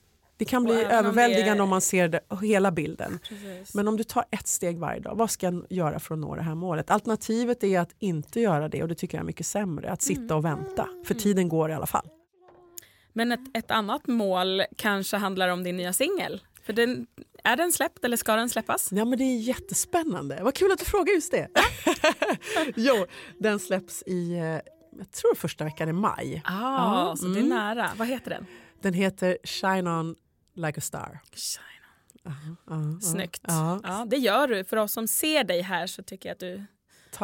Det 0.41 0.45
kan 0.45 0.65
bli 0.65 0.75
överväldigande 0.75 1.53
om, 1.53 1.59
är... 1.59 1.63
om, 1.63 1.69
man 1.69 1.81
ser 1.81 2.09
det, 2.09 2.21
hela 2.43 2.71
bilden. 2.71 3.19
Precis. 3.29 3.75
Men 3.75 3.89
om 3.89 3.97
du 3.97 4.05
tar 4.05 4.25
ett 4.31 4.49
steg 4.49 4.79
varje 4.79 5.01
dag, 5.01 5.15
vad 5.15 5.31
ska 5.31 5.47
jag 5.47 5.67
göra 5.71 6.01
för 6.01 6.15
att 6.15 6.19
nå 6.19 6.35
det 6.35 6.43
här 6.43 6.55
målet? 6.55 6.91
Alternativet 6.91 7.65
är 7.65 7.81
att 7.81 7.91
inte 7.99 8.41
göra 8.41 8.69
det 8.69 8.83
och 8.83 8.89
det 8.89 8.95
tycker 8.95 9.19
jag 9.19 9.23
är 9.23 9.27
mycket 9.27 9.47
sämre. 9.47 9.91
Att 9.91 10.03
sitta 10.03 10.37
och 10.37 10.45
vänta, 10.45 10.89
för 11.05 11.15
mm. 11.15 11.23
tiden 11.23 11.49
går 11.49 11.71
i 11.71 11.75
alla 11.75 11.87
fall. 11.87 12.09
Men 13.13 13.33
ett, 13.33 13.41
ett 13.55 13.71
annat 13.71 14.07
mål 14.07 14.63
kanske 14.77 15.17
handlar 15.17 15.49
om 15.49 15.65
din 15.65 15.77
nya 15.77 15.93
singel? 15.93 16.41
För 16.63 16.73
den, 16.73 17.07
är 17.45 17.57
den 17.57 17.73
släppt 17.73 18.05
eller 18.05 18.17
ska 18.17 18.37
den 18.37 18.49
släppas? 18.49 18.93
Ja, 18.93 19.05
men 19.05 19.19
det 19.19 19.25
är 19.25 19.39
jättespännande. 19.39 20.39
Vad 20.43 20.55
kul 20.55 20.73
att 20.73 20.79
du 20.79 20.85
frågar 20.85 21.13
just 21.15 21.31
det. 21.31 21.49
jo, 22.77 23.07
den 23.39 23.59
släpps 23.59 24.03
i 24.07 24.33
eh, 24.33 24.43
jag 24.99 25.11
tror 25.13 25.35
första 25.35 25.65
veckan 25.65 25.89
i 25.89 25.93
maj. 25.93 26.43
Ah, 26.45 27.05
mm. 27.05 27.17
Så 27.17 27.27
det 27.27 27.41
är 27.41 27.45
nära. 27.45 27.91
Vad 27.97 28.09
heter 28.09 28.31
den? 28.31 28.47
Den 28.83 28.95
heter 28.95 29.39
Shine 29.45 29.87
On 29.87 30.17
like 30.67 30.79
a 30.79 30.81
star. 30.81 31.21
Uh, 32.27 32.33
uh, 32.77 32.99
Snyggt. 32.99 33.49
Uh. 33.49 33.81
Ja, 33.83 34.07
det 34.11 34.17
gör 34.17 34.49
du. 34.49 34.65
För 34.65 34.77
oss 34.77 34.93
som 34.93 35.09
ser 35.09 35.45
dig 35.45 35.61
här 35.61 35.87
så 35.87 36.03
tycker 36.03 36.29
jag 36.29 36.35
att 36.35 36.41
du, 36.41 36.65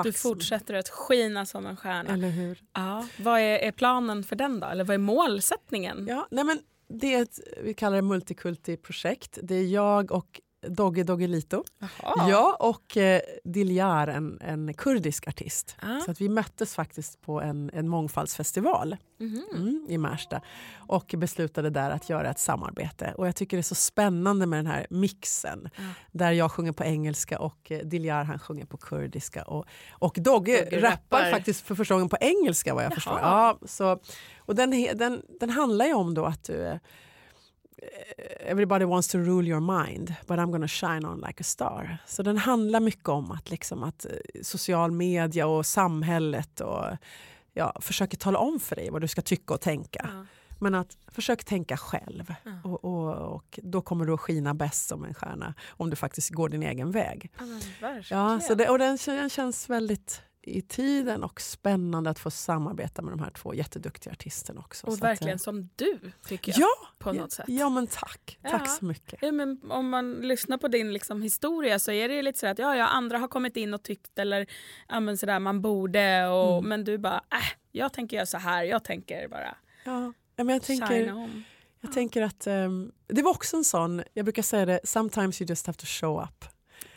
du 0.03 0.13
fortsätter 0.13 0.75
att 0.75 0.89
skina 0.89 1.47
som 1.47 1.67
en 1.67 1.77
stjärna. 1.77 2.13
Eller 2.13 2.31
hur? 2.31 2.63
Ja. 2.73 3.07
Vad 3.19 3.41
är, 3.41 3.59
är, 3.59 3.73
planen 3.73 4.25
för 4.25 4.37
den 4.37 4.61
då? 4.61 4.67
Eller 4.67 4.85
vad 4.85 4.95
är 4.95 4.99
målsättningen? 4.99 6.07
Ja, 6.09 6.29
nej 6.31 6.45
men 6.45 6.59
det 6.89 7.15
är 7.15 7.23
ett 7.23 7.41
vi 7.63 7.75
kallar 7.75 7.97
det 7.97 8.03
multikulti-projekt. 8.03 9.39
Det 9.43 9.55
är 9.55 9.67
jag 9.67 10.13
och 10.13 10.41
Dogge 10.69 11.03
Doggelito. 11.05 11.65
Jaha. 11.79 12.29
Ja, 12.31 12.57
och 12.61 12.97
eh, 12.97 13.21
Dilyar, 13.45 14.07
en, 14.09 14.39
en 14.41 14.75
kurdisk 14.75 15.29
artist. 15.29 15.77
Ah. 15.83 16.01
Så 16.01 16.11
att 16.11 16.21
vi 16.21 16.29
möttes 16.29 16.75
faktiskt 16.75 17.21
på 17.21 17.41
en, 17.41 17.71
en 17.75 17.89
mångfaldsfestival 17.89 18.97
Mhm. 19.19 19.45
mm, 19.55 19.87
i 19.89 19.99
Märsta 19.99 20.41
och 20.77 21.15
beslutade 21.17 21.71
där 21.71 21.91
att 21.91 22.09
göra 22.11 22.31
ett 22.31 22.39
samarbete. 22.39 23.15
Och 23.17 23.27
jag 23.29 23.37
tycker 23.37 23.57
det 23.57 23.61
är 23.61 23.63
så 23.63 23.75
spännande 23.75 24.47
med 24.47 24.59
den 24.59 24.67
här 24.67 24.87
mixen 24.91 25.69
Ja. 25.77 25.83
där 26.13 26.33
jag 26.33 26.51
sjunger 26.53 26.73
på 26.73 26.85
engelska 26.85 27.39
och 27.39 27.73
eh, 27.73 27.79
Dilyar 27.79 28.25
han 28.25 28.39
sjunger 28.39 28.65
på 28.67 28.77
kurdiska. 28.77 29.43
Och, 29.43 29.67
och 29.91 30.17
Dogge, 30.21 30.65
Dogge 30.65 30.81
rappar 30.81 30.91
rappar. 31.19 31.31
faktiskt 31.31 31.67
för 31.67 31.75
första 31.75 31.95
gången 31.95 32.09
på 32.09 32.17
engelska 32.21 32.75
vad 32.75 32.85
jag 32.85 32.91
Jaha. 32.91 32.95
förstår. 32.95 33.19
Ja, 33.23 33.59
så, 33.67 33.99
och 34.39 34.55
den, 34.55 34.71
den, 34.95 35.23
den 35.41 35.51
handlar 35.51 35.87
ju 35.87 35.95
om 35.95 36.15
då 36.15 36.25
att 36.25 36.45
du 36.45 36.65
eh, 36.67 36.77
Everybody 38.41 38.85
wants 38.85 39.09
to 39.09 39.19
rule 39.19 39.49
your 39.49 39.61
mind 39.61 40.15
but 40.27 40.39
I'm 40.39 40.51
gonna 40.53 40.69
shine 40.69 41.05
on 41.07 41.21
like 41.27 41.41
a 41.41 41.45
star. 41.45 41.99
Så 42.07 42.23
den 42.23 42.37
handlar 42.39 42.81
mycket 42.81 43.09
om 43.09 43.31
att, 43.31 43.51
liksom, 43.51 43.83
att 43.83 44.05
eh, 44.05 44.11
social 44.43 44.91
media 44.93 45.47
och 45.47 45.67
samhället 45.67 46.61
och, 46.61 46.85
ja, 47.55 47.77
försöker 47.81 48.17
tala 48.17 48.39
om 48.39 48.61
för 48.61 48.77
dig 48.77 48.91
vad 48.91 49.01
du 49.01 49.09
ska 49.09 49.23
tycka 49.23 49.55
och 49.55 49.61
tänka. 49.61 50.11
Ja. 50.15 50.27
Men 50.61 50.75
att 50.75 50.97
försök 51.09 51.45
tänka 51.45 51.77
själv 51.77 52.35
Ja. 52.45 52.51
och, 52.71 52.85
och, 52.85 53.35
och 53.35 53.59
då 53.63 53.83
kommer 53.83 54.05
du 54.05 54.13
att 54.15 54.21
skina 54.21 54.55
bäst 54.55 54.89
som 54.89 55.05
en 55.05 55.15
stjärna 55.15 55.55
om 55.69 55.91
du 55.91 55.97
faktiskt 55.97 56.31
går 56.31 56.49
din 56.49 56.63
egen 56.63 56.91
väg. 56.91 57.31
Ja. 57.41 57.47
Ja, 58.11 58.41
så 58.41 58.55
det, 58.55 58.69
och 58.69 58.79
den, 58.79 58.99
den 59.07 59.31
känns 59.31 59.71
väldigt 59.71 60.23
i 60.47 60.63
tiden 60.63 61.23
och 61.25 61.41
spännande 61.41 62.11
att 62.11 62.19
få 62.19 62.31
samarbeta 62.31 63.03
med 63.03 63.13
de 63.13 63.21
här 63.21 63.31
två 63.31 63.55
jätteduktiga 63.55 64.13
artisterna 64.13 64.61
också. 64.61 64.87
Och 64.87 64.93
Så 64.93 64.97
att, 64.99 65.03
verkligen 65.11 65.35
eh, 65.35 65.39
som 65.39 65.69
du, 65.77 65.99
tycker 66.27 66.53
jag. 66.53 66.61
Ja, 66.61 66.89
på 66.99 67.13
något 67.13 67.21
ja, 67.21 67.29
sätt. 67.29 67.45
ja 67.49 67.69
men 67.69 67.87
tack. 67.87 68.39
Tack 68.43 68.63
Ja. 68.65 68.67
så 68.67 68.85
mycket. 68.85 69.19
Ja, 69.23 69.33
men 69.33 69.61
om 69.71 69.89
man 69.89 70.13
lyssnar 70.13 70.59
på 70.59 70.69
din 70.69 70.93
liksom, 70.93 71.23
historia 71.23 71.79
så 71.79 71.93
är 71.93 72.09
det 72.09 72.23
lite 72.23 72.39
så 72.39 72.47
att 72.47 72.59
ja, 72.59 72.77
ja, 72.77 72.87
andra 72.87 73.19
har 73.19 73.29
kommit 73.29 73.57
in 73.57 73.75
och 73.75 73.83
tyckt 73.83 74.19
eller 74.19 74.47
ja, 74.89 75.17
sådär, 75.17 75.39
man 75.39 75.61
borde 75.63 76.27
och, 76.27 76.57
Mm. 76.59 76.69
men 76.69 76.85
du 76.85 76.99
bara 76.99 77.17
äh, 77.33 77.39
jag 77.73 77.93
tänker 77.93 78.17
göra 78.17 78.27
så 78.27 78.39
här, 78.39 78.63
jag 78.65 78.85
tänker 78.85 79.29
bara 79.29 79.57
Ja. 79.85 80.13
Men 80.37 80.49
jag 80.49 80.63
tänker, 80.63 81.13
on. 81.13 81.45
jag 81.81 81.93
tänker 81.93 82.23
att 82.23 82.47
ehm, 82.47 82.93
det 83.07 83.23
var 83.23 83.31
också 83.31 83.57
en 83.57 83.65
sån, 83.65 84.03
jag 84.15 84.25
brukar 84.25 84.43
säga 84.43 84.67
det, 84.67 84.81
sometimes 84.85 85.41
you 85.41 85.49
just 85.49 85.67
have 85.67 85.79
to 85.79 85.87
show 85.87 86.23
up. 86.23 86.45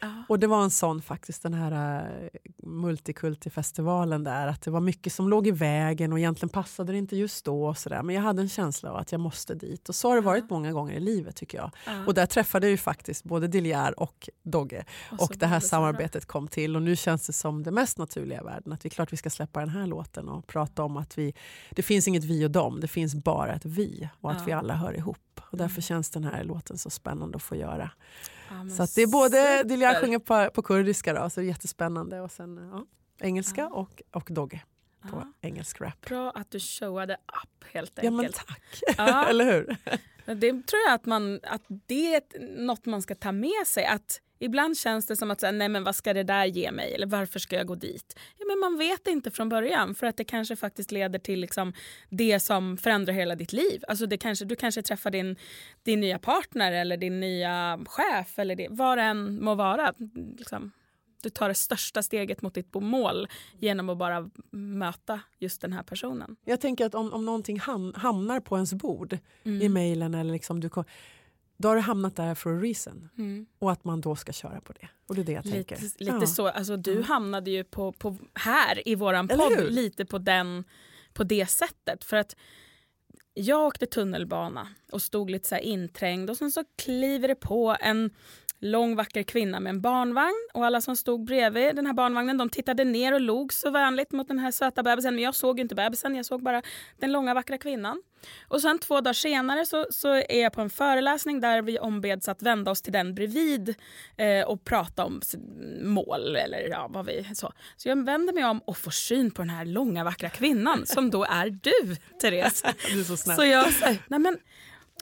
Ja. 0.02 0.24
Och 0.30 0.39
det 0.39 0.47
var 0.47 0.64
en 0.64 0.70
sån 0.72 1.02
faktiskt, 1.02 1.43
den 1.43 1.54
här 1.54 2.04
uh, 2.04 2.28
multikultifestivalen 2.64 4.24
där, 4.24 4.47
att 4.47 4.62
det 4.62 4.72
var 4.72 4.80
mycket 4.80 5.14
som 5.14 5.30
låg 5.30 5.47
i 5.47 5.52
vägen 5.52 6.14
och 6.14 6.20
egentligen 6.20 6.50
passade 6.50 6.91
det 6.91 6.97
inte 6.97 7.16
just 7.18 7.45
då. 7.45 7.66
Och 7.68 7.78
så 7.78 7.89
där. 7.89 8.04
Men 8.04 8.16
jag 8.16 8.22
hade 8.22 8.41
en 8.41 8.50
känsla 8.50 8.89
av 8.91 8.95
att 8.95 9.12
jag 9.12 9.22
måste 9.22 9.56
dit. 9.56 9.89
Och 9.89 9.95
så 9.95 10.08
har 10.10 10.16
det 10.16 10.22
varit 10.22 10.43
Ja. 10.50 10.56
många 10.56 10.72
gånger 10.72 10.93
i 10.93 11.00
livet 11.00 11.36
tycker 11.36 11.58
jag. 11.58 11.72
Ja. 11.86 12.06
Och 12.06 12.14
där 12.14 12.26
träffade 12.26 12.68
jag 12.68 12.72
ju 12.72 12.78
faktiskt 12.78 13.24
både 13.24 13.47
Dilyar 13.47 14.00
och 14.00 14.30
Dogge. 14.43 14.86
så 15.10 15.26
Och 15.26 15.36
det 15.38 15.47
här 15.47 15.60
samarbetet 15.60 16.26
kom 16.26 16.47
till 16.47 16.76
och 16.76 16.82
nu 16.82 16.95
känns 16.95 17.28
det 17.28 17.34
som 17.34 17.64
det 17.64 17.72
mest 17.72 17.97
naturliga 17.97 18.41
i 18.41 18.43
världen. 18.43 18.74
Att 18.74 18.86
vi 18.86 18.89
klart 18.89 19.14
vi 19.14 19.18
ska 19.18 19.30
släppa 19.30 19.60
den 19.60 19.70
här 19.70 19.88
låten 19.88 20.30
och 20.30 20.47
prata 20.47 20.84
om 20.84 20.97
att 20.97 21.18
vi, 21.18 21.34
det 21.72 21.82
finns 21.82 22.08
inget 22.08 22.24
vi 22.24 22.45
och 22.45 22.52
dem, 22.52 22.80
det 22.80 22.88
finns 22.88 23.16
bara 23.16 23.54
ett 23.56 23.66
vi 23.66 24.10
och 24.22 24.32
att 24.32 24.47
vi 24.47 24.52
alla 24.52 24.74
hör 24.76 24.97
ihop. 24.97 25.41
Och 25.52 25.58
därför 25.58 25.74
Mm. 25.74 25.82
känns 25.82 26.10
den 26.10 26.24
här 26.24 26.43
låten 26.43 26.78
så 26.78 26.89
spännande 26.89 27.36
att 27.36 27.41
få 27.43 27.56
göra. 27.56 27.91
Ja, 28.50 28.70
Så 28.86 28.93
det 28.95 29.02
är 29.02 29.08
både. 29.08 29.64
Dilyar 29.64 30.02
sjunger 30.02 30.20
på, 30.20 30.50
på 30.54 30.62
kurdiska 30.62 31.14
då, 31.14 31.30
så 31.30 31.39
det 31.39 31.45
är 31.45 31.47
jättespännande 31.47 32.22
och 32.22 32.32
sen 32.32 32.70
ja, 32.74 32.86
engelska 33.28 33.62
Ja. 33.62 33.68
och, 33.68 34.02
och 34.12 34.28
Dogge 34.32 34.62
på 35.10 35.34
engelsk 35.41 35.82
rap. 35.82 36.02
Bra 36.06 36.32
att 36.32 36.52
du 36.52 36.60
showade 36.60 37.14
upp 37.43 37.66
helt 37.74 38.00
Ja 38.02 38.12
men 38.12 38.20
enkelt. 38.20 38.36
tack, 38.47 38.82
Ja. 38.97 39.26
eller 39.30 39.45
hur? 39.45 39.78
Det 40.36 40.52
tror 40.52 40.82
jag 40.88 40.93
att, 40.93 41.06
man, 41.06 41.39
att 41.43 41.64
det 41.88 42.16
är 42.16 42.22
något 42.66 42.86
man 42.86 43.02
ska 43.02 43.16
ta 43.16 43.32
med 43.32 43.68
sig. 43.68 43.86
Att 43.86 44.22
Ibland 44.39 44.77
känns 44.77 45.05
det 45.05 45.15
som 45.15 45.31
att 45.31 45.39
säga, 45.39 45.51
nej 45.51 45.69
men 45.69 45.83
vad 45.83 45.95
ska 45.95 46.13
det 46.13 46.23
där 46.23 46.45
ge 46.45 46.71
mig 46.71 46.93
eller 46.93 47.07
varför 47.07 47.39
ska 47.39 47.55
jag 47.55 47.67
gå 47.67 47.75
dit? 47.75 48.19
Ja, 48.37 48.45
men 48.47 48.59
man 48.59 48.77
vet 48.77 49.07
inte 49.07 49.31
från 49.31 49.49
början 49.49 49.95
för 49.95 50.07
att 50.07 50.17
det 50.17 50.23
kanske 50.23 50.55
faktiskt 50.55 50.91
leder 50.91 51.19
till 51.19 51.39
liksom 51.39 51.73
det 52.09 52.39
som 52.39 52.77
förändrar 52.77 53.13
hela 53.13 53.35
ditt 53.35 53.53
liv. 53.53 53.83
Alltså 53.87 54.05
det 54.05 54.17
kanske, 54.17 54.45
du 54.45 54.55
kanske 54.55 54.81
träffar 54.81 55.11
din, 55.11 55.35
din 55.83 55.99
nya 55.99 56.19
partner 56.19 56.71
eller 56.71 56.97
din 56.97 57.19
nya 57.19 57.79
chef 57.85 58.39
eller 58.39 58.55
det, 58.55 58.67
vad 58.69 58.97
det 58.97 59.01
än 59.03 59.43
må 59.43 59.55
vara. 59.55 59.93
Liksom, 60.37 60.71
du 61.23 61.29
tar 61.29 61.47
det 61.47 61.55
största 61.55 62.03
steget 62.03 62.41
mot 62.41 62.53
ditt 62.53 62.73
mål 62.73 63.27
genom 63.57 63.89
att 63.89 63.97
bara 63.97 64.29
möta 64.51 65.19
just 65.39 65.61
den 65.61 65.73
här 65.73 65.83
personen. 65.83 66.35
Jag 66.45 66.61
tänker 66.61 66.85
att 66.85 66.95
om, 66.95 67.13
om 67.13 67.25
någonting 67.25 67.59
ham, 67.59 67.93
hamnar 67.95 68.39
på 68.39 68.55
ens 68.55 68.73
bord 68.73 69.17
Mm. 69.43 69.61
i 69.61 69.69
mejlen 69.69 70.15
eller 70.15 70.33
liksom 70.33 70.59
du 70.59 70.69
kom, 70.69 70.83
då 71.62 71.68
har 71.68 71.76
det 71.76 71.82
hamnat 71.82 72.16
där 72.16 72.36
for 72.36 72.57
a 72.57 72.60
reason. 72.60 73.10
Mm. 73.18 73.45
Och 73.60 73.72
att 73.72 73.84
man 73.84 74.01
då 74.01 74.16
ska 74.16 74.32
köra 74.32 74.62
på 74.62 74.74
det. 74.74 74.88
Och 75.07 75.16
det 75.16 75.22
är 75.22 75.26
det 75.26 75.32
jag 75.32 75.45
Lite, 75.45 75.55
tänker. 75.55 75.82
lite 75.82 76.18
Ja. 76.20 76.28
så. 76.28 76.47
Alltså, 76.47 76.78
du 76.78 76.91
Mm. 76.91 77.03
hamnade 77.03 77.51
ju 77.51 77.64
på, 77.64 77.91
på, 77.91 78.18
här 78.34 78.88
i 78.88 78.95
våran 78.95 79.28
podd 79.28 79.64
lite 79.72 80.05
på, 80.05 80.18
den, 80.18 80.64
på 81.14 81.24
det 81.24 81.45
sättet. 81.49 82.03
För 82.03 82.18
att 82.18 82.36
jag 83.34 83.66
åkte 83.68 83.86
tunnelbana 83.86 84.68
och 84.91 85.01
stod 85.01 85.30
lite 85.30 85.47
så 85.49 85.57
inträngd 85.57 86.30
och 86.30 86.38
sen 86.38 86.51
så 86.51 86.64
kliver 86.78 87.28
det 87.28 87.36
på 87.36 87.76
en 87.80 88.10
lång 88.60 88.95
vacker 88.95 89.24
kvinna 89.24 89.60
med 89.60 89.70
en 89.70 89.82
barnvagn 89.82 90.49
och 90.53 90.66
alla 90.66 90.82
som 90.82 90.95
stod 90.95 91.26
bredvid 91.26 91.76
den 91.76 91.86
här 91.86 91.93
barnvagnen 91.93 92.38
de 92.38 92.49
tittade 92.49 92.84
ner 92.84 93.14
och 93.14 93.22
log 93.22 93.53
så 93.53 93.72
vänligt 93.72 94.12
mot 94.12 94.28
den 94.28 94.39
här 94.39 94.51
söta 94.51 94.84
bebisen 94.84 95.16
men 95.16 95.24
jag 95.24 95.36
såg 95.36 95.57
ju 95.57 95.62
inte 95.62 95.76
bebisen, 95.76 96.16
jag 96.16 96.26
såg 96.26 96.43
bara 96.43 96.62
den 96.97 97.12
långa 97.12 97.34
vackra 97.34 97.57
kvinnan. 97.57 98.01
Och 98.47 98.61
sen 98.61 98.80
två 98.80 99.01
dagar 99.01 99.13
senare 99.13 99.65
så, 99.65 99.86
så 99.89 100.13
är 100.13 100.41
jag 100.41 100.53
på 100.53 100.61
en 100.61 100.70
föreläsning 100.70 101.41
där 101.41 101.61
vi 101.61 101.80
ombeds 101.80 102.30
att 102.30 102.41
vända 102.41 102.72
oss 102.72 102.82
till 102.82 102.93
den 102.93 103.15
bredvid 103.15 103.76
eh, 104.17 104.47
och 104.47 104.63
prata 104.63 105.05
om 105.05 105.22
mål 105.82 106.36
eller 106.36 106.70
ja, 106.70 106.88
vad 106.89 107.05
vi 107.05 107.28
så. 107.34 107.53
Så 107.78 107.89
jag 107.89 108.05
vänder 108.05 108.34
mig 108.34 108.45
om 108.45 108.59
och 108.59 108.78
får 108.78 108.91
syn 108.91 109.32
på 109.32 109.41
den 109.41 109.49
här 109.49 109.65
långa 109.65 110.03
vackra 110.03 110.30
kvinnan 110.30 110.86
som 110.86 111.09
då 111.09 111.24
är 111.24 111.49
du, 111.49 111.95
Therese. 112.22 112.63
Du 112.93 112.99
är 112.99 113.03
så 113.03 113.17
snäll. 113.17 113.36
Så 113.36 113.45
jag 113.45 113.74
så 113.74 113.86
nej 114.07 114.20
men, 114.20 114.38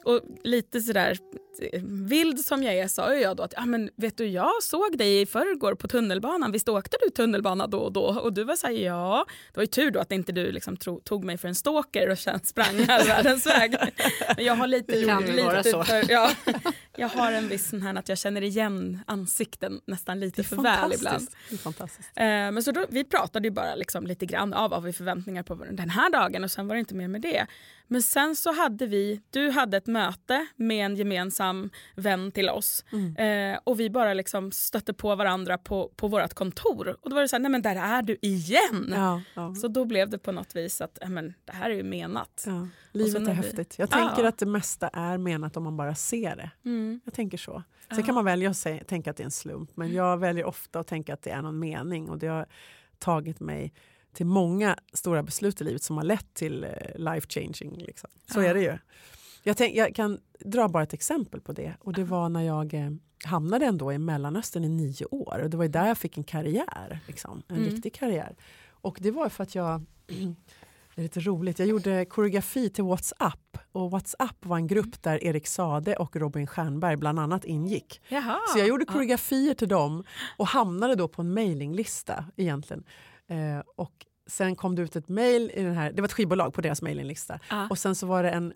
och 0.04 0.20
lite 0.44 0.80
sådär 0.80 1.18
vild 1.82 2.40
som 2.40 2.62
jag 2.62 2.74
är 2.74 2.88
sa 2.88 3.14
jag 3.14 3.36
då 3.36 3.42
att 3.42 3.54
ja, 3.56 3.66
men 3.66 3.90
vet 3.96 4.16
du 4.16 4.26
jag 4.26 4.62
såg 4.62 4.98
dig 4.98 5.20
i 5.20 5.26
förrgår 5.26 5.74
på 5.74 5.88
tunnelbanan, 5.88 6.52
visst 6.52 6.68
åkte 6.68 6.96
du 7.04 7.10
tunnelbana 7.10 7.66
då 7.66 7.78
och 7.78 7.92
då? 7.92 8.02
Och 8.04 8.32
du 8.32 8.44
var 8.44 8.56
såhär 8.56 8.74
ja, 8.74 9.26
det 9.52 9.56
var 9.56 9.62
ju 9.62 9.66
tur 9.66 9.90
då 9.90 10.00
att 10.00 10.12
inte 10.12 10.32
du 10.32 10.52
liksom 10.52 10.76
tog 11.04 11.24
mig 11.24 11.38
för 11.38 11.48
en 11.48 11.54
stalker 11.54 12.08
och 12.08 12.18
sen 12.18 12.40
sprang 12.44 12.78
här 12.88 13.06
världens 13.06 13.46
väg. 13.46 13.76
Men 14.36 14.44
jag 14.44 14.54
har 14.54 14.66
lite, 14.66 14.92
Det 14.92 14.98
ju 14.98 15.32
lite 15.32 15.62
så. 15.62 15.84
För, 15.84 16.10
ja, 16.10 16.30
jag 16.96 17.08
har 17.08 17.32
en 17.32 17.48
viss 17.48 17.68
sån 17.68 17.82
här 17.82 17.94
att 17.94 18.08
jag 18.08 18.18
känner 18.18 18.42
igen 18.42 19.00
ansikten 19.06 19.80
nästan 19.86 20.20
lite 20.20 20.44
för 20.44 20.56
väl 20.56 20.92
ibland. 20.92 21.28
Eh, 22.14 22.24
men 22.24 22.62
så 22.62 22.72
då, 22.72 22.86
vi 22.88 23.04
pratade 23.04 23.48
ju 23.48 23.52
bara 23.52 23.74
liksom 23.74 24.06
lite 24.06 24.26
grann 24.26 24.54
av 24.54 24.70
vad 24.70 24.82
vi 24.82 24.92
förväntningar 24.92 25.42
på 25.42 25.54
den 25.54 25.90
här 25.90 26.10
dagen 26.10 26.44
och 26.44 26.50
sen 26.50 26.68
var 26.68 26.74
det 26.74 26.80
inte 26.80 26.94
mer 26.94 27.08
med 27.08 27.20
det. 27.20 27.46
Men 27.86 28.02
sen 28.02 28.36
så 28.36 28.52
hade 28.52 28.86
vi, 28.86 29.20
du 29.30 29.50
hade 29.50 29.76
ett 29.76 29.86
möte 29.86 30.46
med 30.56 30.86
en 30.86 30.96
gemensam 30.96 31.47
vän 31.94 32.32
till 32.32 32.50
oss 32.50 32.84
Mm. 32.92 33.16
eh, 33.54 33.60
och 33.64 33.80
vi 33.80 33.90
bara 33.90 34.14
liksom 34.14 34.52
stötte 34.52 34.94
på 34.94 35.14
varandra 35.14 35.58
på, 35.58 35.88
på 35.96 36.08
vårt 36.08 36.34
kontor 36.34 36.96
och 37.02 37.10
då 37.10 37.14
var 37.14 37.22
det 37.22 37.28
så 37.28 37.36
här, 37.36 37.40
nej 37.40 37.50
men 37.50 37.62
där 37.62 37.76
är 37.76 38.02
du 38.02 38.16
igen. 38.22 38.86
Ja, 38.90 39.22
ja. 39.34 39.54
Så 39.54 39.68
då 39.68 39.84
blev 39.84 40.08
det 40.10 40.18
på 40.18 40.32
något 40.32 40.56
vis 40.56 40.80
att 40.80 40.98
men, 41.08 41.34
det 41.44 41.52
här 41.52 41.70
är 41.70 41.74
ju 41.74 41.82
menat. 41.82 42.44
Ja, 42.46 42.68
livet 42.92 43.14
är 43.22 43.26
vi- 43.26 43.32
häftigt. 43.32 43.78
Jag 43.78 43.88
Ja. 43.92 43.96
tänker 44.08 44.24
att 44.24 44.38
det 44.38 44.46
mesta 44.46 44.88
är 44.88 45.18
menat 45.18 45.56
om 45.56 45.62
man 45.64 45.76
bara 45.76 45.94
ser 45.94 46.36
det. 46.36 46.50
Mm. 46.64 47.00
Jag 47.04 47.14
tänker 47.14 47.38
så. 47.38 47.62
Sen 47.94 48.02
kan 48.02 48.14
man 48.14 48.24
välja 48.24 48.50
att 48.50 48.66
tänka 48.88 49.10
att 49.10 49.16
det 49.16 49.22
är 49.22 49.24
en 49.24 49.30
slump 49.30 49.70
men 49.76 49.92
jag 49.92 50.16
väljer 50.18 50.44
ofta 50.44 50.80
att 50.80 50.86
tänka 50.86 51.14
att 51.14 51.22
det 51.22 51.30
är 51.30 51.42
någon 51.42 51.58
mening 51.58 52.08
och 52.10 52.18
det 52.18 52.26
har 52.26 52.46
tagit 52.98 53.40
mig 53.40 53.72
till 54.12 54.26
många 54.26 54.76
stora 54.92 55.22
beslut 55.22 55.60
i 55.60 55.64
livet 55.64 55.82
som 55.82 55.96
har 55.96 56.04
lett 56.04 56.34
till 56.34 56.64
eh, 56.64 56.70
life 56.96 57.26
changing. 57.28 57.76
Liksom. 57.78 58.10
Så 58.32 58.40
är 58.40 58.54
det 58.54 58.60
ju. 58.60 58.78
Jag, 59.48 59.56
tänk, 59.56 59.74
jag 59.76 59.94
kan 59.94 60.18
dra 60.44 60.68
bara 60.68 60.82
ett 60.82 60.92
exempel 60.92 61.40
på 61.40 61.52
det 61.52 61.74
och 61.80 61.92
det 61.92 62.04
var 62.04 62.28
när 62.28 62.42
jag 62.42 62.74
eh, 62.74 62.90
hamnade 63.24 63.66
ändå 63.66 63.92
i 63.92 63.98
Mellanöstern 63.98 64.64
i 64.64 64.68
nio 64.68 65.04
år 65.10 65.38
och 65.42 65.50
det 65.50 65.56
var 65.56 65.68
där 65.68 65.86
jag 65.86 65.98
fick 65.98 66.18
en 66.18 66.24
karriär, 66.24 67.00
liksom, 67.06 67.42
en 67.48 67.56
Mm. 67.56 67.68
riktig 67.68 67.94
karriär. 67.94 68.36
Och 68.70 68.98
det 69.00 69.10
var 69.10 69.28
för 69.28 69.42
att 69.42 69.54
jag 69.54 69.82
det 70.94 71.00
är 71.00 71.02
lite 71.02 71.20
roligt. 71.20 71.58
Jag 71.58 71.68
gjorde 71.68 72.04
koreografi 72.04 72.70
till 72.70 72.84
WhatsApp 72.84 73.58
och 73.72 73.90
WhatsApp 73.90 74.36
var 74.46 74.56
en 74.56 74.66
grupp 74.66 75.02
där 75.02 75.24
Erik 75.24 75.46
Sade 75.46 75.96
och 75.96 76.16
Robin 76.16 76.46
Stjernberg 76.46 76.96
bland 76.96 77.18
annat 77.20 77.44
ingick. 77.44 78.00
Jaha. 78.08 78.38
Så 78.52 78.58
jag 78.58 78.68
gjorde 78.68 78.84
koreografier 78.84 79.54
till 79.54 79.68
dem 79.68 80.04
och 80.36 80.46
hamnade 80.46 80.94
då 80.94 81.08
på 81.08 81.22
en 81.22 81.34
mailinglista 81.34 82.24
egentligen. 82.36 82.84
Eh, 83.28 83.62
och 83.76 83.92
sen 84.26 84.56
kom 84.56 84.74
det 84.74 84.82
ut 84.82 84.96
ett 84.96 85.08
mail 85.08 85.50
i 85.54 85.62
den 85.62 85.74
här, 85.74 85.92
det 85.92 86.02
var 86.02 86.06
ett 86.08 86.12
skivbolag 86.12 86.54
på 86.54 86.60
deras 86.60 86.82
mailinglista. 86.82 87.38
Ja. 87.50 87.66
Och 87.70 87.78
sen 87.78 87.94
så 87.94 88.06
var 88.06 88.22
det 88.22 88.30
en, 88.30 88.52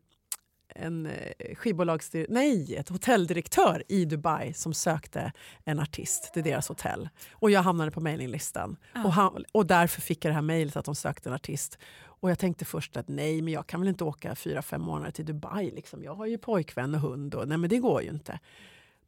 en 0.75 1.07
eh, 1.07 1.55
skivbolagsdir- 1.55 2.27
nej, 2.29 2.77
ett 2.77 2.89
hotelldirektör 2.89 3.83
i 3.89 4.05
Dubai 4.05 4.53
som 4.53 4.75
sökte 4.75 5.33
en 5.65 5.81
artist 5.81 6.31
till 6.35 6.43
deras 6.43 6.69
hotell. 6.69 7.09
Och 7.33 7.51
jag 7.51 7.63
hamnade 7.63 7.91
på 7.91 8.01
mailinglistan. 8.01 8.77
Ja. 8.93 9.05
Och, 9.05 9.13
han, 9.13 9.45
och 9.53 9.67
därför 9.67 10.01
fick 10.01 10.25
jag 10.25 10.31
det 10.31 10.35
här 10.35 10.43
mejlet 10.43 10.77
att 10.77 10.85
de 10.85 10.95
sökte 10.95 11.29
en 11.29 11.35
artist. 11.35 11.79
Och 12.23 12.31
jag 12.31 12.39
tänkte 12.39 12.65
först 12.65 12.97
att 12.97 13.09
nej, 13.09 13.43
men 13.43 13.53
jag 13.53 13.67
kan 13.67 13.81
väl 13.81 13.89
inte 13.89 14.05
åka 14.05 14.35
fyra, 14.35 14.63
fem 14.63 14.83
månader 14.83 15.11
till 15.11 15.27
Dubai. 15.27 15.71
Liksom. 15.71 16.03
Jag 16.05 16.15
har 16.15 16.27
ju 16.27 16.39
pojkvän 16.39 16.95
och 16.95 17.01
hund 17.01 17.35
och 17.35 17.49
nej 17.49 17.59
men 17.59 17.71
det 17.71 17.79
går 17.79 18.03
ju 18.03 18.09
inte. 18.11 18.39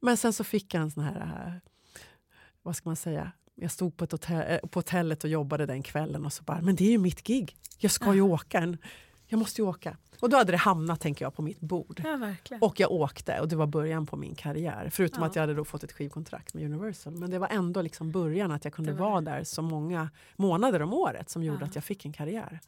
Men 0.00 0.16
sen 0.16 0.32
så 0.32 0.44
fick 0.44 0.74
jag 0.74 0.82
en 0.82 0.90
sån 0.90 1.02
här, 1.02 1.46
eh, 1.46 1.52
vad 2.62 2.76
ska 2.76 2.88
man 2.88 2.96
säga, 2.96 3.32
jag 3.54 3.70
stod 3.70 3.96
på, 3.96 4.04
ett 4.04 4.12
hotell, 4.12 4.44
eh, 4.48 4.68
på 4.68 4.78
hotellet 4.78 5.24
och 5.24 5.30
jobbade 5.30 5.66
den 5.66 5.82
kvällen 5.82 6.26
och 6.26 6.32
så 6.32 6.42
bara, 6.42 6.60
men 6.60 6.76
det 6.76 6.84
är 6.84 6.90
ju 6.90 6.98
mitt 6.98 7.22
gig. 7.22 7.56
Jag 7.78 7.90
ska 7.90 8.14
ju 8.14 8.20
åka. 8.20 8.58
En, 8.58 8.78
jag 9.35 9.39
måste 9.39 9.61
ju 9.62 9.68
åka. 9.68 9.97
Och 10.20 10.30
då 10.30 10.37
hade 10.37 10.53
det 10.53 10.59
hamnat, 10.59 11.01
tänker 11.01 11.24
jag, 11.24 11.35
på 11.35 11.43
mitt 11.43 11.61
bord. 11.61 12.01
Ja. 12.05 12.35
Och 12.61 12.80
jag 12.80 12.91
åkte 12.93 13.41
och 13.41 13.49
det 13.49 13.57
var 13.57 13.66
början 13.66 14.07
på 14.07 14.16
min 14.16 14.35
karriär. 14.35 14.89
Förutom 14.93 15.22
Ja. 15.22 15.26
att 15.28 15.37
jag 15.37 15.43
hade 15.43 15.55
då 15.55 15.64
fått 15.64 15.85
ett 15.85 15.93
skivkontrakt 15.93 16.55
med 16.55 16.64
Universal. 16.64 17.12
Men 17.14 17.30
det 17.30 17.39
var 17.39 17.49
ändå 17.49 17.82
liksom 17.82 18.11
början 18.11 18.51
att 18.51 18.64
jag 18.64 18.74
kunde 18.74 18.93
var 18.93 19.11
vara 19.11 19.20
där 19.20 19.45
så 19.45 19.62
många 19.62 20.11
månader 20.37 20.82
om 20.82 20.93
året 20.95 21.30
som 21.30 21.43
gjorde 21.43 21.59
Ja. 21.61 21.66
att 21.66 21.74
jag 21.74 21.85
fick 21.85 22.05
en 22.05 22.12
karriär. 22.12 22.61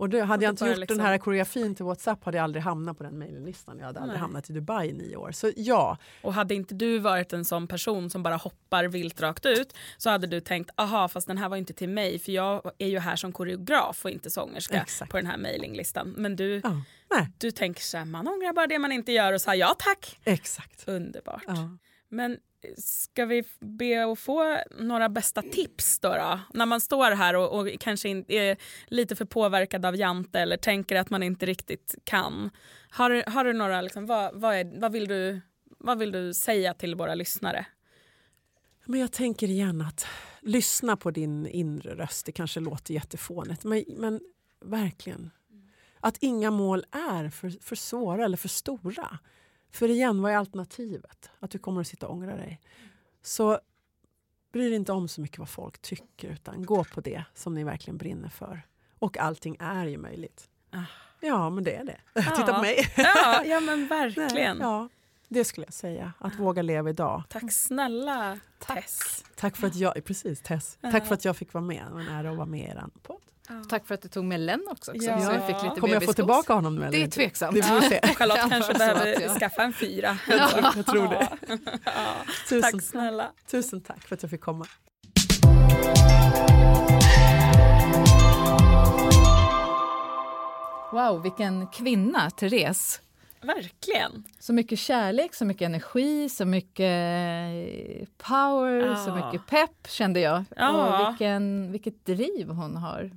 Och 0.00 0.08
det, 0.08 0.20
hade 0.22 0.38
Och 0.38 0.42
jag 0.44 0.52
inte 0.52 0.64
gjort 0.66 0.78
liksom- 0.78 0.96
den 0.96 1.06
här 1.06 1.18
koreografin 1.18 1.74
till 1.74 1.84
Whatsapp 1.84 2.24
hade 2.24 2.36
jag 2.36 2.44
aldrig 2.44 2.62
hamnat 2.62 2.98
på 2.98 3.04
den 3.04 3.18
mejllistan. 3.18 3.78
Jag 3.78 3.86
hade 3.86 4.00
aldrig 4.00 4.14
Nej. 4.14 4.20
hamnat 4.20 4.50
i 4.50 4.52
Dubai 4.52 4.88
i 4.88 4.92
nio 4.92 5.16
år. 5.16 5.32
Så 5.32 5.52
ja, 5.56 5.98
Och 6.22 6.34
hade 6.34 6.54
inte 6.54 6.74
du 6.74 6.98
varit 6.98 7.32
en 7.32 7.44
sån 7.44 7.66
person 7.68 8.10
som 8.10 8.22
bara 8.22 8.36
hoppar 8.36 8.84
vilt 8.84 9.20
rakt 9.20 9.46
ut 9.46 9.74
så 9.96 10.10
hade 10.10 10.26
du 10.26 10.40
tänkt 10.40 10.70
aha 10.76 11.08
fast 11.08 11.26
den 11.26 11.38
här 11.38 11.48
var 11.48 11.56
inte 11.56 11.72
till 11.72 11.88
mig 11.88 12.18
för 12.18 12.32
jag 12.32 12.70
är 12.78 12.88
ju 12.88 12.98
här 12.98 13.16
som 13.16 13.32
koreograf 13.32 14.04
och 14.04 14.10
inte 14.10 14.30
sångerska 14.30 14.82
Exakt. 14.82 15.10
på 15.10 15.16
den 15.16 15.26
här 15.26 15.38
mailinglistan. 15.38 16.14
Men 16.16 16.36
du, 16.36 16.60
ja. 16.64 17.26
Du 17.38 17.50
tänker 17.50 17.82
så 17.82 17.96
här, 17.98 18.04
man 18.04 18.28
ångrar 18.28 18.52
bara 18.52 18.66
det 18.66 18.78
man 18.78 18.92
inte 18.92 19.12
gör 19.12 19.32
och 19.32 19.40
sa 19.40 19.54
ja 19.54 19.76
tack. 19.78 20.18
exakt. 20.24 20.88
Underbart. 20.88 21.44
Ja. 21.46 21.76
Men 22.08 22.36
ska 22.76 23.24
vi 23.26 23.44
be 23.60 24.12
att 24.12 24.18
få 24.18 24.58
några 24.78 25.08
bästa 25.08 25.42
tips 25.42 25.98
då? 26.00 26.08
då? 26.08 26.40
När 26.54 26.66
man 26.66 26.80
står 26.80 27.10
här 27.10 27.36
och, 27.36 27.60
och 27.60 27.68
kanske 27.80 28.08
in, 28.08 28.24
är 28.28 28.56
lite 28.86 29.16
för 29.16 29.24
påverkad 29.24 29.86
av 29.86 29.96
Jante 29.96 30.40
eller 30.40 30.56
tänker 30.56 30.96
att 30.96 31.10
man 31.10 31.22
inte 31.22 31.46
riktigt 31.46 31.94
kan. 32.04 32.50
Har, 32.90 33.10
du- 33.10 33.24
har 33.26 33.44
du 33.44 33.52
några, 33.52 33.80
liksom, 33.80 34.06
vad, 34.06 34.40
vad, 34.40 34.54
är, 34.54 34.80
vad, 34.80 34.92
vill 34.92 35.08
du, 35.08 35.40
vad 35.78 35.98
vill 35.98 36.12
du 36.12 36.34
säga 36.34 36.74
till 36.74 36.94
våra 36.94 37.14
lyssnare? 37.14 37.66
Men 38.84 39.00
jag 39.00 39.12
tänker 39.12 39.48
igen 39.48 39.80
att 39.80 40.06
lyssna 40.40 40.96
på 40.96 41.10
din 41.10 41.46
inre 41.46 41.94
röst. 41.94 42.26
Det 42.26 42.32
kanske 42.32 42.60
låter 42.60 42.94
jättefånigt, 42.94 43.64
men, 43.64 43.84
men 43.88 44.20
verkligen. 44.64 45.30
Att 46.00 46.16
inga 46.20 46.50
mål 46.50 46.84
är 46.90 47.28
för, 47.28 47.50
för 47.62 47.76
svåra 47.76 48.24
eller 48.24 48.36
för 48.36 48.48
stora. 48.48 49.18
För 49.70 49.88
igen, 49.88 50.22
vad 50.22 50.32
är 50.32 50.36
alternativet? 50.36 51.30
Att 51.40 51.50
du 51.50 51.58
kommer 51.58 51.80
att 51.80 51.86
sitta 51.86 52.06
och 52.06 52.14
ångra 52.14 52.36
dig. 52.36 52.60
Så 53.22 53.60
bry 54.52 54.68
dig 54.68 54.76
inte 54.76 54.92
om 54.92 55.08
så 55.08 55.20
mycket 55.20 55.38
vad 55.38 55.48
folk 55.48 55.78
tycker 55.78 56.28
utan 56.28 56.64
gå 56.66 56.84
på 56.84 57.00
det 57.00 57.24
som 57.34 57.54
ni 57.54 57.64
verkligen 57.64 57.98
brinner 57.98 58.28
för. 58.28 58.62
Och 58.98 59.18
allting 59.18 59.56
är 59.60 59.86
ju 59.86 59.98
möjligt. 59.98 60.48
Ah. 60.70 60.84
Ja, 61.20 61.50
men 61.50 61.64
det 61.64 61.74
är 61.74 61.84
det. 61.84 62.00
Titta 62.14 62.54
på 62.54 62.60
mig. 62.60 62.92
Ja, 62.96 63.44
ja 63.44 63.60
men 63.60 63.78
Nej, 63.88 63.88
verkligen. 63.88 64.58
Ja, 64.60 64.88
det 65.30 65.44
skulle 65.44 65.66
jag 65.66 65.74
säga. 65.74 66.12
Att 66.18 66.38
våga 66.38 66.62
leva 66.62 66.90
idag. 66.90 67.22
Tack 67.28 67.52
snälla 67.52 68.38
Tess. 68.58 69.24
Tack 69.36 69.56
för 69.56 69.66
att 69.66 69.74
jag, 69.76 70.04
precis 70.04 70.42
Tess. 70.42 70.78
Tack 70.80 71.06
för 71.06 71.14
att 71.14 71.24
jag 71.24 71.36
fick 71.36 71.52
vara 71.52 71.64
med. 71.64 71.84
Det 71.88 71.92
var 71.94 72.00
en 72.00 72.08
ära 72.08 72.30
att 72.30 72.36
vara 72.36 72.46
med 72.46 72.60
i 72.60 72.64
er 72.64 72.84
podd. 73.02 73.16
Tack 73.68 73.86
för 73.86 73.94
att 73.94 74.02
du 74.02 74.08
tog 74.08 74.24
med 74.24 74.40
Len 74.40 74.60
också. 74.70 74.90
också 74.92 75.04
Ja. 75.06 75.20
så 75.20 75.32
vi 75.32 75.38
fick 75.54 75.62
lite 75.62 75.80
Kommer 75.80 75.94
jag 75.94 76.04
få 76.04 76.12
tillbaka 76.12 76.54
honom 76.54 76.74
nu? 76.76 76.80
eller 76.82 76.98
Det 76.98 77.04
är 77.04 77.08
tveksamt. 77.08 77.54
Det 77.56 77.62
se. 77.62 77.98
Och 77.98 78.16
Charlotte 78.16 78.36
Kan 78.40 78.50
kanske 78.50 78.74
behöver 78.74 79.20
jag- 79.20 79.38
skaffa 79.38 79.62
en 79.62 79.72
fyra. 79.72 80.18
Jag 80.76 80.86
tror 80.86 81.08
det. 81.08 81.28
Ja. 81.84 82.02
Tusen, 82.48 82.72
Tack 82.72 82.82
snälla. 82.82 83.30
tusen 83.50 83.80
tack 83.80 84.00
för 84.08 84.14
att 84.14 84.22
jag 84.22 84.30
fick 84.30 84.40
komma. 84.40 84.66
Wow, 90.92 91.22
vilken 91.22 91.66
kvinna, 91.66 92.30
Therese. 92.30 93.00
Verkligen. 93.42 94.24
Så 94.38 94.52
mycket 94.52 94.78
kärlek, 94.78 95.34
så 95.34 95.44
mycket 95.44 95.66
energi, 95.66 96.28
så 96.28 96.44
mycket 96.44 98.18
power, 98.18 98.86
Ja. 98.86 98.96
så 98.96 99.14
mycket 99.14 99.46
pepp 99.46 99.88
kände 99.90 100.20
jag. 100.20 100.44
Ja. 100.56 100.70
Och 101.06 101.10
vilken, 101.12 101.72
vilket 101.72 102.06
driv 102.06 102.48
hon 102.48 102.76
har. 102.76 103.10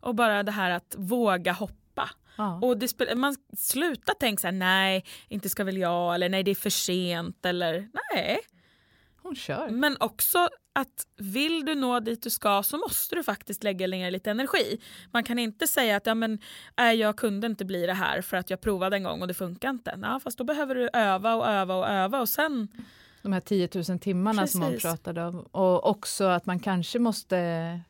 Och 0.00 0.14
bara 0.14 0.42
det 0.42 0.52
här 0.52 0.70
att 0.70 0.94
våga 0.98 1.52
hoppa. 1.52 2.10
Ja. 2.36 2.58
Och 2.62 2.78
det 2.78 3.14
man 3.16 3.36
slutar 3.56 4.14
tänka 4.14 4.40
så 4.40 4.46
här, 4.46 4.52
nej, 4.52 5.04
inte 5.28 5.48
ska 5.48 5.64
väl 5.64 5.76
jag, 5.78 6.14
eller 6.14 6.28
nej, 6.28 6.42
det 6.42 6.50
är 6.50 6.54
för 6.54 6.70
sent, 6.70 7.46
eller 7.46 7.88
nej. 8.14 8.38
Hon 9.22 9.36
kör. 9.36 9.68
Men 9.70 9.96
också 10.00 10.48
att 10.76 11.06
vill 11.16 11.64
du 11.64 11.74
nå 11.74 12.00
dit 12.00 12.22
du 12.22 12.30
ska 12.30 12.62
så 12.62 12.78
måste 12.78 13.14
du 13.14 13.22
faktiskt 13.22 13.64
lägga 13.64 13.86
ner 13.86 14.10
lite 14.10 14.30
energi. 14.30 14.80
Man 15.12 15.24
kan 15.24 15.38
inte 15.38 15.66
säga 15.66 15.96
att 15.96 16.06
ja, 16.06 16.14
men, 16.14 16.38
äh, 16.80 16.92
jag 16.92 17.16
kunde 17.16 17.46
inte 17.46 17.64
bli 17.64 17.86
det 17.86 17.92
här 17.94 18.20
för 18.22 18.36
att 18.36 18.50
jag 18.50 18.60
provade 18.60 18.96
en 18.96 19.02
gång 19.02 19.22
och 19.22 19.28
det 19.28 19.34
funkar 19.34 19.70
inte. 19.70 19.98
Ja, 20.02 20.20
fast 20.20 20.38
då 20.38 20.44
behöver 20.44 20.74
du 20.74 20.88
öva 20.92 21.34
och 21.34 21.46
öva 21.48 21.74
och 21.74 21.88
öva 21.88 22.20
och 22.20 22.28
sen... 22.28 22.68
De 23.22 23.32
här 23.32 23.40
10 23.40 23.68
000 23.88 23.98
timmarna 23.98 24.46
som 24.46 24.60
hon 24.62 24.70
Precis. 24.70 24.82
pratade 24.90 25.24
om. 25.24 25.40
Och 25.40 25.86
också 25.90 26.24
att 26.24 26.46
man 26.46 26.58
kanske 26.60 26.98
måste 26.98 27.80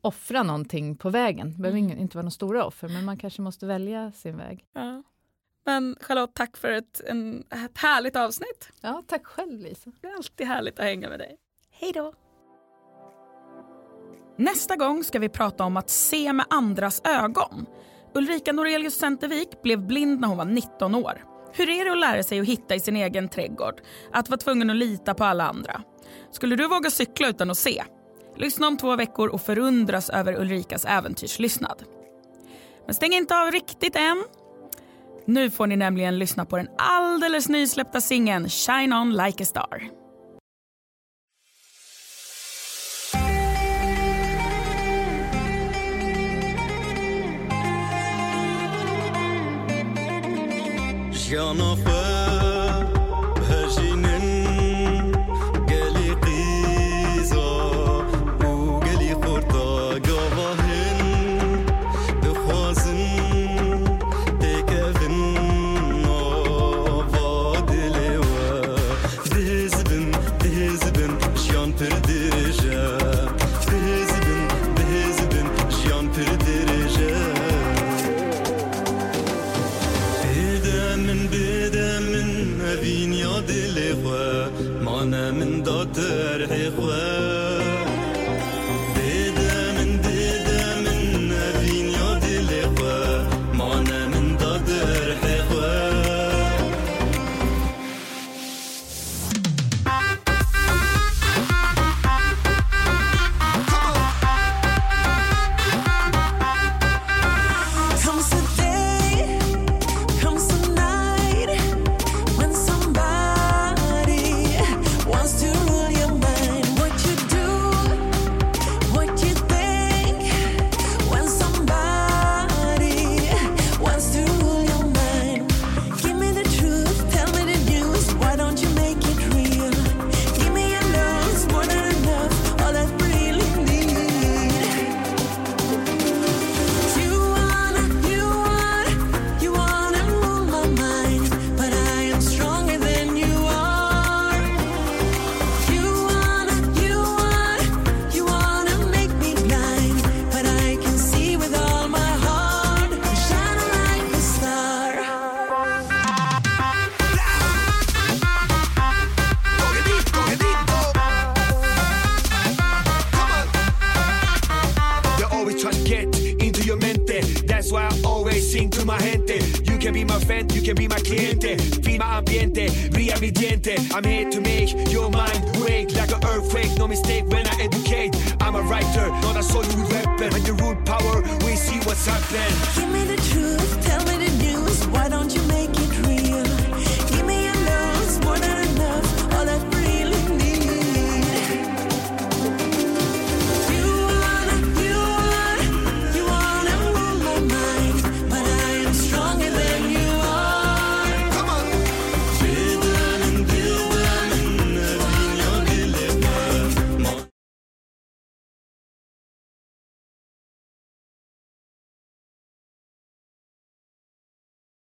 offra 0.00 0.42
någonting 0.42 0.96
på 0.96 1.10
vägen. 1.10 1.52
Det 1.52 1.58
behöver 1.58 1.78
Mm. 1.78 1.98
inte 1.98 2.16
vara 2.16 2.22
några 2.22 2.30
stora 2.30 2.64
offer, 2.64 2.88
men 2.88 3.04
man 3.04 3.16
kanske 3.16 3.42
måste 3.42 3.66
välja 3.66 4.12
sin 4.12 4.36
väg. 4.36 4.64
Ja. 4.72 5.02
Men 5.64 5.96
Charlotte, 6.00 6.34
tack 6.34 6.56
för 6.56 6.70
ett, 6.72 7.00
en, 7.06 7.44
ett 7.50 7.78
härligt 7.78 8.16
avsnitt. 8.16 8.72
Ja, 8.80 9.02
tack 9.06 9.26
själv 9.26 9.60
Lisa. 9.60 9.92
Det 10.00 10.06
är 10.06 10.14
alltid 10.16 10.46
härligt 10.46 10.78
att 10.78 10.84
hänga 10.84 11.08
med 11.08 11.18
dig. 11.18 11.36
Hej 11.82 11.92
då! 11.92 12.12
Nästa 14.38 14.76
gång 14.76 15.04
ska 15.04 15.18
vi 15.18 15.28
prata 15.28 15.64
om 15.64 15.76
att 15.76 15.90
se 15.90 16.32
med 16.32 16.46
andras 16.50 17.02
ögon. 17.04 17.66
Ulrika 18.14 18.52
Norelius 18.52 18.94
Centervik 18.94 19.62
blev 19.62 19.86
blind 19.86 20.20
när 20.20 20.28
hon 20.28 20.36
var 20.36 20.44
19 20.44 20.94
år. 20.94 21.24
Hur 21.52 21.68
är 21.68 21.84
det 21.84 21.92
att 21.92 21.98
lära 21.98 22.22
sig 22.22 22.40
att 22.40 22.46
hitta 22.46 22.74
i 22.74 22.80
sin 22.80 22.96
egen 22.96 23.28
trädgård? 23.28 23.80
Att 24.12 24.28
vara 24.28 24.38
tvungen 24.38 24.70
att 24.70 24.76
lita 24.76 25.14
på 25.14 25.24
alla 25.24 25.48
andra? 25.48 25.82
Skulle 26.30 26.56
du 26.56 26.68
våga 26.68 26.90
cykla 26.90 27.28
utan 27.28 27.50
att 27.50 27.58
se? 27.58 27.84
Lyssna 28.36 28.66
om 28.66 28.76
två 28.76 28.96
veckor 28.96 29.28
och 29.28 29.42
förundras 29.42 30.10
över 30.10 30.40
Ulrikas 30.40 30.84
äventyrslystnad. 30.84 31.82
Men 32.86 32.94
stäng 32.94 33.12
inte 33.12 33.38
av 33.38 33.50
riktigt 33.50 33.96
än. 33.96 34.24
Nu 35.24 35.50
får 35.50 35.66
ni 35.66 35.76
nämligen 35.76 36.18
lyssna 36.18 36.44
på 36.44 36.56
den 36.56 36.68
alldeles 36.78 37.48
nysläppta 37.48 38.00
singeln 38.00 38.48
Shine 38.48 38.92
On 38.92 39.16
Like 39.16 39.42
A 39.42 39.46
Star. 39.46 40.01
You're 51.32 51.54
not 51.54 51.78
fun. 51.78 52.01